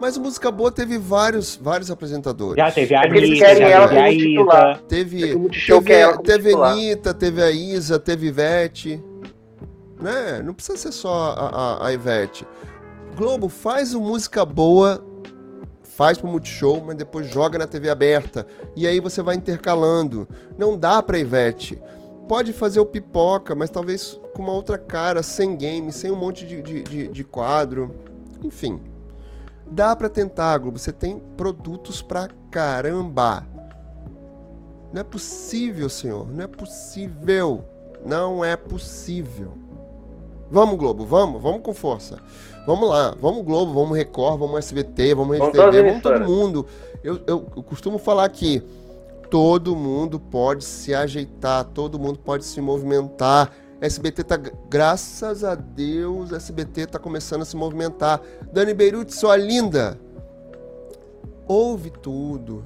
Mas 0.00 0.16
o 0.16 0.20
Música 0.20 0.50
Boa 0.50 0.70
teve 0.72 0.98
vários, 0.98 1.56
vários 1.56 1.90
apresentadores. 1.90 2.56
Já 2.56 2.70
teve 2.70 2.94
a 2.94 3.00
É 3.00 3.02
porque 3.02 3.18
eles 3.18 3.30
Anitta, 3.30 3.46
querem 3.46 3.62
já 3.62 3.68
ela 3.68 3.88
teve 3.88 4.00
a 4.00 4.04
como 4.06 4.18
titular. 4.18 4.70
Isa. 4.74 4.82
Teve, 4.88 5.34
O 5.34 5.38
Multishow 5.38 5.78
teve, 5.82 5.92
ela 5.94 6.12
como 6.12 6.24
teve 6.24 6.48
titular. 6.48 6.72
Anitta, 6.72 7.14
teve 7.14 7.42
a 7.42 7.50
Isa, 7.50 7.98
teve 7.98 8.26
Ivete. 8.26 9.02
Né? 10.02 10.42
Não 10.42 10.52
precisa 10.52 10.76
ser 10.76 10.92
só 10.92 11.32
a, 11.32 11.48
a, 11.48 11.86
a 11.86 11.92
Ivete. 11.92 12.46
Globo, 13.16 13.48
faz 13.48 13.94
uma 13.94 14.08
música 14.08 14.44
boa, 14.44 15.04
faz 15.82 16.18
pro 16.18 16.28
Multishow, 16.28 16.82
mas 16.84 16.96
depois 16.96 17.28
joga 17.28 17.58
na 17.58 17.66
TV 17.66 17.88
aberta. 17.90 18.46
E 18.74 18.86
aí 18.86 18.98
você 19.00 19.22
vai 19.22 19.36
intercalando. 19.36 20.26
Não 20.58 20.76
dá 20.76 21.02
pra 21.02 21.18
Ivete. 21.18 21.80
Pode 22.28 22.52
fazer 22.52 22.80
o 22.80 22.86
pipoca, 22.86 23.54
mas 23.54 23.68
talvez 23.70 24.18
com 24.34 24.42
uma 24.42 24.52
outra 24.52 24.78
cara, 24.78 25.22
sem 25.22 25.54
game, 25.56 25.92
sem 25.92 26.10
um 26.10 26.16
monte 26.16 26.46
de, 26.46 26.62
de, 26.62 26.82
de- 26.82 27.08
de 27.08 27.24
quadro. 27.24 27.94
Enfim. 28.42 28.80
Dá 29.70 29.94
pra 29.94 30.08
tentar, 30.08 30.58
Globo. 30.58 30.78
Você 30.78 30.92
tem 30.92 31.18
produtos 31.36 32.00
pra 32.02 32.28
caramba. 32.50 33.46
Não 34.92 35.00
é 35.00 35.04
possível, 35.04 35.88
senhor. 35.88 36.28
Não 36.30 36.44
é 36.44 36.46
possível. 36.46 37.64
Não 38.04 38.44
é 38.44 38.56
possível. 38.56 39.52
Vamos, 40.52 40.76
Globo, 40.78 41.06
vamos, 41.06 41.40
vamos 41.42 41.62
com 41.62 41.72
força. 41.72 42.18
Vamos 42.66 42.88
lá, 42.88 43.16
vamos 43.20 43.42
Globo, 43.44 43.72
vamos 43.72 43.96
Record, 43.96 44.38
vamos 44.38 44.58
SBT, 44.58 45.14
vamos 45.14 45.38
Vamos 45.38 45.54
todas 45.56 45.74
as 45.74 45.82
vamos 45.82 46.02
todo 46.02 46.20
mundo. 46.28 46.66
Eu, 47.02 47.14
eu- 47.26 47.46
eu 47.56 47.62
costumo 47.62 47.98
falar 47.98 48.28
que 48.28 48.62
todo 49.30 49.74
mundo 49.74 50.20
pode 50.20 50.62
se 50.62 50.94
ajeitar, 50.94 51.64
todo 51.64 51.98
mundo 51.98 52.18
pode 52.18 52.44
se 52.44 52.60
movimentar. 52.60 53.50
SBT 53.80 54.22
tá, 54.24 54.36
graças 54.68 55.42
a 55.42 55.54
Deus, 55.54 56.32
SBT 56.32 56.86
tá 56.86 56.98
começando 56.98 57.40
a 57.42 57.44
se 57.46 57.56
movimentar. 57.56 58.20
Dani 58.52 58.74
Beirute, 58.74 59.12
sua 59.14 59.36
linda, 59.36 59.98
ouve 61.48 61.90
tudo. 61.90 62.64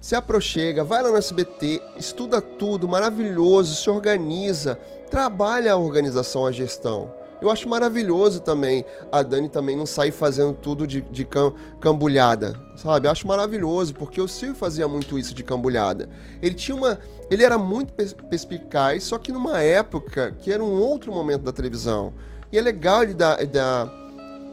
se 0.00 0.14
aproxega, 0.14 0.82
vai 0.82 1.02
lá 1.02 1.10
no 1.10 1.16
SBT, 1.18 1.78
estuda 1.98 2.40
tudo, 2.40 2.88
maravilhoso, 2.88 3.74
se 3.74 3.90
organiza, 3.90 4.78
trabalha 5.10 5.72
a 5.72 5.76
organização, 5.76 6.46
a 6.46 6.52
gestão. 6.52 7.12
Eu 7.40 7.50
acho 7.50 7.68
maravilhoso 7.68 8.40
também 8.40 8.84
a 9.10 9.22
Dani 9.22 9.48
também 9.48 9.74
não 9.74 9.86
sair 9.86 10.10
fazendo 10.10 10.52
tudo 10.52 10.86
de, 10.86 11.00
de 11.00 11.24
cam, 11.24 11.54
cambulhada, 11.80 12.54
sabe? 12.76 13.06
Eu 13.06 13.12
acho 13.12 13.26
maravilhoso, 13.26 13.94
porque 13.94 14.20
o 14.20 14.28
Silvio 14.28 14.54
fazia 14.54 14.86
muito 14.86 15.18
isso 15.18 15.34
de 15.34 15.42
cambulhada. 15.42 16.08
Ele 16.42 16.54
tinha 16.54 16.76
uma. 16.76 16.98
Ele 17.30 17.42
era 17.42 17.56
muito 17.56 17.94
perspicaz, 18.28 19.04
só 19.04 19.16
que 19.16 19.32
numa 19.32 19.62
época 19.62 20.34
que 20.38 20.52
era 20.52 20.62
um 20.62 20.80
outro 20.80 21.12
momento 21.12 21.42
da 21.42 21.52
televisão. 21.52 22.12
E 22.52 22.58
é 22.58 22.60
legal 22.60 23.04
ele 23.04 23.14
dar, 23.14 23.42
dar 23.46 23.86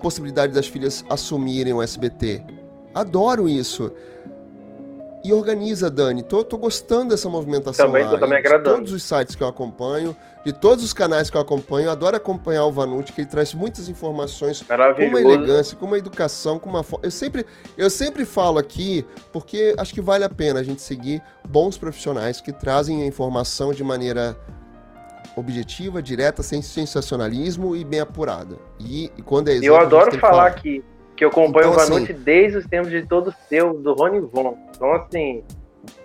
possibilidade 0.02 0.54
das 0.54 0.68
filhas 0.68 1.04
assumirem 1.10 1.74
o 1.74 1.82
SBT. 1.82 2.44
Adoro 2.94 3.50
isso 3.50 3.92
e 5.24 5.34
organiza, 5.34 5.90
Dani. 5.90 6.24
Tô, 6.24 6.44
tô 6.44 6.58
gostando 6.58 7.10
dessa 7.10 7.30
movimentação 7.30 7.88
também, 7.88 8.04
lá. 8.04 8.12
Tô 8.12 8.18
também 8.18 8.42
de 8.42 8.48
agradando. 8.48 8.78
todos 8.78 8.94
os 8.94 9.04
sites 9.04 9.36
que 9.36 9.44
eu 9.44 9.48
acompanho, 9.48 10.16
de 10.46 10.54
todos 10.54 10.84
os 10.84 10.94
canais 10.94 11.30
que 11.30 11.36
eu 11.36 11.42
acompanho, 11.42 11.88
eu 11.88 11.92
adoro 11.92 12.16
acompanhar 12.16 12.66
o 12.66 12.72
Vanucci, 12.72 13.12
que 13.12 13.22
ele 13.22 13.30
traz 13.30 13.54
muitas 13.54 13.90
informações 13.90 14.62
com 14.62 15.06
uma 15.06 15.20
elegância, 15.20 15.76
com 15.76 15.86
uma 15.86 15.98
educação, 15.98 16.60
com 16.60 16.70
uma 16.70 16.86
eu 17.02 17.12
sempre 17.12 17.46
Eu 17.78 17.90
sempre 17.90 18.26
falo 18.26 18.58
aqui, 18.58 19.06
porque 19.34 19.76
acho 19.78 19.94
que 19.94 20.02
vale 20.02 20.24
a 20.24 20.30
pena 20.30 20.60
a 20.60 20.64
gente 20.64 20.82
seguir 20.82 21.22
bons 21.48 21.78
profissionais 21.78 22.40
que 22.40 22.54
trazem 22.54 23.04
a 23.04 23.06
informação 23.06 23.74
de 23.74 23.84
maneira 23.84 24.38
objetiva, 25.36 26.02
direta, 26.02 26.42
sem 26.42 26.62
sensacionalismo 26.62 27.76
e 27.76 27.84
bem 27.84 28.00
apurada. 28.00 28.58
E, 28.80 29.12
e 29.18 29.22
quando 29.22 29.50
é 29.50 29.58
Eu 29.62 29.76
adoro 29.76 30.18
falar 30.20 30.52
que 30.52 30.84
que 31.18 31.26
eu 31.26 31.30
acompanho 31.30 31.72
então, 31.72 31.84
o 31.84 31.88
Vanucci 31.88 32.12
assim, 32.12 32.22
desde 32.22 32.60
os 32.60 32.66
tempos 32.68 32.92
de 32.92 33.02
todo 33.06 33.34
seu, 33.50 33.74
do 33.74 33.94
Rony 33.96 34.20
Von. 34.20 34.56
Então, 34.70 34.94
assim, 34.94 35.44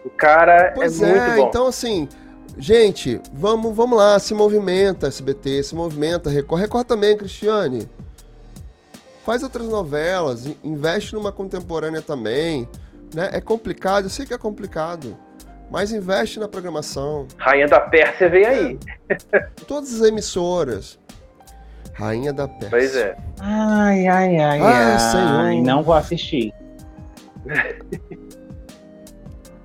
o 0.04 0.10
cara 0.10 0.54
é 0.54 0.70
pois 0.70 1.00
é, 1.02 1.10
é 1.10 1.20
muito 1.20 1.36
bom. 1.36 1.48
Então, 1.48 1.66
assim, 1.66 2.08
gente, 2.56 3.20
vamos, 3.32 3.76
vamos 3.76 3.98
lá, 3.98 4.18
se 4.18 4.32
movimenta, 4.32 5.06
SBT, 5.06 5.62
se 5.62 5.74
movimenta, 5.74 6.30
Record. 6.30 6.62
Record 6.62 6.86
também, 6.86 7.16
Cristiane. 7.16 7.86
Faz 9.24 9.42
outras 9.42 9.68
novelas, 9.68 10.46
investe 10.64 11.14
numa 11.14 11.30
contemporânea 11.30 12.00
também. 12.00 12.66
Né? 13.14 13.28
É 13.34 13.40
complicado, 13.40 14.04
eu 14.04 14.10
sei 14.10 14.24
que 14.24 14.32
é 14.32 14.38
complicado. 14.38 15.16
Mas 15.70 15.92
investe 15.92 16.40
na 16.40 16.48
programação. 16.48 17.26
Rainha 17.36 17.68
da 17.68 17.80
Pérsia 17.80 18.28
vem 18.28 18.44
aí. 18.44 18.78
É, 19.32 19.40
todas 19.66 19.94
as 19.94 20.06
emissoras. 20.06 20.98
Rainha 21.92 22.32
da 22.32 22.48
Pérsia. 22.48 22.70
Pois 22.70 22.96
é. 22.96 23.16
Ai, 23.40 24.06
ai, 24.06 24.36
ai, 24.38 24.60
ai. 24.60 25.04
ai 25.50 25.60
não 25.62 25.82
vou 25.82 25.94
assistir. 25.94 26.52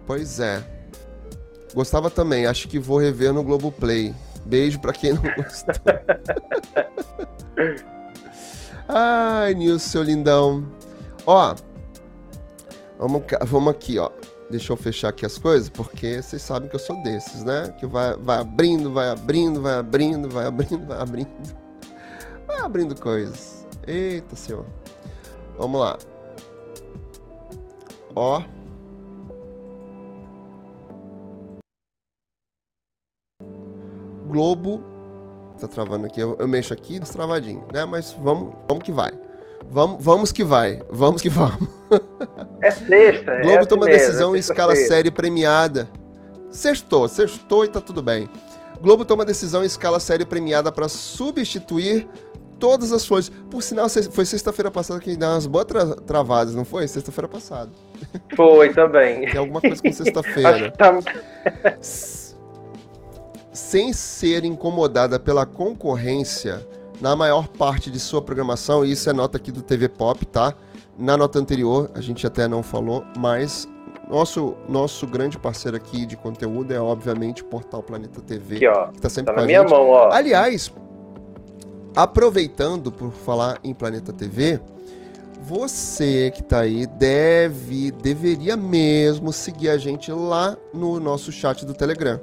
pois 0.06 0.40
é. 0.40 0.62
Gostava 1.74 2.10
também, 2.10 2.46
acho 2.46 2.68
que 2.68 2.80
vou 2.80 2.98
rever 3.00 3.34
no 3.34 3.44
Globoplay. 3.44 4.14
Beijo 4.46 4.80
pra 4.80 4.94
quem 4.94 5.14
não 5.14 5.22
gostou. 5.36 5.76
ai, 8.88 9.54
Nilson, 9.54 9.80
seu 9.90 10.04
lindão. 10.04 10.66
Ó, 11.26 11.56
vamos, 12.98 13.24
vamos 13.46 13.72
aqui, 13.72 14.00
ó. 14.00 14.10
Deixa 14.50 14.72
eu 14.72 14.78
fechar 14.78 15.10
aqui 15.10 15.26
as 15.26 15.38
coisas, 15.38 15.68
porque 15.68 16.22
vocês 16.22 16.42
sabem 16.42 16.70
que 16.70 16.76
eu 16.76 16.80
sou 16.80 17.02
desses, 17.04 17.44
né? 17.44 17.74
Que 17.78 17.86
vai, 17.86 18.16
vai 18.16 18.40
abrindo, 18.40 18.94
vai 18.94 19.10
abrindo, 19.10 19.62
vai 19.62 19.76
abrindo, 19.76 20.30
vai 20.30 20.46
abrindo, 20.46 20.86
vai 20.88 21.02
abrindo. 21.02 21.67
Vai 22.48 22.60
abrindo 22.62 23.00
coisas. 23.00 23.68
Eita, 23.86 24.36
senhor. 24.36 24.66
Vamos 25.58 25.80
lá. 25.82 25.98
Ó. 28.16 28.42
Globo. 34.28 34.82
Tá 35.60 35.68
travando 35.68 36.06
aqui. 36.06 36.20
Eu, 36.20 36.36
eu 36.40 36.48
mexo 36.48 36.74
aqui, 36.74 37.00
tá 37.00 37.06
travadinho, 37.06 37.66
né? 37.74 37.86
Mas 37.86 38.14
vamos, 38.14 38.56
vamos 38.68 38.84
que 38.84 38.92
vai. 38.92 39.12
Vamos, 39.70 40.04
vamos 40.04 40.32
que 40.32 40.44
vai. 40.44 40.82
Vamos 40.90 41.22
que 41.22 41.30
vamos. 41.30 41.68
É 42.60 42.72
sexta. 42.72 43.32
É 43.34 43.42
Globo 43.44 43.66
toma 43.68 43.86
mesmo, 43.86 44.00
decisão 44.00 44.34
é 44.34 44.38
em 44.38 44.40
escala 44.40 44.76
série 44.76 45.12
premiada. 45.12 45.88
Sextou, 46.50 47.08
sextou 47.08 47.64
e 47.64 47.68
tá 47.68 47.80
tudo 47.80 48.02
bem. 48.02 48.28
Globo 48.82 49.06
toma 49.06 49.24
decisão 49.24 49.64
em 49.64 49.68
escala 49.68 50.00
série 50.00 50.26
premiada 50.26 50.72
para 50.72 50.88
substituir 50.88 52.08
todas 52.60 52.92
as 52.92 53.06
flores. 53.06 53.30
Por 53.50 53.62
sinal, 53.62 53.88
foi 53.90 54.26
sexta-feira 54.26 54.70
passada 54.70 55.00
que 55.00 55.16
deu 55.16 55.30
umas 55.30 55.46
boas 55.46 55.66
tra 55.66 55.96
travadas, 55.96 56.56
não 56.56 56.66
foi? 56.66 56.88
Sexta-feira 56.88 57.28
passada. 57.28 57.72
Foi 58.36 58.74
também. 58.74 59.26
Tem 59.32 59.38
alguma 59.38 59.62
coisa 59.62 59.82
com 59.82 59.92
sexta-feira. 59.92 60.72
tá... 60.72 61.00
Sem 63.52 63.92
ser 63.92 64.46
incomodada 64.46 65.20
pela 65.20 65.46
concorrência 65.46 66.66
na 67.02 67.16
maior 67.16 67.48
parte 67.48 67.92
de 67.92 68.00
sua 68.00 68.22
programação, 68.22 68.84
e 68.84 68.92
isso 68.92 69.10
é 69.10 69.14
nota 69.14 69.38
aqui 69.38 69.52
do 69.52 69.62
TV 69.62 69.88
Pop, 69.88 70.26
tá? 70.26 70.54
Na 70.98 71.16
nota 71.16 71.38
anterior, 71.38 71.92
a 71.94 72.02
gente 72.02 72.26
até 72.26 72.48
não 72.48 72.64
falou, 72.64 73.04
mas 73.18 73.68
nosso, 74.10 74.56
nosso 74.68 75.06
grande 75.06 75.38
parceiro 75.38 75.78
aqui 75.78 76.06
de 76.06 76.16
conteúdo 76.16 76.74
é, 76.74 76.80
obviamente, 76.80 77.44
o 77.44 77.46
Portal 77.46 77.84
Planeta 77.84 78.22
TV. 78.22 78.56
Aqui, 78.56 78.68
ó. 78.68 78.88
Que 78.88 79.02
tá 79.02 79.10
sempre 79.10 79.34
tá 79.34 79.42
na 79.42 79.46
minha 79.46 79.62
gente. 79.62 79.70
mão, 79.70 79.90
ó. 79.90 80.10
Aliás, 80.12 80.74
Aproveitando 81.98 82.92
por 82.92 83.12
falar 83.12 83.58
em 83.64 83.74
Planeta 83.74 84.14
TV, 84.14 84.62
você 85.42 86.30
que 86.30 86.42
está 86.42 86.60
aí 86.60 86.86
deve, 86.86 87.90
deveria 87.90 88.56
mesmo 88.56 89.34
seguir 89.34 89.70
a 89.70 89.80
gente 89.80 90.12
lá 90.12 90.56
no 90.72 91.00
nosso 91.00 91.32
chat 91.32 91.66
do 91.66 91.74
Telegram. 91.74 92.22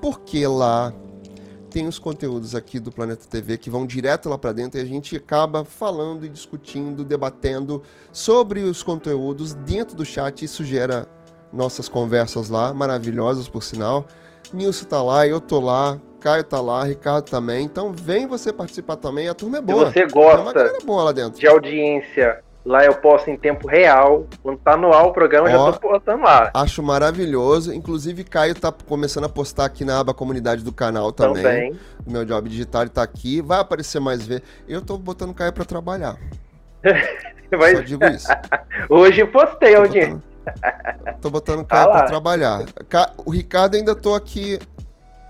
Porque 0.00 0.46
lá 0.46 0.94
tem 1.68 1.88
os 1.88 1.98
conteúdos 1.98 2.54
aqui 2.54 2.78
do 2.78 2.92
Planeta 2.92 3.26
TV 3.28 3.58
que 3.58 3.68
vão 3.68 3.84
direto 3.84 4.28
lá 4.28 4.38
para 4.38 4.52
dentro 4.52 4.78
e 4.78 4.82
a 4.84 4.86
gente 4.86 5.16
acaba 5.16 5.64
falando 5.64 6.24
e 6.24 6.28
discutindo, 6.28 7.04
debatendo 7.04 7.82
sobre 8.12 8.60
os 8.60 8.80
conteúdos 8.80 9.54
dentro 9.54 9.96
do 9.96 10.04
chat. 10.04 10.44
Isso 10.44 10.64
gera 10.64 11.08
nossas 11.52 11.88
conversas 11.88 12.48
lá, 12.48 12.72
maravilhosas 12.72 13.48
por 13.48 13.64
sinal. 13.64 14.06
Nilson 14.52 14.84
tá 14.84 15.02
lá, 15.02 15.26
eu 15.26 15.40
tô 15.40 15.58
lá, 15.58 16.00
Caio 16.24 16.42
tá 16.42 16.58
lá, 16.58 16.84
Ricardo 16.84 17.28
também. 17.28 17.66
Então 17.66 17.92
vem 17.92 18.26
você 18.26 18.50
participar 18.50 18.96
também, 18.96 19.28
a 19.28 19.34
turma 19.34 19.58
é 19.58 19.60
boa. 19.60 19.88
Se 19.88 19.92
você 19.92 20.06
gosta 20.06 20.72
boa 20.82 21.04
lá 21.04 21.12
dentro. 21.12 21.38
de 21.38 21.46
audiência, 21.46 22.42
lá 22.64 22.82
eu 22.82 22.94
posto 22.94 23.28
em 23.28 23.36
tempo 23.36 23.68
real. 23.68 24.26
Quando 24.42 24.56
tá 24.56 24.74
no 24.74 24.90
ar 24.90 25.04
o 25.04 25.12
programa, 25.12 25.50
Ó, 25.50 25.52
eu 25.52 25.58
já 25.58 25.72
tô 25.78 25.86
postando 25.86 26.22
lá. 26.22 26.50
Acho 26.54 26.82
maravilhoso. 26.82 27.74
Inclusive, 27.74 28.24
Caio 28.24 28.54
tá 28.54 28.72
começando 28.72 29.24
a 29.24 29.28
postar 29.28 29.66
aqui 29.66 29.84
na 29.84 30.00
aba 30.00 30.14
comunidade 30.14 30.64
do 30.64 30.72
canal 30.72 31.12
também. 31.12 31.42
Também. 31.42 31.80
O 32.06 32.10
meu 32.10 32.24
job 32.24 32.48
digital 32.48 32.88
tá 32.88 33.02
aqui. 33.02 33.42
Vai 33.42 33.60
aparecer 33.60 34.00
mais 34.00 34.26
ver. 34.26 34.42
Eu 34.66 34.80
tô 34.80 34.96
botando 34.96 35.34
Caio 35.34 35.52
pra 35.52 35.66
trabalhar. 35.66 36.16
Mas... 37.52 37.76
Só 37.76 37.84
digo 37.84 38.04
isso. 38.06 38.28
Hoje 38.88 39.26
postei, 39.26 39.74
audiência. 39.74 40.22
Tô 41.20 41.28
botando 41.28 41.66
Caio 41.66 41.86
tá 41.86 41.92
pra 41.92 42.02
trabalhar. 42.04 42.64
O 43.26 43.30
Ricardo 43.30 43.74
ainda 43.74 43.94
tô 43.94 44.14
aqui 44.14 44.58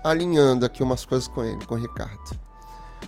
alinhando 0.05 0.65
aqui 0.65 0.83
umas 0.83 1.03
coisas 1.03 1.27
com 1.27 1.43
ele, 1.43 1.65
com 1.65 1.73
o 1.73 1.77
Ricardo. 1.77 2.39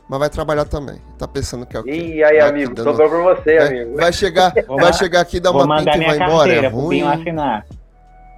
Mas 0.09 0.19
vai 0.19 0.29
trabalhar 0.29 0.65
também. 0.65 0.99
Tá 1.17 1.27
pensando 1.27 1.65
que 1.65 1.77
é 1.77 1.79
o 1.79 1.83
quê? 1.83 1.91
Ih, 1.91 2.23
aí, 2.23 2.39
vai 2.39 2.49
amigo, 2.49 2.73
dando... 2.73 2.95
sobrou 2.95 3.09
pra 3.09 3.35
você, 3.35 3.51
é, 3.51 3.67
amigo. 3.67 3.97
Vai 3.97 4.11
chegar, 4.11 4.53
vai 4.67 4.93
chegar 4.93 5.21
aqui, 5.21 5.39
dar 5.39 5.51
uma 5.51 5.77
pinta 5.77 5.97
e 5.97 6.05
vai 6.05 6.17
embora. 6.17 6.53
É 6.53 6.67
ruim. 6.67 7.01
Assinar. 7.03 7.65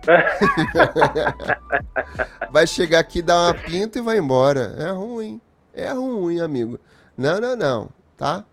vai 2.52 2.68
chegar 2.68 3.00
aqui, 3.00 3.22
dar 3.22 3.40
uma 3.40 3.54
pinta 3.54 4.00
e 4.00 4.02
vai 4.02 4.18
embora. 4.18 4.76
É 4.78 4.90
ruim. 4.90 5.40
É 5.74 5.92
ruim, 5.92 6.42
amigo. 6.42 6.80
Não, 7.18 7.40
não, 7.40 7.56
não. 7.56 7.90
Tá? 8.18 8.44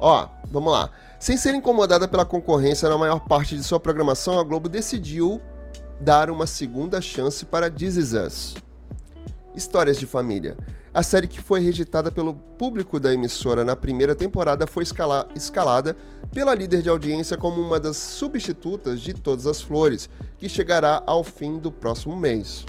Ó, 0.00 0.26
vamos 0.50 0.72
lá. 0.72 0.90
Sem 1.18 1.36
ser 1.36 1.54
incomodada 1.54 2.08
pela 2.08 2.24
concorrência 2.24 2.88
na 2.88 2.98
maior 2.98 3.20
parte 3.20 3.56
de 3.56 3.62
sua 3.62 3.78
programação, 3.78 4.38
a 4.38 4.42
Globo 4.42 4.68
decidiu 4.68 5.40
dar 6.00 6.30
uma 6.30 6.46
segunda 6.46 7.00
chance 7.00 7.44
para 7.44 7.70
This 7.70 7.96
Is 7.96 8.12
Us. 8.12 8.54
Histórias 9.54 9.98
de 9.98 10.06
Família. 10.06 10.56
A 10.92 11.02
série 11.02 11.26
que 11.26 11.40
foi 11.40 11.60
rejeitada 11.60 12.10
pelo 12.10 12.34
público 12.34 13.00
da 13.00 13.12
emissora 13.12 13.64
na 13.64 13.74
primeira 13.74 14.14
temporada 14.14 14.66
foi 14.66 14.82
escala 14.82 15.28
escalada 15.34 15.96
pela 16.32 16.54
líder 16.54 16.82
de 16.82 16.88
audiência 16.88 17.36
como 17.36 17.60
uma 17.60 17.80
das 17.80 17.96
substitutas 17.96 19.00
de 19.00 19.12
Todas 19.12 19.46
as 19.46 19.60
Flores, 19.60 20.08
que 20.38 20.48
chegará 20.48 21.02
ao 21.06 21.24
fim 21.24 21.58
do 21.58 21.72
próximo 21.72 22.16
mês. 22.16 22.64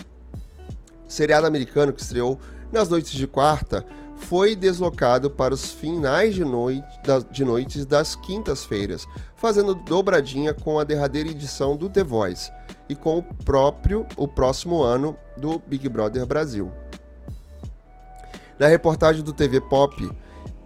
Seriado 1.07 1.45
americano 1.45 1.93
que 1.93 2.01
estreou 2.01 2.39
nas 2.71 2.89
noites 2.89 3.11
de 3.11 3.27
quarta 3.27 3.85
foi 4.15 4.55
deslocado 4.55 5.29
para 5.29 5.53
os 5.53 5.71
finais 5.71 6.33
de, 6.33 6.43
noite, 6.43 6.87
de 7.31 7.45
noites 7.45 7.85
das 7.85 8.15
quintas-feiras, 8.15 9.05
fazendo 9.35 9.75
dobradinha 9.75 10.53
com 10.53 10.79
a 10.79 10.83
derradeira 10.83 11.29
edição 11.29 11.75
do 11.75 11.89
The 11.89 12.03
Voice 12.03 12.51
e 12.87 12.95
com 12.95 13.17
o 13.17 13.23
próprio 13.23 14.05
o 14.15 14.27
próximo 14.27 14.81
ano 14.81 15.17
do 15.37 15.59
Big 15.59 15.87
Brother 15.89 16.25
Brasil. 16.25 16.71
Na 18.57 18.67
reportagem 18.67 19.21
do 19.23 19.33
TV 19.33 19.59
Pop, 19.59 20.09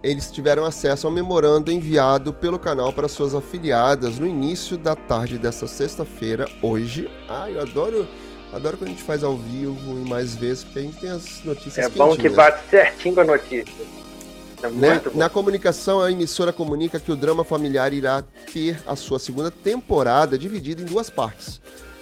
eles 0.02 0.30
tiveram 0.30 0.64
acesso 0.64 1.06
ao 1.06 1.12
memorando 1.12 1.70
enviado 1.70 2.32
pelo 2.32 2.58
canal 2.58 2.92
para 2.92 3.08
suas 3.08 3.34
afiliadas 3.34 4.18
no 4.18 4.26
início 4.26 4.78
da 4.78 4.94
tarde 4.94 5.38
desta 5.38 5.66
sexta-feira, 5.66 6.48
hoje. 6.62 7.10
Ah, 7.28 7.50
eu 7.50 7.60
adoro, 7.60 8.08
adoro 8.52 8.78
quando 8.78 8.88
a 8.88 8.92
gente 8.92 9.02
faz 9.02 9.22
ao 9.22 9.36
vivo 9.36 9.98
e 9.98 10.08
mais 10.08 10.34
vezes, 10.34 10.64
porque 10.64 10.78
a 10.78 10.82
gente 10.82 11.00
tem 11.00 11.10
as 11.10 11.44
notícias 11.44 11.86
É 11.86 11.88
bom 11.88 12.16
que 12.16 12.28
bate 12.28 12.70
certinho 12.70 13.14
com 13.14 13.20
a 13.20 13.24
notícia. 13.24 13.84
É 14.62 14.68
Né? 14.68 14.90
muito 14.90 15.10
bom. 15.10 15.18
Na 15.18 15.28
comunicação, 15.28 16.00
a 16.00 16.10
emissora 16.10 16.52
comunica 16.52 17.00
que 17.00 17.10
o 17.10 17.16
drama 17.16 17.44
familiar 17.44 17.92
irá 17.92 18.22
ter 18.52 18.80
a 18.86 18.94
sua 18.94 19.18
segunda 19.18 19.50
temporada 19.50 20.38
dividida 20.38 20.80
em 20.82 20.84
duas 20.84 21.10
partes. 21.10 21.60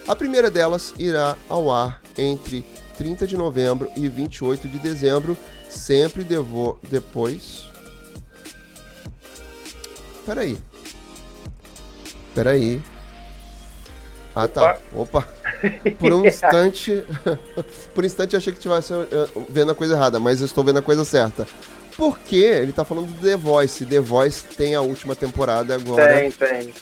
A 0.09 0.17
primeira 0.17 0.51
delas 0.51 0.95
irá 0.99 1.37
ao 1.49 1.71
ar 1.71 2.01
entre 2.17 2.65
30 2.97 3.27
de 3.27 3.37
novembro 3.37 3.91
e 3.95 4.09
28 4.09 4.67
de 4.67 4.79
dezembro, 4.79 5.37
sempre 5.69 6.25
devo- 6.25 6.79
depois. 6.91 7.65
Peraí. 10.25 10.59
Peraí. 12.35 12.83
Ah, 14.35 14.49
tá. 14.49 14.79
Opa. 14.95 15.27
Por 15.99 16.13
um 16.13 16.25
instante. 16.27 17.05
Por 17.95 18.05
um 18.05 18.07
instante 18.07 18.35
eu 18.35 18.39
achei 18.39 18.53
que 18.53 18.59
estivesse 18.59 18.93
eh, 18.95 19.29
vendo 19.49 19.73
a 19.73 19.75
coisa 19.75 19.95
errada, 19.95 20.19
mas 20.21 20.41
eu 20.41 20.47
estou 20.47 20.63
vendo 20.65 20.79
a 20.79 20.83
coisa 20.83 21.05
certa. 21.05 21.47
Porque 21.97 22.37
ele 22.37 22.73
tá 22.73 22.85
falando 22.85 23.09
do 23.13 23.21
The 23.21 23.37
Voice. 23.37 23.85
The 23.85 24.01
Voice 24.01 24.45
tem 24.45 24.75
a 24.75 24.81
última 24.81 25.17
temporada 25.17 25.75
agora 25.75 26.15
Tem, 26.21 26.31
tem. 26.31 26.73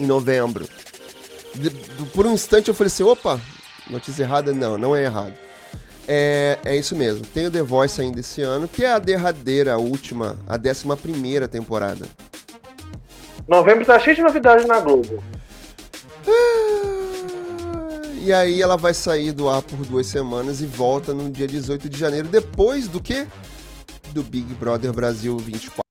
em 0.00 0.06
novembro. 0.06 0.66
Por 2.12 2.26
um 2.26 2.32
instante 2.32 2.68
eu 2.68 2.74
falei 2.74 2.88
assim, 2.88 3.02
opa, 3.02 3.40
notícia 3.90 4.22
errada? 4.22 4.52
Não, 4.52 4.76
não 4.76 4.94
é 4.94 5.04
errado. 5.04 5.34
É, 6.08 6.58
é 6.64 6.76
isso 6.76 6.94
mesmo. 6.94 7.24
Tem 7.26 7.46
o 7.46 7.50
The 7.50 7.62
Voice 7.62 8.00
ainda 8.00 8.20
esse 8.20 8.42
ano, 8.42 8.68
que 8.68 8.84
é 8.84 8.92
a 8.92 8.98
derradeira, 8.98 9.74
a 9.74 9.78
última, 9.78 10.38
a 10.46 10.56
décima 10.56 10.96
primeira 10.96 11.48
temporada. 11.48 12.06
Novembro 13.48 13.84
tá 13.84 13.98
cheio 13.98 14.16
de 14.16 14.22
novidades 14.22 14.66
na 14.66 14.80
Globo. 14.80 15.22
E 18.20 18.32
aí 18.32 18.60
ela 18.60 18.76
vai 18.76 18.92
sair 18.92 19.30
do 19.30 19.48
ar 19.48 19.62
por 19.62 19.78
duas 19.86 20.06
semanas 20.08 20.60
e 20.60 20.66
volta 20.66 21.14
no 21.14 21.30
dia 21.30 21.46
18 21.46 21.88
de 21.88 21.96
janeiro, 21.96 22.26
depois 22.26 22.88
do 22.88 23.00
que? 23.00 23.24
Do 24.10 24.22
Big 24.22 24.52
Brother 24.54 24.92
Brasil 24.92 25.36
24. 25.38 25.85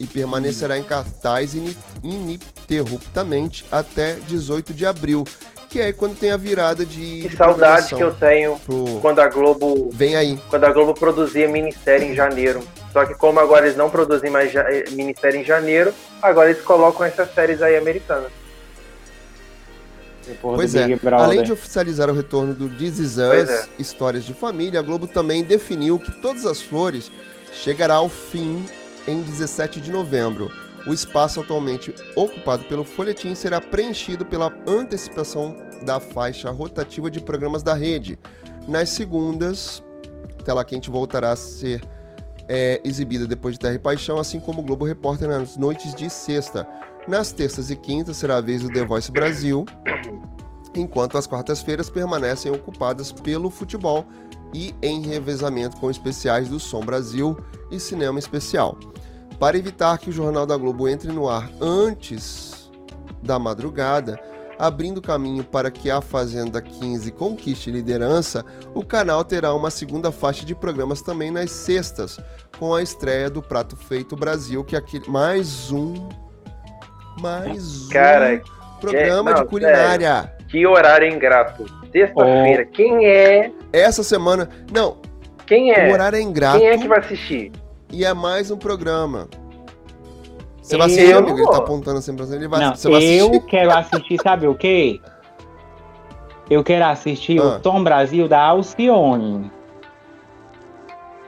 E 0.00 0.06
permanecerá 0.06 0.78
em 0.78 0.82
cartaz 0.84 1.54
ini- 1.54 1.76
ininterruptamente 2.04 3.64
até 3.70 4.14
18 4.26 4.72
de 4.72 4.86
abril, 4.86 5.24
que 5.68 5.80
é 5.80 5.92
quando 5.92 6.16
tem 6.16 6.30
a 6.30 6.36
virada 6.36 6.86
de. 6.86 7.22
Que 7.22 7.28
de 7.30 7.36
saudade 7.36 7.94
que 7.94 8.00
eu 8.00 8.14
tenho 8.14 8.58
pro- 8.60 8.98
quando 9.00 9.18
a 9.20 9.28
Globo 9.28 9.90
Vem 9.92 10.14
aí. 10.16 10.38
quando 10.48 10.64
a 10.64 10.72
Globo 10.72 10.94
produzia 10.94 11.48
minissérie 11.48 12.06
em 12.08 12.14
janeiro. 12.14 12.60
Só 12.92 13.04
que 13.04 13.14
como 13.14 13.38
agora 13.40 13.66
eles 13.66 13.76
não 13.76 13.90
produzem 13.90 14.30
mais 14.30 14.50
ja- 14.52 14.66
eh, 14.72 14.84
minissérie 14.92 15.40
em 15.40 15.44
janeiro, 15.44 15.92
agora 16.22 16.50
eles 16.50 16.62
colocam 16.62 17.04
essas 17.04 17.32
séries 17.34 17.60
aí 17.60 17.76
americanas. 17.76 18.30
Pois 20.42 20.74
é, 20.74 20.86
além 21.18 21.42
de 21.42 21.52
oficializar 21.52 22.10
o 22.10 22.12
retorno 22.12 22.52
do 22.52 22.68
This 22.68 22.98
Is 22.98 23.12
Us, 23.16 23.48
é. 23.48 23.66
Histórias 23.78 24.24
de 24.24 24.34
Família, 24.34 24.78
a 24.78 24.82
Globo 24.82 25.06
também 25.06 25.42
definiu 25.42 25.98
que 25.98 26.12
Todas 26.20 26.44
as 26.44 26.60
Flores 26.60 27.10
chegará 27.52 27.94
ao 27.94 28.10
fim 28.10 28.66
em 29.08 29.22
17 29.22 29.80
de 29.80 29.90
novembro. 29.90 30.52
O 30.86 30.92
espaço 30.92 31.40
atualmente 31.40 31.94
ocupado 32.14 32.64
pelo 32.64 32.84
folhetim 32.84 33.34
será 33.34 33.60
preenchido 33.60 34.24
pela 34.24 34.52
antecipação 34.66 35.56
da 35.82 35.98
faixa 35.98 36.50
rotativa 36.50 37.10
de 37.10 37.20
programas 37.20 37.62
da 37.62 37.74
rede. 37.74 38.18
Nas 38.66 38.90
segundas, 38.90 39.82
Tela 40.44 40.64
Quente 40.64 40.90
voltará 40.90 41.32
a 41.32 41.36
ser 41.36 41.82
é, 42.46 42.80
exibida 42.84 43.26
depois 43.26 43.54
de 43.54 43.60
Terra 43.60 43.74
e 43.74 43.78
Paixão, 43.78 44.18
assim 44.18 44.38
como 44.38 44.60
o 44.60 44.64
Globo 44.64 44.84
Repórter 44.84 45.28
nas 45.28 45.56
noites 45.56 45.94
de 45.94 46.08
sexta. 46.10 46.66
Nas 47.06 47.32
terças 47.32 47.70
e 47.70 47.76
quintas 47.76 48.18
será 48.18 48.36
a 48.36 48.40
vez 48.40 48.62
do 48.62 48.70
The 48.70 48.84
Voice 48.84 49.10
Brasil, 49.10 49.64
enquanto 50.74 51.16
as 51.16 51.26
quartas-feiras 51.26 51.88
permanecem 51.88 52.52
ocupadas 52.52 53.10
pelo 53.10 53.50
futebol 53.50 54.06
e 54.52 54.74
em 54.82 55.02
revezamento 55.02 55.76
com 55.78 55.90
especiais 55.90 56.48
do 56.48 56.60
Som 56.60 56.80
Brasil 56.80 57.36
e 57.70 57.78
Cinema 57.78 58.18
Especial. 58.18 58.78
Para 59.38 59.56
evitar 59.56 59.98
que 59.98 60.10
o 60.10 60.12
Jornal 60.12 60.46
da 60.46 60.56
Globo 60.56 60.88
entre 60.88 61.10
no 61.12 61.28
ar 61.28 61.48
antes 61.60 62.70
da 63.22 63.38
madrugada, 63.38 64.18
abrindo 64.58 65.00
caminho 65.00 65.44
para 65.44 65.70
que 65.70 65.88
a 65.90 66.00
Fazenda 66.00 66.60
15 66.60 67.12
conquiste 67.12 67.70
liderança, 67.70 68.44
o 68.74 68.84
canal 68.84 69.24
terá 69.24 69.54
uma 69.54 69.70
segunda 69.70 70.10
faixa 70.10 70.44
de 70.44 70.54
programas 70.54 71.00
também 71.02 71.30
nas 71.30 71.50
sextas, 71.52 72.18
com 72.58 72.74
a 72.74 72.82
estreia 72.82 73.30
do 73.30 73.40
Prato 73.40 73.76
Feito 73.76 74.16
Brasil, 74.16 74.64
que 74.64 74.74
é 74.74 74.78
aquele 74.78 75.08
mais 75.08 75.70
um 75.70 76.08
mais 77.20 77.86
um 77.86 77.88
Cara, 77.90 78.40
programa 78.80 79.30
é- 79.30 79.34
não, 79.34 79.42
de 79.42 79.48
culinária. 79.48 80.32
que 80.48 80.66
horário 80.66 81.08
ingrato. 81.08 81.66
Sexta-feira, 81.92 82.64
quem 82.66 83.06
é? 83.06 83.50
Essa 83.72 84.02
semana, 84.02 84.48
não, 84.72 84.98
Quem 85.46 85.70
o 85.70 85.74
é? 85.74 85.92
horário 85.92 86.16
é 86.18 86.20
ingrato 86.22 86.58
Quem 86.58 86.68
é 86.68 86.78
que 86.78 86.86
vai 86.86 86.98
assistir? 86.98 87.50
E 87.90 88.04
é 88.04 88.12
mais 88.14 88.50
um 88.50 88.56
programa. 88.56 89.28
Você 90.62 90.76
vai 90.76 90.86
Eu 90.88 90.92
assistir, 90.92 91.12
não 91.12 91.18
amigo? 91.20 91.38
Ele 91.38 91.46
tá 91.50 91.56
apontando 91.58 91.98
assim 91.98 92.14
pra 92.14 92.26
você. 92.26 92.34
Ele 92.36 92.48
vai, 92.48 92.60
Não, 92.60 92.74
você 92.74 92.90
vai 92.90 93.02
eu 93.02 93.28
assistir. 93.30 93.46
quero 93.46 93.70
assistir, 93.72 94.18
sabe 94.22 94.46
o 94.46 94.54
quê? 94.54 95.00
Eu 96.50 96.62
quero 96.62 96.84
assistir 96.86 97.40
Ah. 97.40 97.44
o 97.44 97.60
Tom 97.60 97.82
Brasil 97.82 98.28
da 98.28 98.40
Alcione. 98.40 99.50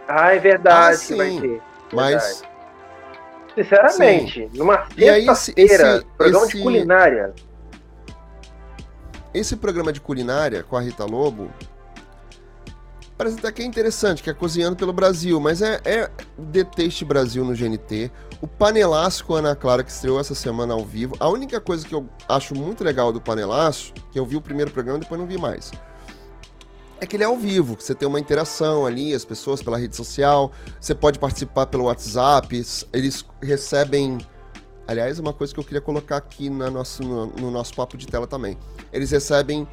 Ah, 0.09 0.35
é 0.35 0.39
verdade 0.39 0.97
Ah, 0.97 1.07
que 1.07 1.15
vai 1.15 1.31
sim. 1.31 1.41
ter. 1.41 1.63
Mas 1.93 2.43
Sinceramente, 3.55 4.49
numa 4.55 4.87
E 4.97 5.09
aí, 5.09 5.27
esse- 5.29 5.53
sexta-feira, 5.53 6.05
programa 6.17 6.47
esse- 6.47 6.57
de 6.57 6.63
culinária. 6.63 7.35
esse 9.35 9.57
programa 9.57 9.93
de 9.93 10.01
culinária 10.01 10.63
com 10.63 10.77
a 10.77 10.81
Rita 10.81 11.05
Lobo 11.05 11.51
parece 13.21 13.39
até 13.39 13.53
que 13.53 13.61
é 13.61 13.67
interessante, 13.67 14.23
que 14.23 14.31
é 14.31 14.33
Cozinhando 14.33 14.77
pelo 14.77 14.95
Brasil, 14.95 15.39
mas 15.39 15.61
é, 15.61 15.79
é 15.85 16.11
The 16.51 16.65
Taste 16.65 17.05
Brasil 17.05 17.45
no 17.45 17.55
GNT. 17.55 18.11
O 18.41 18.47
Panelaço 18.47 19.27
com 19.27 19.35
a 19.35 19.41
Ana 19.41 19.55
Clara, 19.55 19.85
que 19.85 19.91
estreou 19.91 20.19
essa 20.19 20.35
semana 20.35 20.73
ao 20.73 20.83
vivo. 20.83 21.15
A 21.21 21.29
única 21.29 21.61
coisa 21.61 21.87
que 21.87 21.95
eu 21.95 22.09
acho 22.27 22.55
muito 22.55 22.83
legal 22.83 23.13
do 23.13 23.21
Panelaço, 23.21 23.93
que 24.11 24.19
eu 24.19 24.25
vi 24.25 24.37
o 24.37 24.41
primeiro 24.41 24.71
programa 24.71 24.97
e 24.97 25.03
depois 25.03 25.21
não 25.21 25.27
vi 25.27 25.37
mais, 25.37 25.71
é 26.99 27.05
que 27.05 27.15
ele 27.15 27.23
é 27.23 27.27
ao 27.27 27.37
vivo, 27.37 27.77
você 27.79 27.95
tem 27.95 28.09
uma 28.09 28.19
interação 28.19 28.87
ali, 28.87 29.13
as 29.13 29.23
pessoas 29.23 29.63
pela 29.63 29.77
rede 29.77 29.95
social, 29.95 30.51
você 30.81 30.95
pode 30.95 31.19
participar 31.19 31.67
pelo 31.67 31.85
WhatsApp, 31.85 32.65
eles 32.91 33.27
recebem. 33.43 34.17
Aliás, 34.89 35.19
uma 35.19 35.35
coisa 35.35 35.53
que 35.53 35.61
eu 35.61 35.65
queria 35.65 35.83
colocar 35.83 36.17
aqui 36.17 36.49
na 36.49 36.71
nosso, 36.71 37.03
no, 37.03 37.27
no 37.27 37.51
nosso 37.51 37.75
papo 37.75 37.99
de 37.99 38.07
tela 38.07 38.27
também. 38.27 38.57
Eles 38.91 39.11
recebem 39.11 39.69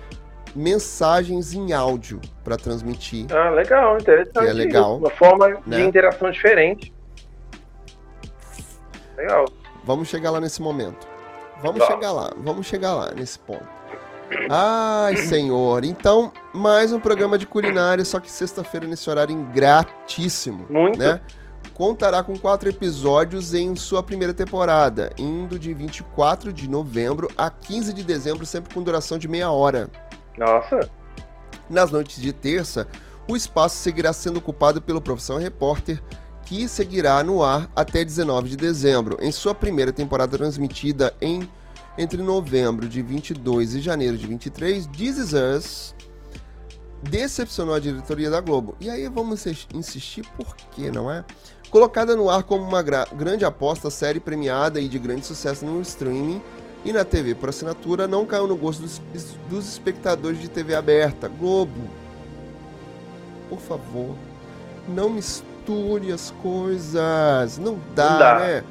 mensagens 0.56 1.54
em 1.54 1.74
áudio 1.74 2.20
para 2.44 2.58
transmitir. 2.58 3.26
Ah, 3.32 3.50
legal, 3.50 3.98
interessante. 3.98 4.40
Que 4.46 4.50
é 4.50 4.54
legal, 4.54 4.98
Uma 4.98 5.10
forma 5.10 5.48
né? 5.66 5.78
de 5.78 5.82
interação 5.84 6.30
diferente. 6.32 6.94
Legal. 9.16 9.46
Vamos 9.84 10.08
chegar 10.08 10.32
lá 10.32 10.40
nesse 10.40 10.62
momento. 10.62 11.08
Vamos 11.62 11.80
Tá. 11.80 11.88
chegar 11.88 12.12
lá, 12.12 12.32
vamos 12.38 12.68
chegar 12.68 12.94
lá 12.94 13.12
nesse 13.16 13.40
ponto. 13.40 13.68
Ai, 14.50 15.16
senhor. 15.16 15.84
Então, 15.86 16.32
mais 16.54 16.92
um 16.92 17.00
programa 17.00 17.38
de 17.38 17.48
culinária, 17.48 18.04
só 18.04 18.20
que 18.20 18.30
sexta-feira 18.30 18.86
nesse 18.86 19.10
horário 19.10 19.34
ingratíssimo. 19.34 20.66
Muito. 20.70 21.00
né? 21.00 21.22
Contará 21.74 22.24
com 22.24 22.38
quatro 22.38 22.68
episódios 22.68 23.54
em 23.54 23.76
sua 23.76 24.02
primeira 24.04 24.34
temporada, 24.34 25.12
indo 25.18 25.58
de 25.60 25.74
24 25.74 26.52
de 26.52 26.68
novembro 26.70 27.30
a 27.38 27.50
15 27.50 27.94
de 27.94 28.04
dezembro, 28.04 28.46
sempre 28.46 28.74
com 28.74 28.82
duração 28.82 29.18
de 29.18 29.28
meia 29.28 29.52
hora. 29.52 29.90
Nossa. 30.38 30.90
Nas 31.70 31.92
noites 31.92 32.22
de 32.22 32.32
terça, 32.32 32.88
o 33.28 33.36
espaço 33.36 33.76
seguirá 33.78 34.14
sendo 34.14 34.38
ocupado 34.38 34.82
pelo 34.82 35.02
Profissão 35.02 35.38
Repórter, 35.38 36.02
que 36.46 36.68
seguirá 36.68 37.22
no 37.24 37.44
ar 37.44 37.70
até 37.76 38.06
19 38.06 38.50
de 38.50 38.56
dezembro, 38.56 39.18
em 39.20 39.32
sua 39.32 39.54
primeira 39.54 39.92
temporada 39.92 40.38
transmitida 40.38 41.14
em 41.20 41.50
entre 41.98 42.22
novembro 42.22 42.88
de 42.88 43.02
22 43.02 43.74
e 43.74 43.82
janeiro 43.82 44.16
de 44.18 44.28
23. 44.28 44.86
This 44.88 45.18
Is 45.18 45.34
Us 45.34 45.96
decepcionou 47.02 47.74
a 47.76 47.80
diretoria 47.80 48.30
da 48.30 48.40
Globo. 48.40 48.76
E 48.80 48.90
aí 48.90 49.08
vamos 49.10 49.46
insis- 49.46 49.68
insistir 49.74 50.24
por 50.38 50.56
quê, 50.72 50.92
não 50.92 51.12
é? 51.12 51.26
Colocada 51.70 52.16
no 52.16 52.30
ar 52.30 52.44
como 52.44 52.64
uma 52.64 52.82
gra- 52.82 53.08
grande 53.14 53.44
aposta, 53.46 53.90
série 53.90 54.20
premiada 54.20 54.80
e 54.80 54.88
de 54.88 54.98
grande 55.00 55.26
sucesso 55.26 55.66
no 55.66 55.82
streaming 55.82 56.42
e 56.88 56.94
na 56.94 57.04
TV 57.04 57.36
por 57.36 57.50
assinatura, 57.50 58.08
não 58.08 58.26
caiu 58.26 58.48
no 58.48 58.56
gosto 58.56 58.82
dos, 58.82 59.02
dos 59.50 59.68
espectadores 59.68 60.40
de 60.40 60.48
TV 60.48 60.74
aberta. 60.74 61.28
Globo, 61.28 61.82
por 63.50 63.60
favor, 63.60 64.16
não 64.88 65.10
misture 65.10 66.14
as 66.14 66.32
coisas. 66.42 67.58
Não 67.58 67.78
dá, 67.94 68.10
Não 68.12 68.20
dá. 68.20 68.40
né? 68.40 68.64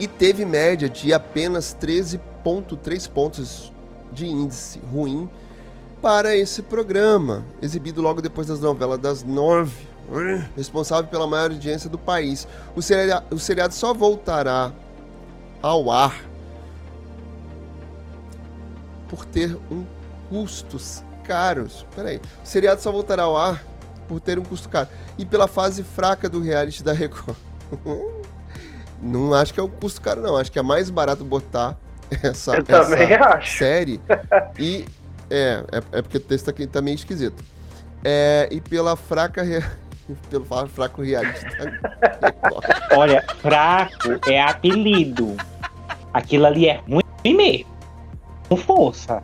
E 0.00 0.06
teve 0.06 0.46
média 0.46 0.88
de 0.88 1.12
apenas 1.12 1.76
13,3 1.78 3.10
pontos 3.10 3.70
de 4.10 4.26
índice 4.26 4.80
ruim 4.90 5.28
para 6.00 6.34
esse 6.34 6.62
programa, 6.62 7.44
exibido 7.60 8.00
logo 8.00 8.22
depois 8.22 8.46
das 8.46 8.60
novelas 8.60 8.98
das 8.98 9.22
nove 9.24 9.86
responsável 10.56 11.10
pela 11.10 11.26
maior 11.26 11.50
audiência 11.50 11.90
do 11.90 11.98
país. 11.98 12.48
O 12.74 12.80
seriado, 12.80 13.26
o 13.34 13.38
seriado 13.38 13.74
só 13.74 13.92
voltará 13.92 14.72
ao 15.62 15.90
ar 15.90 16.14
por 19.08 19.24
ter 19.24 19.56
um 19.70 19.84
custos 20.28 21.02
caros. 21.24 21.86
Peraí, 21.94 22.16
o 22.16 22.46
seriado 22.46 22.80
só 22.80 22.92
voltará 22.92 23.24
ao 23.24 23.36
ar 23.36 23.62
por 24.06 24.20
ter 24.20 24.38
um 24.38 24.42
custo 24.42 24.68
caro 24.68 24.88
e 25.18 25.24
pela 25.24 25.46
fase 25.46 25.82
fraca 25.82 26.28
do 26.28 26.40
reality 26.40 26.82
da 26.82 26.92
Record. 26.92 27.36
não 29.00 29.34
acho 29.34 29.52
que 29.52 29.60
é 29.60 29.62
um 29.62 29.68
custo 29.68 30.00
caro, 30.00 30.20
não. 30.22 30.36
Acho 30.36 30.50
que 30.50 30.58
é 30.58 30.62
mais 30.62 30.90
barato 30.90 31.24
botar 31.24 31.76
essa, 32.22 32.56
Eu 32.56 32.64
também 32.64 33.12
essa 33.12 33.24
acho. 33.24 33.58
série 33.58 34.00
e 34.58 34.86
é, 35.30 35.62
é, 35.70 35.98
é 35.98 36.02
porque 36.02 36.16
o 36.16 36.20
texto 36.20 36.48
aqui 36.48 36.66
tá 36.66 36.80
meio 36.80 36.94
esquisito. 36.94 37.42
É, 38.04 38.48
e 38.50 38.60
pela 38.60 38.96
fraca. 38.96 39.42
pelo 40.30 40.44
fraco 40.68 41.02
Record. 41.02 41.34
Olha, 42.96 43.22
fraco 43.40 44.18
é 44.28 44.40
apelido. 44.40 45.36
Aquilo 46.12 46.46
ali 46.46 46.68
é 46.68 46.80
ruim 46.88 47.36
mesmo. 47.36 47.66
Com 48.48 48.56
força. 48.56 49.22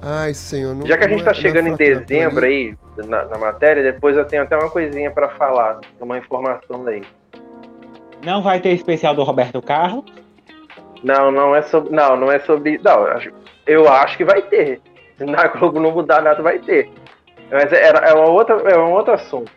Ai, 0.00 0.34
senhor, 0.34 0.74
não 0.74 0.84
Já 0.86 0.96
que 0.98 1.04
a 1.04 1.08
gente 1.08 1.18
não 1.18 1.24
tá 1.24 1.30
é- 1.30 1.34
é 1.34 1.40
chegando 1.40 1.68
em 1.68 1.76
dezembro 1.76 2.44
aí, 2.44 2.76
na, 2.96 3.24
na 3.24 3.38
matéria, 3.38 3.82
depois 3.84 4.16
eu 4.16 4.24
tenho 4.24 4.42
até 4.42 4.56
uma 4.56 4.68
coisinha 4.68 5.10
pra 5.12 5.28
falar, 5.30 5.80
uma 6.00 6.18
informação 6.18 6.84
aí. 6.86 7.02
Não 8.24 8.42
vai 8.42 8.60
ter 8.60 8.70
especial 8.70 9.14
do 9.14 9.22
Roberto 9.22 9.62
Carlos. 9.62 10.04
Não, 11.02 11.30
não 11.30 11.54
é 11.54 11.62
sobre. 11.62 11.94
Não, 11.94 12.16
não 12.16 12.30
é 12.30 12.38
sobre. 12.40 12.78
Não, 12.78 13.06
eu 13.06 13.12
acho, 13.12 13.32
eu 13.66 13.88
acho 13.88 14.16
que 14.16 14.24
vai 14.24 14.42
ter. 14.42 14.80
Se 15.22 15.26
na 15.30 15.46
Globo 15.46 15.78
não 15.78 15.92
mudar 15.92 16.20
nada, 16.20 16.42
vai 16.42 16.58
ter. 16.58 16.90
Mas 17.50 17.72
é, 17.72 17.90
é, 17.90 18.14
uma 18.14 18.30
outra, 18.30 18.56
é 18.70 18.78
um 18.78 18.92
outro 18.92 19.14
assunto. 19.14 19.50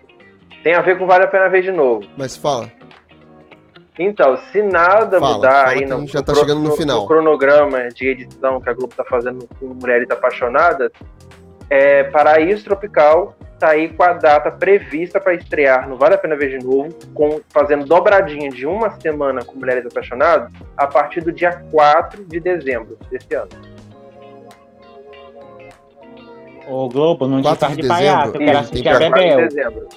Tem 0.64 0.76
a 0.76 0.82
ver 0.82 0.98
com 0.98 1.08
Vale 1.08 1.24
a 1.24 1.28
Pena 1.28 1.50
Ver 1.50 1.62
de 1.62 1.72
novo. 1.72 2.06
Mas 2.18 2.36
fala. 2.36 2.72
Então, 3.98 4.36
se 4.52 4.62
nada 4.62 5.20
Fala, 5.20 5.36
mudar 5.36 5.52
fala 5.52 5.70
aí 5.70 5.86
no, 5.86 6.06
já 6.06 6.20
no 6.20 6.26
tá 6.26 6.36
chegando 6.36 6.62
no 6.62 6.72
final. 6.76 7.08
cronograma 7.08 7.88
de 7.90 8.10
edição 8.10 8.60
que 8.60 8.70
a 8.70 8.74
Globo 8.74 8.94
tá 8.94 9.06
fazendo 9.06 9.48
com 9.58 9.68
Mulheres 9.68 10.10
Apaixonadas, 10.12 10.92
é, 11.70 12.04
Paraíso 12.04 12.66
Tropical 12.66 13.36
tá 13.58 13.70
aí 13.70 13.88
com 13.88 14.04
a 14.04 14.12
data 14.12 14.52
prevista 14.52 15.18
para 15.18 15.34
estrear 15.34 15.88
no 15.88 15.96
Vale 15.96 16.16
a 16.16 16.18
Pena 16.18 16.36
Ver 16.36 16.60
de 16.60 16.66
Novo, 16.66 16.94
com, 17.14 17.40
fazendo 17.50 17.86
dobradinha 17.86 18.50
de 18.50 18.66
uma 18.66 19.00
semana 19.00 19.46
com 19.46 19.58
Mulheres 19.58 19.86
Apaixonadas, 19.86 20.52
a 20.76 20.88
partir 20.88 21.22
do 21.22 21.32
dia 21.32 21.64
4 21.72 22.26
de 22.26 22.42
dezembro 22.42 22.98
desse 23.10 23.34
ano. 23.34 23.75
Ô 26.68 26.90
Globo, 26.90 27.28
não 27.28 27.40
te 27.40 27.44
4 27.44 27.60
faz 27.60 27.76
de 27.76 27.82
de 27.82 27.88
palhaço. 27.88 28.28
Eu 28.28 28.32
dezembro, 28.34 28.40
quero 28.40 28.52
tem 28.52 28.60
assistir 28.60 28.88
a 28.90 28.98
Dia 28.98 29.10
4 29.10 29.22
de 29.22 29.30
Bebel. 29.30 29.48
dezembro. 29.50 29.88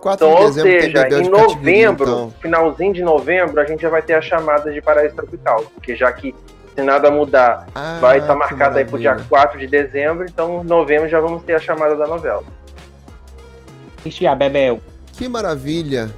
4 0.00 0.26
Então, 0.26 0.36
de 0.36 0.42
ou 0.42 0.48
dezembro 0.48 0.70
tem 0.70 0.80
seja, 0.82 1.02
Bebel 1.02 1.18
em 1.18 1.22
de 1.22 1.30
novembro, 1.30 2.04
então. 2.04 2.34
finalzinho 2.40 2.92
de 2.92 3.02
novembro, 3.02 3.60
a 3.60 3.64
gente 3.64 3.82
já 3.82 3.88
vai 3.88 4.02
ter 4.02 4.14
a 4.14 4.20
chamada 4.20 4.72
de 4.72 4.82
Paraíso 4.82 5.14
Tropical, 5.14 5.64
porque 5.74 5.94
já 5.94 6.12
que 6.12 6.34
se 6.74 6.82
nada 6.82 7.10
mudar 7.10 7.66
Ah, 7.74 7.98
vai 8.00 8.18
estar 8.18 8.32
que 8.32 8.38
marcado 8.38 8.78
aí 8.78 8.84
pro 8.84 8.98
dia 8.98 9.10
maravilha. 9.10 9.28
4 9.28 9.58
de 9.58 9.66
dezembro, 9.68 10.24
então 10.24 10.62
em 10.62 10.66
novembro 10.66 11.08
já 11.08 11.20
vamos 11.20 11.42
ter 11.44 11.54
a 11.54 11.58
chamada 11.60 11.94
da 11.96 12.06
novela. 12.06 12.42
Assistir 13.98 14.26
a 14.26 14.34
Bebel. 14.34 14.80
Que 15.12 15.28
maravilha. 15.28 16.10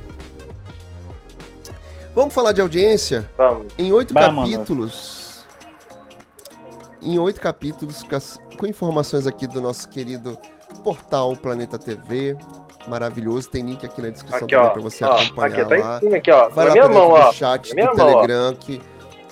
Vamos 2.14 2.32
falar 2.32 2.52
de 2.52 2.60
audiência? 2.60 3.28
Vamos. 3.36 3.66
Em 3.76 3.92
oito 3.92 4.14
capítulos. 4.14 5.13
Em 7.04 7.18
oito 7.18 7.40
capítulos, 7.40 8.02
com 8.58 8.66
informações 8.66 9.26
aqui 9.26 9.46
do 9.46 9.60
nosso 9.60 9.88
querido 9.88 10.38
portal 10.82 11.36
Planeta 11.36 11.78
TV. 11.78 12.36
Maravilhoso. 12.88 13.48
Tem 13.50 13.62
link 13.64 13.84
aqui 13.84 14.00
na 14.02 14.08
descrição 14.10 14.44
Aqui, 14.44 14.54
também 14.54 14.72
pra 14.72 14.82
você 14.82 15.04
ó 15.04 15.16
acompanhar 15.16 15.60
aqui, 15.60 15.64
tá 15.68 15.76
lá. 15.88 15.96
em 15.96 16.00
cima 16.00 16.16
aqui, 16.16 16.30
ó. 16.30 16.48
Vai 16.48 16.64
na 16.66 16.68
lá 16.68 16.72
minha 16.74 16.88
mão, 16.88 17.10
ó. 17.10 17.32
chat 17.32 17.68
Na 17.70 17.74
minha 17.74 17.90
do 17.92 17.96
mão, 17.96 18.06
ó. 18.06 18.12
Telegram, 18.22 18.54
que, 18.54 18.80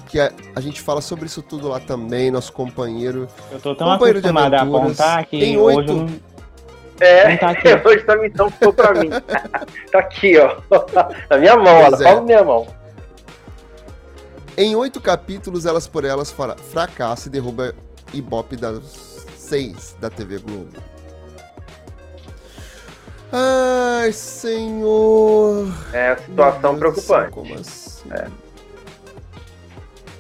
que 0.09 0.21
a, 0.21 0.33
a 0.57 0.61
gente 0.61 0.81
fala 0.81 1.01
sobre 1.01 1.27
isso 1.27 1.43
tudo 1.43 1.69
lá 1.69 1.81
também, 1.81 2.31
nosso 2.31 2.53
companheiro. 2.53 3.27
Eu 3.51 3.61
tô 3.61 3.75
tão 3.75 3.89
Companheiro 3.93 4.21
de 4.23 4.29
acostumado 4.29 4.55
a 4.55 4.61
aventuras. 4.63 5.01
apontar 5.01 5.27
que 5.27 5.39
Tem 5.41 5.59
hoje 5.59 5.77
oito. 5.79 5.91
eu 5.93 5.97
não, 5.97 6.09
É, 7.01 7.29
não 7.31 7.37
tá 7.39 7.51
aqui. 7.51 7.69
hoje 7.89 8.05
a 8.09 8.17
missão 8.17 8.51
ficou 8.51 8.73
pra 8.73 8.95
mim. 8.95 9.11
tá 9.93 9.99
aqui, 9.99 10.39
ó. 10.39 10.57
Na 11.31 11.39
minha 11.39 11.57
mão, 11.57 11.81
Pois 11.89 11.93
ó. 11.93 11.97
é. 11.97 12.05
Fala 12.05 12.17
na 12.21 12.23
minha 12.23 12.45
mão. 12.45 12.67
Em 14.57 14.75
oito 14.77 15.01
capítulos, 15.01 15.65
elas 15.67 15.87
por 15.87 16.05
elas 16.05 16.35
fracassa 16.71 17.29
e 17.29 17.31
derruba 17.31 17.75
Ibope 18.13 18.57
das 18.57 19.27
seis 19.37 19.97
da 20.01 20.11
TV 20.11 20.39
Globo. 20.39 20.69
Ai, 23.33 24.13
senhor. 24.13 25.67
É 25.93 26.11
a 26.11 26.19
situação 26.19 26.79
preocupante. 26.79 27.31
Como 27.33 27.55
assim? 27.55 28.11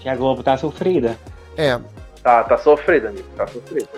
que 0.01 0.09
a 0.09 0.17
Globo 0.17 0.43
tá 0.43 0.57
sofrida. 0.57 1.17
É, 1.57 1.79
Tá, 2.23 2.45
tá 2.45 2.57
sofrido, 2.57 3.09
amigo. 3.09 3.29
Tá 3.37 3.47
sofrido. 3.47 3.89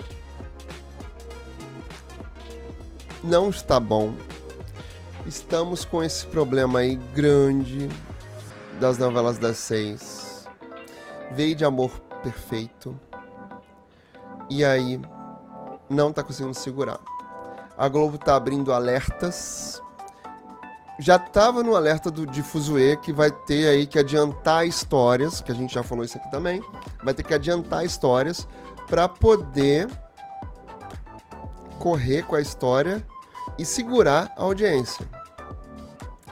não 3.23 3.49
está 3.49 3.79
bom. 3.79 4.13
Estamos 5.25 5.83
com 5.83 6.03
esse 6.03 6.25
problema 6.27 6.79
aí 6.79 6.95
grande 7.15 7.89
das 8.79 8.97
novelas 8.97 9.37
das 9.37 9.57
seis. 9.57 10.24
Veio 11.31 11.55
de 11.55 11.65
amor 11.65 11.91
perfeito. 12.23 12.99
E 14.49 14.63
aí, 14.63 15.01
não 15.89 16.11
tá 16.11 16.23
conseguindo 16.23 16.53
segurar. 16.53 16.99
A 17.77 17.87
Globo 17.87 18.17
tá 18.17 18.35
abrindo 18.35 18.71
alertas. 18.71 19.81
Já 20.97 21.19
tava 21.19 21.61
no 21.61 21.75
alerta 21.75 22.09
do, 22.09 22.25
de 22.25 22.41
Fuzue 22.41 22.95
que 22.97 23.11
vai 23.11 23.29
ter 23.29 23.67
aí 23.67 23.85
que 23.85 23.99
adiantar 23.99 24.65
histórias, 24.65 25.41
que 25.41 25.51
a 25.51 25.55
gente 25.55 25.73
já 25.73 25.83
falou 25.83 26.05
isso 26.05 26.17
aqui 26.17 26.31
também. 26.31 26.63
Vai 27.03 27.13
ter 27.13 27.23
que 27.23 27.33
adiantar 27.33 27.83
histórias 27.83 28.47
para 28.87 29.09
poder 29.09 29.89
correr 31.79 32.23
com 32.23 32.35
a 32.35 32.41
história 32.41 33.05
e 33.57 33.65
segurar 33.65 34.31
a 34.37 34.43
audiência. 34.43 35.05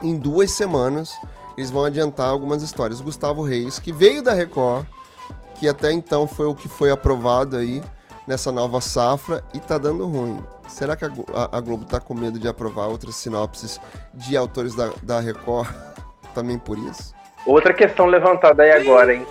Em 0.02 0.16
duas 0.16 0.50
semanas, 0.50 1.12
eles 1.56 1.70
vão 1.70 1.84
adiantar 1.84 2.28
algumas 2.28 2.62
histórias. 2.62 3.00
Gustavo 3.00 3.42
Reis, 3.42 3.78
que 3.78 3.92
veio 3.92 4.22
da 4.22 4.32
Record, 4.32 4.84
que 5.56 5.68
até 5.68 5.92
então 5.92 6.26
foi 6.26 6.46
o 6.46 6.54
que 6.54 6.68
foi 6.68 6.90
aprovado 6.90 7.56
aí 7.56 7.82
nessa 8.26 8.50
nova 8.50 8.80
safra 8.80 9.42
e 9.54 9.58
tá 9.60 9.76
dando 9.78 10.06
ruim. 10.06 10.38
Será 10.68 10.96
que 10.96 11.04
a, 11.04 11.08
a- 11.34 11.58
a 11.58 11.60
Globo 11.60 11.84
tá 11.84 12.00
com 12.00 12.14
medo 12.14 12.38
de 12.38 12.48
aprovar 12.48 12.86
outras 12.88 13.14
sinopses 13.16 13.78
de 14.14 14.36
autores 14.36 14.74
da, 14.74 14.90
da 15.02 15.20
Record 15.20 15.68
também 16.34 16.58
por 16.58 16.78
isso? 16.78 17.14
Outra 17.46 17.74
questão 17.74 18.06
levantada 18.06 18.62
aí 18.62 18.70
agora, 18.72 19.14
hein? 19.14 19.26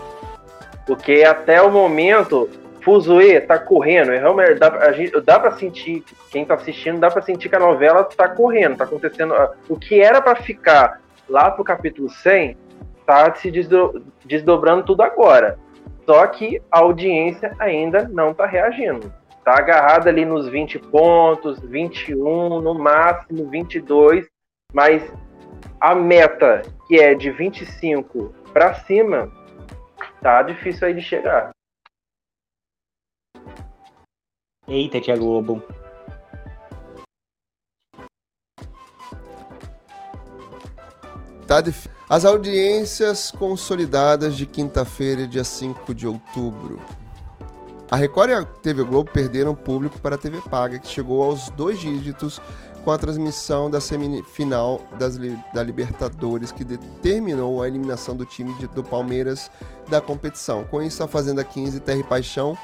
Porque 0.85 1.23
até 1.23 1.61
o 1.61 1.71
momento, 1.71 2.49
Fuzue 2.81 3.39
tá 3.41 3.57
correndo. 3.57 4.11
é 4.11 4.19
Realmente, 4.19 4.55
dá, 4.59 4.67
a 4.67 4.91
gente, 4.91 5.19
dá 5.21 5.39
pra 5.39 5.57
sentir, 5.57 6.03
quem 6.29 6.45
tá 6.45 6.53
assistindo, 6.53 6.99
dá 6.99 7.09
pra 7.09 7.21
sentir 7.21 7.49
que 7.49 7.55
a 7.55 7.59
novela 7.59 8.03
tá 8.03 8.27
correndo, 8.27 8.77
tá 8.77 8.83
acontecendo. 8.83 9.33
ah, 9.33 9.51
O 9.67 9.77
que 9.79 9.99
era 10.01 10.21
pra 10.21 10.35
ficar 10.35 11.01
lá 11.27 11.51
pro 11.51 11.63
capítulo 11.63 12.09
100, 12.09 12.57
tá 13.05 13.33
se 13.35 13.51
desdo- 13.51 14.03
desdobrando 14.25 14.83
tudo 14.83 15.01
agora. 15.01 15.57
Só 16.05 16.25
que 16.27 16.61
a 16.71 16.79
audiência 16.79 17.55
ainda 17.59 18.07
não 18.09 18.33
tá 18.33 18.45
reagindo. 18.45 19.13
Tá 19.43 19.57
agarrada 19.57 20.09
ali 20.09 20.25
nos 20.25 20.47
20 20.47 20.79
pontos, 20.79 21.59
21, 21.59 22.61
no 22.61 22.73
máximo 22.73 23.49
22, 23.49 24.27
mas 24.73 25.03
a 25.79 25.93
meta, 25.93 26.61
que 26.87 26.95
é 26.95 27.13
de 27.13 27.29
25 27.29 28.33
pra 28.53 28.73
cima, 28.73 29.31
tá 30.21 30.41
difícil 30.43 30.87
aí 30.87 30.93
de 30.93 31.01
chegar. 31.01 31.51
Eita, 34.67 35.01
tia 35.01 35.17
Globo. 35.17 35.61
Tá 41.53 41.61
difí- 41.61 41.87
As 42.09 42.25
audiências 42.25 43.29
consolidadas 43.29 44.35
de 44.35 44.47
quinta-feira, 44.47 45.27
dia 45.27 45.43
5 45.43 45.93
de 45.93 46.07
outubro. 46.07 46.79
A 47.91 47.95
Record 47.95 48.31
e 48.31 48.33
a 48.33 48.43
TV 48.43 48.83
Globo 48.83 49.11
perderam 49.11 49.53
público 49.53 49.99
para 49.99 50.15
a 50.15 50.17
TV 50.17 50.41
Paga, 50.49 50.79
que 50.79 50.87
chegou 50.87 51.21
aos 51.21 51.51
dois 51.51 51.79
dígitos 51.79 52.41
com 52.83 52.89
a 52.91 52.97
transmissão 52.97 53.69
da 53.69 53.79
semifinal 53.79 54.81
das 54.97 55.15
da 55.53 55.61
Libertadores, 55.61 56.51
que 56.51 56.63
determinou 56.63 57.61
a 57.61 57.67
eliminação 57.67 58.15
do 58.15 58.25
time 58.25 58.51
de- 58.55 58.67
do 58.69 58.83
Palmeiras 58.83 59.51
da 59.89 60.01
competição. 60.01 60.63
Com 60.63 60.81
isso, 60.81 61.03
a 61.03 61.07
Fazenda 61.07 61.43
15 61.43 61.77
e 61.77 61.79
Terra 61.79 61.99
e 61.99 62.03
Paixão 62.03 62.57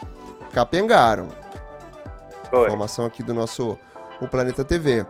capengaram. 0.52 1.28
Foi. 2.50 2.66
Informação 2.66 3.06
aqui 3.06 3.22
do 3.22 3.36
nosso 3.36 3.78
O 4.20 4.28
Planeta 4.28 4.66
TV. 4.66 5.06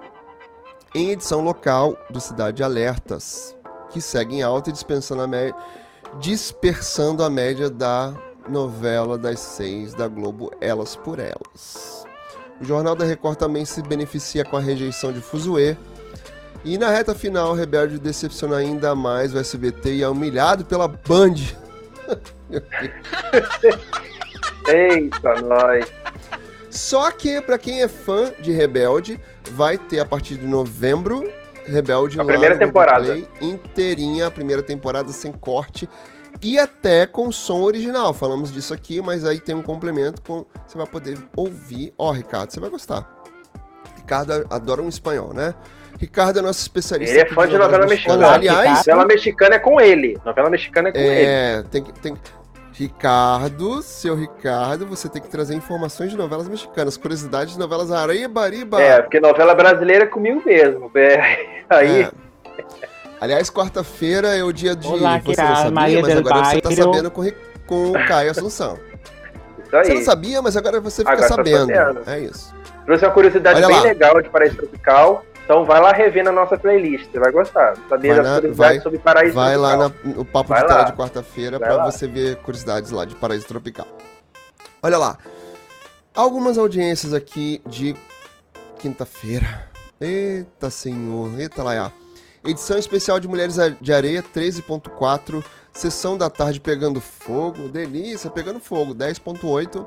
Em 0.93 1.11
edição 1.11 1.41
local 1.41 1.95
do 2.09 2.19
Cidade 2.19 2.61
Alertas, 2.63 3.55
que 3.91 3.99
segue 4.01 4.35
em 4.35 4.41
alta 4.43 4.69
e 4.69 4.73
dispensando 4.73 5.21
a 5.21 5.27
mé- 5.27 5.53
dispersando 6.19 7.23
a 7.23 7.29
média 7.29 7.69
da 7.69 8.13
novela 8.47 9.17
das 9.17 9.39
seis 9.39 9.93
da 9.93 10.07
Globo 10.07 10.51
Elas 10.59 10.95
por 10.95 11.19
Elas. 11.19 12.05
O 12.59 12.65
Jornal 12.65 12.95
da 12.95 13.05
Record 13.05 13.37
também 13.37 13.63
se 13.65 13.81
beneficia 13.81 14.43
com 14.43 14.57
a 14.57 14.59
rejeição 14.59 15.11
de 15.13 15.21
Fuzue. 15.21 15.77
E 16.65 16.77
na 16.77 16.89
reta 16.89 17.15
final, 17.15 17.51
o 17.51 17.55
Rebelde 17.55 17.97
decepciona 17.99 18.57
ainda 18.57 18.93
mais 18.93 19.33
o 19.33 19.37
SBT 19.39 19.93
e 19.95 20.03
é 20.03 20.09
humilhado 20.09 20.65
pela 20.65 20.87
Band. 20.87 21.35
Eita, 24.67 25.41
nós. 25.41 25.85
Só 26.69 27.09
que, 27.11 27.41
pra 27.41 27.57
quem 27.57 27.81
é 27.81 27.87
fã 27.87 28.31
de 28.39 28.51
Rebelde, 28.51 29.19
vai 29.51 29.77
ter 29.77 29.99
a 29.99 30.05
partir 30.05 30.35
de 30.35 30.45
novembro 30.45 31.23
Rebelde 31.69 32.19
A 32.19 32.23
lá 32.23 32.27
primeira 32.27 32.55
no 32.55 32.59
temporada. 32.59 33.05
Globoplay, 33.05 33.27
inteirinha, 33.41 34.27
a 34.27 34.31
primeira 34.31 34.63
temporada 34.63 35.11
sem 35.11 35.31
corte 35.31 35.87
e 36.41 36.57
até 36.57 37.05
com 37.05 37.31
som 37.31 37.61
original. 37.61 38.13
Falamos 38.13 38.51
disso 38.51 38.73
aqui, 38.73 39.01
mas 39.01 39.25
aí 39.25 39.39
tem 39.39 39.55
um 39.55 39.61
complemento 39.61 40.21
com 40.21 40.45
você 40.67 40.77
vai 40.77 40.87
poder 40.87 41.17
ouvir. 41.35 41.93
Ó, 41.97 42.11
Ricardo, 42.11 42.51
você 42.51 42.59
vai 42.59 42.69
gostar. 42.69 43.07
Ricardo 43.95 44.47
adora 44.49 44.81
um 44.81 44.89
espanhol, 44.89 45.33
né? 45.33 45.53
Ricardo 45.99 46.39
é 46.39 46.41
nosso 46.41 46.61
especialista. 46.61 47.13
Ele 47.13 47.23
é 47.23 47.33
fã 47.33 47.47
de 47.47 47.57
novela 47.57 47.85
mexicana. 47.85 48.31
Aliás, 48.31 48.77
Novela 48.77 49.05
mexicana 49.05 49.55
é 49.55 49.59
com 49.59 49.81
ele. 49.81 50.17
Novela 50.25 50.49
mexicana 50.49 50.89
é 50.89 50.91
com 50.93 50.97
ele. 50.97 51.25
é, 51.25 51.63
tem 51.69 51.83
que. 51.83 51.91
Tem... 51.93 52.15
Ricardo, 52.79 53.81
seu 53.81 54.15
Ricardo, 54.15 54.85
você 54.85 55.09
tem 55.09 55.21
que 55.21 55.27
trazer 55.27 55.53
informações 55.53 56.11
de 56.11 56.17
novelas 56.17 56.47
mexicanas, 56.47 56.95
curiosidades 56.95 57.53
de 57.53 57.59
novelas 57.59 57.91
Aribariba. 57.91 58.81
É, 58.81 59.01
porque 59.01 59.19
novela 59.19 59.53
brasileira 59.53 60.05
é 60.05 60.07
comigo 60.07 60.41
mesmo. 60.45 60.89
É, 60.95 61.45
aí, 61.69 62.01
É. 62.03 62.11
Aliás, 63.21 63.49
quarta-feira 63.51 64.29
é 64.29 64.41
o 64.43 64.51
dia 64.53 64.75
de. 64.77 64.87
Olá, 64.87 65.19
você 65.19 65.41
não 65.41 65.55
sabia, 65.55 65.71
Maria 65.71 66.01
mas 66.01 66.17
agora 66.17 66.35
você 66.45 66.61
tá 66.61 66.69
Bairro. 66.69 66.83
sabendo 66.83 67.11
com, 67.11 67.31
com 67.67 67.89
o 67.91 68.07
Caio 68.07 68.31
Assunção. 68.31 68.75
isso 68.75 69.69
Você 69.69 69.91
aí. 69.91 69.93
não 69.97 70.03
sabia, 70.03 70.41
mas 70.41 70.55
agora 70.57 70.79
você 70.79 71.01
fica 71.01 71.11
Agora 71.11 71.27
tá 71.27 71.35
sabendo. 71.35 71.67
sabendo. 71.75 72.09
É 72.09 72.19
isso. 72.21 72.55
Trouxe 72.85 73.05
uma 73.05 73.11
curiosidade 73.11 73.57
Olha 73.57 73.67
bem 73.67 73.75
lá. 73.75 73.83
legal 73.83 74.21
de 74.21 74.29
Paraíso 74.29 74.55
Tropical. 74.55 75.25
Então 75.49 75.65
vai 75.65 75.81
lá 75.81 75.91
rever 75.91 76.23
na 76.23 76.31
nossa 76.31 76.55
playlist. 76.55 77.09
Você 77.11 77.19
vai 77.19 77.31
gostar. 77.31 77.75
Saber 77.89 78.09
Vai 78.09 78.17
das 78.17 78.27
curiosidades 78.35 78.55
vai- 78.57 78.79
sobre 78.81 78.99
Paraíso 78.99 79.33
Vai 79.33 79.57
lá 79.57 79.75
Tropical. 79.77 80.01
na- 80.11 80.17
no 80.19 80.25
Papo 80.25 80.49
Vai 80.49 80.61
de 80.61 80.67
Tela 80.67 80.79
lá. 80.81 80.85
de 80.85 80.93
quarta-feira 80.95 81.57
Vai 81.57 81.67
pra 81.69 81.77
lá. 81.77 81.91
você 81.91 82.05
ver 82.07 82.35
curiosidades 82.35 82.91
lá 82.91 83.03
de 83.03 83.15
Paraíso 83.15 83.47
Tropical. 83.47 83.87
Olha 84.83 84.99
lá. 84.99 85.17
Algumas 86.13 86.55
audiências 86.55 87.15
aqui 87.15 87.63
de 87.65 87.95
quinta-feira. 88.77 89.67
Eita, 89.99 90.69
senhor. 90.69 91.31
Eita, 91.39 91.63
lá. 91.63 91.91
Edição 92.45 92.77
especial 92.77 93.19
de 93.19 93.27
Mulheres 93.27 93.57
de 93.81 93.91
Areia 93.91 94.21
13.4. 94.21 95.43
Sessão 95.73 96.15
da 96.15 96.29
tarde 96.29 96.59
pegando 96.59 97.01
fogo. 97.01 97.67
Delícia, 97.69 98.29
pegando 98.29 98.59
fogo. 98.59 98.93
10.8. 98.93 99.83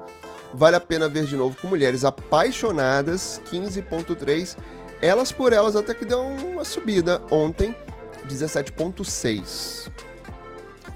Vale 0.52 0.74
a 0.74 0.80
pena 0.80 1.09
ver 1.09 1.24
de 1.24 1.36
novo 1.36 1.56
com 1.62 1.68
Mulheres 1.68 2.05
Apaixonadas. 2.05 3.40
15.3. 3.48 4.56
Elas 5.03 5.33
por 5.33 5.53
Elas 5.53 5.74
até 5.74 5.93
que 5.93 6.05
deu 6.05 6.20
uma 6.23 6.65
subida 6.65 7.20
ontem. 7.31 7.74
17.6. 8.29 9.91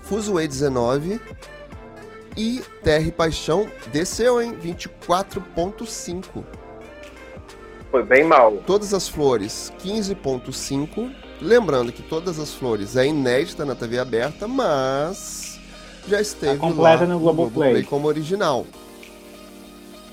Fuzue 0.03 0.47
19. 0.47 1.21
E 2.37 2.63
Terra 2.85 3.07
e 3.09 3.11
Paixão 3.11 3.67
desceu, 3.93 4.41
hein? 4.41 4.57
24.5. 4.63 6.45
Foi 7.91 8.03
bem 8.05 8.25
mal. 8.25 8.59
Todas 8.67 8.95
as 8.95 9.09
flores, 9.09 9.73
15.5. 9.83 11.13
Lembrando 11.41 11.93
que 11.93 12.03
Todas 12.03 12.39
as 12.39 12.53
flores 12.53 12.97
é 12.97 13.07
inédita 13.07 13.65
na 13.65 13.75
TV 13.75 13.99
aberta, 13.99 14.47
mas 14.47 15.59
já 16.07 16.21
esteve 16.21 16.55
Tá 16.55 16.61
completa 16.61 17.05
lá 17.05 17.07
no 17.15 17.19
Globoplay. 17.19 17.83
como 17.83 18.07
original. 18.07 18.67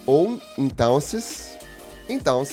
Ou, 0.05 0.39
então, 0.57 0.97
então, 2.09 2.43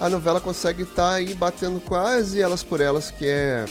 a 0.00 0.08
novela 0.08 0.40
consegue 0.40 0.82
estar 0.82 1.14
aí 1.14 1.34
batendo 1.34 1.78
quase 1.80 2.40
elas 2.40 2.62
por 2.62 2.80
elas, 2.80 3.10
que 3.10 3.26
é 3.28 3.64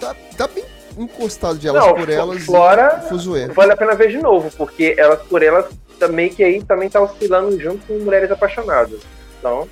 tá, 0.00 0.14
tá 0.36 0.48
bem 0.48 0.64
encostado 0.98 1.58
de 1.58 1.66
elas 1.68 1.84
Não, 1.86 1.94
por 1.94 2.08
elas 2.08 2.42
Flora- 2.44 3.04
e. 3.08 3.46
Vale 3.52 3.72
a 3.72 3.76
pena 3.76 3.94
ver 3.94 4.08
de 4.10 4.18
novo, 4.18 4.50
porque 4.56 4.94
elas 4.98 5.22
por 5.22 5.42
elas 5.42 5.66
também 5.98 6.28
que 6.32 6.42
aí 6.42 6.62
também 6.62 6.90
tá 6.90 7.00
oscilando 7.00 7.58
junto 7.60 7.86
com 7.86 7.94
Mulheres 8.00 8.30
Apaixonadas. 8.30 9.00
Então, 9.38 9.68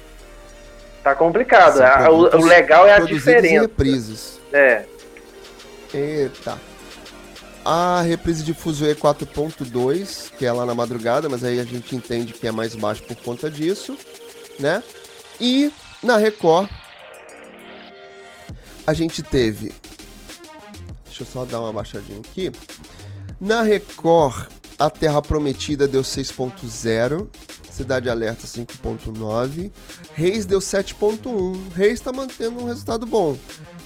tá 1.02 1.14
complicado. 1.14 1.78
São 1.78 1.86
A- 1.86 2.10
o, 2.10 2.36
o 2.40 2.44
legal 2.44 2.86
é 2.86 2.94
a 2.94 3.00
em 3.00 3.06
diferença. 3.06 3.62
reprises. 3.62 4.40
É, 4.52 4.84
Eita. 5.92 6.58
A 7.64 8.00
reprise 8.02 8.42
de 8.42 8.54
Fuzue 8.54 8.94
4.2, 8.94 10.32
que 10.36 10.44
é 10.44 10.52
lá 10.52 10.66
na 10.66 10.74
madrugada, 10.74 11.28
mas 11.28 11.44
aí 11.44 11.60
a 11.60 11.64
gente 11.64 11.94
entende 11.94 12.32
que 12.32 12.46
é 12.46 12.50
mais 12.50 12.74
baixo 12.74 13.02
por 13.04 13.14
conta 13.16 13.48
disso, 13.50 13.96
né? 14.58 14.82
E 15.40 15.72
na 16.02 16.16
Record 16.16 16.68
a 18.86 18.92
gente 18.92 19.22
teve 19.22 19.72
Deixa 21.12 21.24
eu 21.24 21.26
só 21.26 21.44
dar 21.44 21.60
uma 21.60 21.72
baixadinha 21.74 22.20
aqui. 22.20 22.50
Na 23.38 23.60
Record, 23.60 24.48
a 24.78 24.88
Terra 24.88 25.20
Prometida 25.20 25.86
deu 25.86 26.00
6.0, 26.00 27.28
Cidade 27.70 28.08
Alerta 28.08 28.46
5.9, 28.46 29.70
Reis 30.14 30.46
deu 30.46 30.58
7.1. 30.58 31.72
Reis 31.74 31.92
está 31.92 32.12
mantendo 32.12 32.62
um 32.62 32.66
resultado 32.66 33.04
bom. 33.04 33.36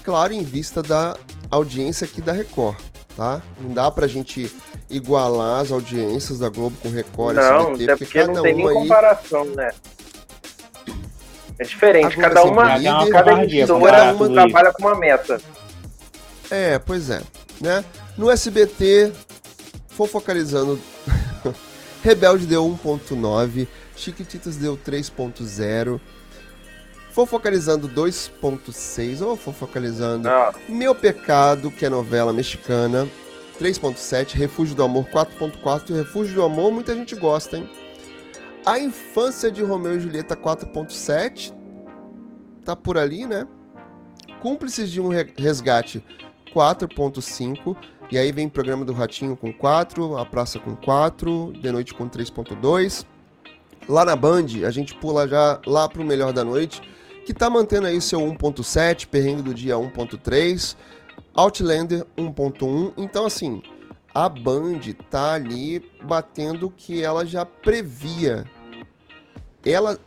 Claro, 0.05 0.31
em 0.31 0.41
vista 0.41 0.81
da 0.81 1.17
audiência 1.51 2.05
aqui 2.05 2.21
da 2.21 2.31
Record, 2.31 2.77
tá? 3.17 3.41
Não 3.59 3.73
dá 3.73 3.91
pra 3.91 4.07
gente 4.07 4.49
igualar 4.89 5.59
as 5.59 5.71
audiências 5.71 6.39
da 6.39 6.47
Globo 6.47 6.77
com 6.81 6.89
Record 6.89 7.35
não, 7.35 7.73
SBT, 7.73 7.83
até 7.83 7.95
porque 7.97 8.23
não 8.23 8.41
tem 8.41 8.55
nem 8.55 8.67
aí 8.69 8.73
comparação, 8.73 9.43
né? 9.47 9.69
É 11.59 11.63
diferente, 11.63 12.13
Agora, 12.13 12.29
cada 12.29 12.39
assim, 12.41 12.49
uma, 12.49 13.11
cada 13.11 13.31
covardia, 13.31 13.59
emissora 13.59 13.79
comparar 13.79 14.13
uma 14.13 14.29
trabalha 14.33 14.73
com 14.73 14.83
uma 14.83 14.95
meta. 14.95 15.41
É, 16.51 16.79
pois 16.79 17.09
é, 17.09 17.21
né? 17.59 17.83
No 18.17 18.29
SBT, 18.29 19.11
fofocalizando, 19.87 20.79
Rebelde 22.03 22.45
deu 22.45 22.63
1.9, 22.65 23.67
Chiquititas 23.95 24.55
deu 24.55 24.77
3.0, 24.77 25.99
fofocalizando 27.11 27.89
2.6, 27.89 29.25
ou 29.25 29.35
fofocalizando 29.35 30.29
Não, 30.29 30.53
Meu 30.69 30.93
Pecado, 30.93 31.71
que 31.71 31.85
é 31.85 31.89
novela 31.89 32.31
mexicana, 32.31 33.07
3.7, 33.59 34.35
Refúgio 34.35 34.75
do 34.75 34.83
Amor 34.83 35.05
4.4, 35.05 35.95
Refúgio 35.95 36.35
do 36.35 36.43
Amor 36.43 36.71
muita 36.71 36.93
gente 36.93 37.15
gosta, 37.15 37.57
hein? 37.57 37.67
A 38.67 38.77
Infância 38.77 39.49
de 39.49 39.63
Romeu 39.63 39.95
e 39.95 39.99
Julieta 40.01 40.35
4.7, 40.35 41.53
tá 42.65 42.75
por 42.75 42.97
ali, 42.97 43.25
né? 43.25 43.47
Cúmplices 44.41 44.91
de 44.91 44.99
um 44.99 45.07
Re- 45.07 45.33
Resgate 45.37 46.03
4.5, 46.53 47.77
e 48.11 48.17
aí 48.17 48.29
vem 48.29 48.49
Programa 48.49 48.83
do 48.83 48.91
Ratinho 48.91 49.37
com 49.37 49.53
4, 49.53 50.17
A 50.17 50.25
Praça 50.25 50.59
com 50.59 50.75
4, 50.75 51.53
De 51.61 51.71
Noite 51.71 51.93
com 51.93 52.09
3.2. 52.09 53.05
Lá 53.87 54.03
na 54.03 54.17
Band, 54.17 54.47
a 54.65 54.69
gente 54.69 54.93
pula 54.95 55.25
já 55.25 55.61
lá 55.65 55.87
pro 55.87 56.03
Melhor 56.03 56.33
da 56.33 56.43
Noite, 56.43 56.81
que 57.25 57.33
tá 57.33 57.49
mantendo 57.49 57.87
aí 57.87 58.01
seu 58.01 58.19
1.7, 58.19 59.07
Perrengue 59.07 59.43
do 59.43 59.53
Dia 59.53 59.75
1.3, 59.75 60.75
Outlander 61.33 62.05
1.1. 62.17 62.91
Então, 62.97 63.25
assim, 63.25 63.63
a 64.13 64.27
Band 64.27 64.81
tá 65.09 65.35
ali 65.35 65.89
batendo 66.03 66.67
o 66.67 66.71
que 66.71 67.01
ela 67.01 67.25
já 67.25 67.45
previa. 67.45 68.45
Ela, 69.69 69.99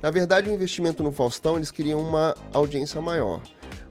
na 0.00 0.10
verdade, 0.10 0.48
o 0.48 0.52
investimento 0.52 1.02
no 1.02 1.12
Faustão, 1.12 1.56
eles 1.56 1.70
queriam 1.70 2.00
uma 2.00 2.34
audiência 2.52 3.00
maior. 3.00 3.40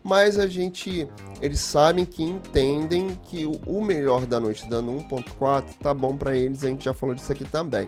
Mas 0.04 0.40
a 0.40 0.48
gente, 0.48 1.08
eles 1.42 1.60
sabem 1.60 2.06
que 2.06 2.24
entendem 2.24 3.20
que 3.26 3.46
o, 3.46 3.82
melhor 3.82 4.26
da 4.26 4.40
noite 4.40 4.68
dando 4.68 4.92
1.4 4.92 5.64
tá 5.82 5.94
bom 5.94 6.18
pra 6.18 6.36
eles, 6.36 6.64
a 6.64 6.68
gente 6.68 6.86
já 6.86 6.94
falou 6.94 7.14
disso 7.14 7.32
aqui 7.32 7.46
também. 7.46 7.88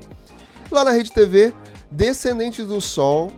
Lá 0.70 0.84
na 0.84 0.92
Rede 0.92 1.12
TV, 1.12 1.54
Descendentes 1.90 2.68
do 2.68 2.80
Sol. 2.80 3.32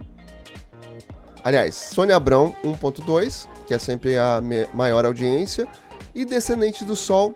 Aliás, 1.43 1.75
Sônia 1.75 2.15
Abrão 2.15 2.55
1.2, 2.63 3.47
que 3.65 3.73
é 3.73 3.79
sempre 3.79 4.17
a 4.17 4.41
maior 4.73 5.05
audiência, 5.05 5.67
e 6.13 6.25
Descendentes 6.25 6.85
do 6.85 6.95
Sol 6.95 7.33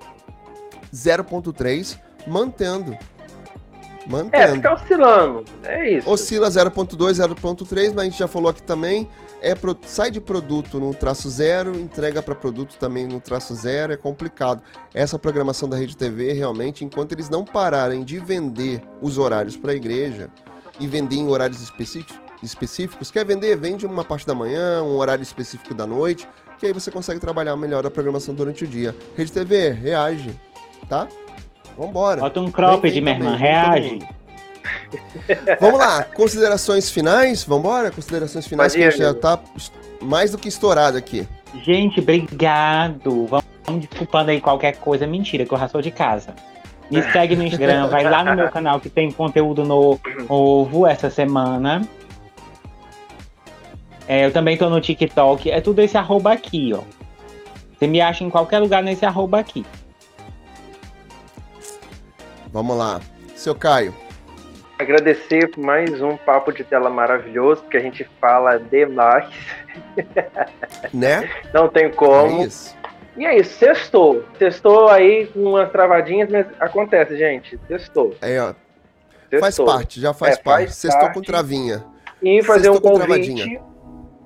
0.3, 0.94 1.98
mantendo. 2.27 2.98
É, 4.10 4.11
Mantendo. 4.11 4.56
fica 4.56 4.73
oscilando. 4.73 5.45
É 5.64 5.91
isso. 5.91 6.10
Oscila 6.10 6.49
0.2, 6.49 6.98
0.3, 6.98 7.90
mas 7.90 7.98
a 7.99 8.03
gente 8.03 8.18
já 8.18 8.27
falou 8.27 8.49
aqui 8.49 8.64
também. 8.64 9.07
É 9.41 9.53
sai 9.84 10.11
de 10.11 10.19
produto 10.19 10.80
no 10.80 10.94
traço 10.94 11.30
zero, 11.30 11.80
entrega 11.80 12.22
para 12.22 12.36
produto 12.36 12.76
também 12.77 13.07
no 13.07 13.22
traço 13.22 13.53
zero, 13.56 13.94
é 13.94 13.98
complicado. 13.98 14.61
Essa 14.94 15.18
programação 15.18 15.69
da 15.69 15.77
Rede 15.77 15.95
TV, 15.95 16.34
realmente, 16.34 16.84
enquanto 16.84 17.14
eles 17.14 17.30
não 17.30 17.45
pararem 17.45 18.03
de 18.03 18.19
vender 18.19 18.81
os 19.02 19.18
horários 19.18 19.56
para 19.56 19.72
a 19.72 19.76
igreja 19.76 20.30
e 20.80 20.88
vender 20.88 21.18
em 21.18 21.27
horários 21.27 21.61
específicos, 21.61 22.19
específicos, 22.41 23.11
quer 23.11 23.26
vender, 23.26 23.56
vende 23.57 23.86
uma 23.86 24.03
parte 24.03 24.26
da 24.26 24.34
manhã, 24.34 24.81
um 24.81 24.95
horário 24.98 25.23
específico 25.23 25.73
da 25.73 25.86
noite, 25.86 26.27
que 26.57 26.65
aí 26.65 26.73
você 26.73 26.90
consegue 26.90 27.19
trabalhar 27.19 27.56
melhor 27.56 27.86
a 27.86 27.91
programação 27.91 28.34
durante 28.34 28.64
o 28.64 28.68
dia. 28.68 28.95
Rede 29.15 29.31
TV, 29.31 29.69
reage, 29.69 30.38
tá? 30.90 31.07
Vambora. 31.80 32.19
Bota 32.19 32.41
um 32.41 32.51
cropped, 32.51 32.99
minha 32.99 33.15
irmã, 33.15 33.38
reage. 33.38 33.99
Vamos 35.61 35.80
lá, 35.80 36.03
considerações 36.03 36.91
finais? 36.91 37.45
Vambora? 37.45 37.89
Considerações 37.89 38.45
finais, 38.45 38.76
que 38.76 38.84
a 38.84 38.89
gente 38.89 38.99
já 38.99 39.14
tá 39.14 39.39
mais 40.01 40.31
do 40.31 40.38
que 40.38 40.49
estourado 40.49 40.97
aqui. 40.97 41.26
Gente, 41.64 42.01
obrigado. 42.01 43.27
Vamos 43.27 43.88
desculpando 43.88 44.30
aí 44.31 44.41
qualquer 44.41 44.76
coisa. 44.76 45.07
Mentira, 45.07 45.45
que 45.45 45.53
eu 45.53 45.57
já 45.57 45.69
sou 45.69 45.81
de 45.81 45.89
casa. 45.89 46.35
Me 46.91 47.01
segue 47.14 47.38
no 47.38 47.45
Instagram, 47.45 47.88
vai 47.88 48.03
lá 48.03 48.26
no 48.26 48.35
meu 48.35 48.49
canal 48.51 48.81
que 48.81 48.89
tem 48.89 49.10
conteúdo 49.10 49.64
novo 49.64 50.85
essa 50.85 51.10
semana. 51.10 51.81
É, 54.06 54.26
eu 54.26 54.34
também 54.34 54.57
tô 54.57 54.69
no 54.69 54.81
TikTok. 54.81 55.49
É 55.49 55.61
tudo 55.61 55.80
esse 55.80 55.97
arroba 55.97 56.34
aqui, 56.34 56.73
ó. 56.73 56.81
Você 57.77 57.88
me 57.88 58.01
acha 58.01 58.26
em 58.26 58.30
qualquer 58.30 58.60
lugar 58.60 58.84
nesse 58.84 59.06
arroba 59.06 59.39
aqui. 59.39 59.65
Vamos 62.51 62.77
lá. 62.77 62.99
Seu 63.35 63.55
Caio. 63.55 63.93
Agradecer 64.77 65.49
por 65.51 65.61
mais 65.61 66.01
um 66.01 66.15
papo 66.15 66.51
de 66.53 66.63
tela 66.63 66.89
maravilhoso, 66.89 67.63
que 67.63 67.76
a 67.77 67.81
gente 67.81 68.07
fala 68.19 68.57
demais. 68.57 69.27
Né? 70.93 71.30
Não 71.53 71.69
tem 71.69 71.91
como. 71.91 72.41
É 72.41 72.45
isso. 72.45 72.76
E 73.17 73.26
é 73.26 73.38
isso, 73.38 73.57
sextou. 73.57 74.23
Sextou 74.38 74.88
aí 74.88 75.27
com 75.27 75.41
umas 75.43 75.69
travadinhas, 75.71 76.30
mas 76.30 76.47
acontece, 76.59 77.17
gente. 77.17 77.59
Sextou. 77.67 78.15
É, 78.21 78.41
ó. 78.41 78.53
Sextou. 79.30 79.39
Faz 79.39 79.57
parte, 79.59 80.01
já 80.01 80.13
faz 80.13 80.38
É, 80.38 80.41
parte. 80.41 80.65
faz 80.65 80.76
Sextou 80.76 81.11
com 81.11 81.21
travinha. 81.21 81.84
E 82.21 82.41
fazer 82.43 82.69
um 82.69 82.73
Sextou 82.73 82.99
convite. 82.99 83.61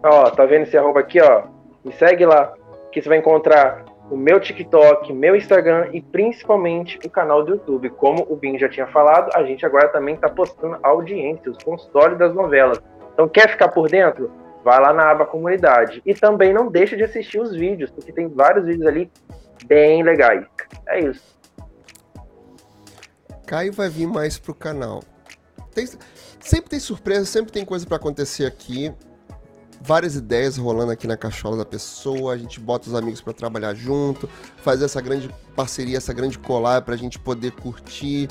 Ó, 0.03 0.29
tá 0.29 0.45
vendo 0.45 0.63
esse 0.63 0.77
arroba 0.77 0.99
aqui, 0.99 1.19
ó? 1.21 1.43
Me 1.83 1.91
segue 1.93 2.25
lá, 2.25 2.53
que 2.91 3.01
você 3.01 3.09
vai 3.09 3.17
encontrar 3.17 3.83
o 4.09 4.17
meu 4.17 4.39
TikTok, 4.39 5.11
meu 5.13 5.35
Instagram 5.35 5.89
e 5.93 6.01
principalmente 6.01 6.99
o 7.05 7.09
canal 7.09 7.43
do 7.43 7.53
YouTube. 7.53 7.89
Como 7.91 8.25
o 8.29 8.35
Binho 8.35 8.59
já 8.59 8.69
tinha 8.69 8.87
falado, 8.87 9.29
a 9.35 9.43
gente 9.43 9.65
agora 9.65 9.87
também 9.89 10.15
tá 10.15 10.29
postando 10.29 10.77
audiência, 10.83 11.51
os 11.51 11.57
consultórios 11.63 12.19
das 12.19 12.33
novelas. 12.33 12.81
Então, 13.13 13.27
quer 13.27 13.49
ficar 13.49 13.69
por 13.69 13.89
dentro? 13.89 14.31
Vai 14.63 14.79
lá 14.79 14.93
na 14.93 15.09
aba 15.11 15.25
comunidade. 15.25 16.01
E 16.05 16.13
também 16.13 16.53
não 16.53 16.69
deixa 16.69 16.95
de 16.95 17.03
assistir 17.03 17.39
os 17.39 17.55
vídeos, 17.55 17.91
porque 17.91 18.11
tem 18.11 18.27
vários 18.27 18.65
vídeos 18.65 18.87
ali 18.87 19.11
bem 19.65 20.03
legais. 20.03 20.45
É 20.87 20.99
isso. 20.99 21.33
Caio 23.45 23.73
vai 23.73 23.89
vir 23.89 24.07
mais 24.07 24.37
pro 24.37 24.53
canal. 24.53 25.03
Tem- 25.73 25.87
sempre 26.39 26.69
tem 26.69 26.79
surpresa, 26.79 27.25
sempre 27.25 27.51
tem 27.51 27.65
coisa 27.65 27.85
pra 27.85 27.97
acontecer 27.97 28.45
aqui. 28.45 28.93
Várias 29.85 30.15
ideias 30.15 30.55
rolando 30.55 30.91
aqui 30.93 31.05
na 31.05 31.17
cachola 31.17 31.57
da 31.57 31.65
pessoa. 31.65 32.33
A 32.33 32.37
gente 32.37 32.57
bota 32.59 32.87
os 32.87 32.95
amigos 32.95 33.19
pra 33.19 33.33
trabalhar 33.33 33.73
junto, 33.73 34.29
fazer 34.57 34.85
essa 34.85 35.01
grande 35.01 35.29
parceria, 35.55 35.97
essa 35.97 36.13
grande 36.13 36.39
collab 36.39 36.85
pra 36.85 36.95
gente 36.95 37.19
poder 37.19 37.51
curtir, 37.51 38.29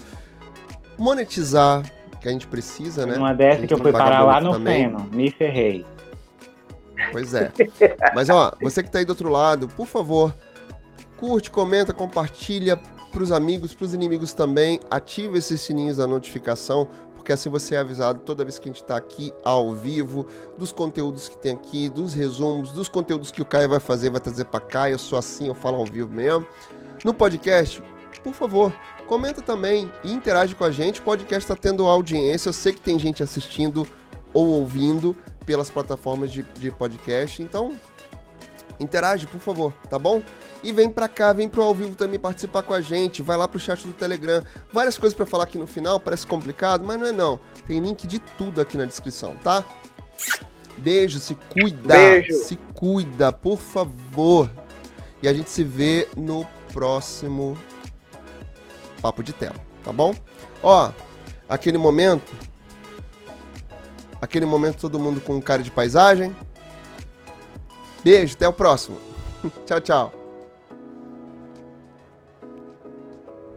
monetizar, 0.99 1.83
que 2.21 2.29
a 2.29 2.33
gente 2.33 2.47
precisa, 2.47 3.05
né? 3.05 3.17
Uma 3.17 3.31
A 3.31 3.35
dessa 3.35 3.67
que 3.67 3.75
eu 3.75 3.77
não 3.77 3.85
fui 3.85 3.93
parar 3.93 4.23
lá 4.25 4.41
no 4.41 4.53
também. 4.53 4.85
feno. 4.85 5.09
Me 5.13 5.31
ferrei. 5.31 5.85
Pois 7.11 7.35
é. 7.35 7.53
Mas 8.15 8.31
ó, 8.31 8.53
você 8.63 8.83
que 8.83 8.91
tá 8.91 9.01
aí 9.01 9.05
do 9.05 9.11
outro 9.11 9.29
lado, 9.29 9.69
por 9.69 9.87
favor, 9.87 10.35
curte, 11.19 11.51
comenta, 11.51 11.93
compartilha 11.93 12.79
pros 13.11 13.31
amigos, 13.31 13.75
pros 13.75 13.93
inimigos 13.93 14.33
também. 14.33 14.81
Ativa 14.91 15.37
esses 15.37 15.61
sininhos 15.61 15.99
da 15.99 16.07
notificação, 16.07 16.89
porque 17.23 17.33
assim 17.33 17.49
você 17.49 17.77
é 17.77 17.79
avisado 17.79 18.19
toda 18.19 18.45
vez 18.45 18.59
que 18.59 18.69
a 18.69 18.73
gente 18.73 18.83
tá 18.83 18.97
aqui 18.97 19.33
ao 19.45 19.73
vivo, 19.77 20.27
dos 20.59 20.73
conteúdos 20.73 21.29
que 21.29 21.39
tem 21.39 21.55
aqui, 21.55 21.89
dos 21.89 22.15
resumos, 22.15 22.73
dos 22.73 22.89
conteúdos 22.89 23.31
que 23.31 23.41
o 23.41 23.45
Caio 23.45 23.69
vai 23.69 23.79
fazer, 23.79 24.11
vai 24.11 24.21
trazer 24.21 24.45
pra 24.47 24.59
cá. 24.59 24.91
Eu 24.91 24.99
sou 24.99 25.17
assim, 25.17 25.47
eu 25.47 25.55
falo 25.55 25.77
ao 25.77 25.87
vivo 25.87 26.13
mesmo. 26.13 26.45
No 27.05 27.15
podcast, 27.15 27.81
por 28.25 28.35
favor, 28.35 28.73
comenta 29.07 29.41
também 29.41 29.89
e 30.03 30.13
interage 30.13 30.57
com 30.57 30.65
a 30.65 30.73
gente. 30.73 30.99
O 30.99 31.05
podcast 31.05 31.47
tá 31.47 31.55
tendo 31.55 31.87
audiência, 31.87 32.49
eu 32.49 32.53
sei 32.53 32.73
que 32.73 32.81
tem 32.81 32.99
gente 32.99 33.23
assistindo 33.23 33.87
ou 34.35 34.49
ouvindo 34.49 35.17
pelas 35.47 35.71
plataformas 35.71 36.33
de, 36.33 36.43
de 36.43 36.73
podcast. 36.73 37.41
Então, 37.41 37.77
interage, 38.81 39.29
por 39.29 39.41
favor, 39.41 39.73
tá 39.89 39.97
bom? 39.97 40.21
E 40.63 40.73
vem 40.73 40.89
pra 40.89 41.09
cá, 41.09 41.33
vem 41.33 41.49
pro 41.49 41.63
ao 41.63 41.75
vivo 41.75 41.95
também 41.95 42.19
participar 42.19 42.63
com 42.63 42.73
a 42.73 42.81
gente. 42.81 43.23
Vai 43.23 43.37
lá 43.37 43.49
pro 43.49 43.59
chat 43.59 43.87
do 43.87 43.93
Telegram. 43.93 44.45
Várias 44.73 44.97
coisas 44.97 45.17
pra 45.17 45.27
falar 45.27 45.45
aqui 45.45 45.59
no 45.59 45.67
final, 45.67 45.99
parece 45.99 46.27
complicado, 46.27 46.85
mas 46.85 46.99
não 46.99 47.07
é 47.07 47.13
não. 47.13 47.41
Tem 47.67 47.81
link 47.81 48.07
de 48.07 48.19
tudo 48.19 48.61
aqui 48.61 48.77
na 48.77 48.85
descrição, 48.85 49.35
tá? 49.43 49.65
Beijo, 50.79 51.19
se 51.19 51.35
cuida. 51.35 51.95
Beijo. 51.95 52.35
Se 52.45 52.57
cuida, 52.75 53.33
por 53.33 53.59
favor. 53.59 54.51
E 55.23 55.29
a 55.29 55.33
gente 55.33 55.51
se 55.51 55.65
vê 55.65 56.09
no 56.17 56.47
próximo 56.73 57.57
papo 59.01 59.23
de 59.23 59.33
tela, 59.33 59.57
tá 59.85 59.93
bom? 59.93 60.15
Ó, 60.63 60.91
aquele 61.49 61.77
momento 61.77 62.33
Aquele 64.23 64.47
momento 64.47 64.79
todo 64.83 65.01
mundo 65.01 65.21
com 65.21 65.43
cara 65.43 65.65
de 65.65 65.71
paisagem. 65.73 66.35
Beijo, 68.05 68.35
até 68.35 68.47
o 68.47 68.53
próximo. 68.53 68.97
tchau, 69.67 69.81
tchau. 69.81 70.22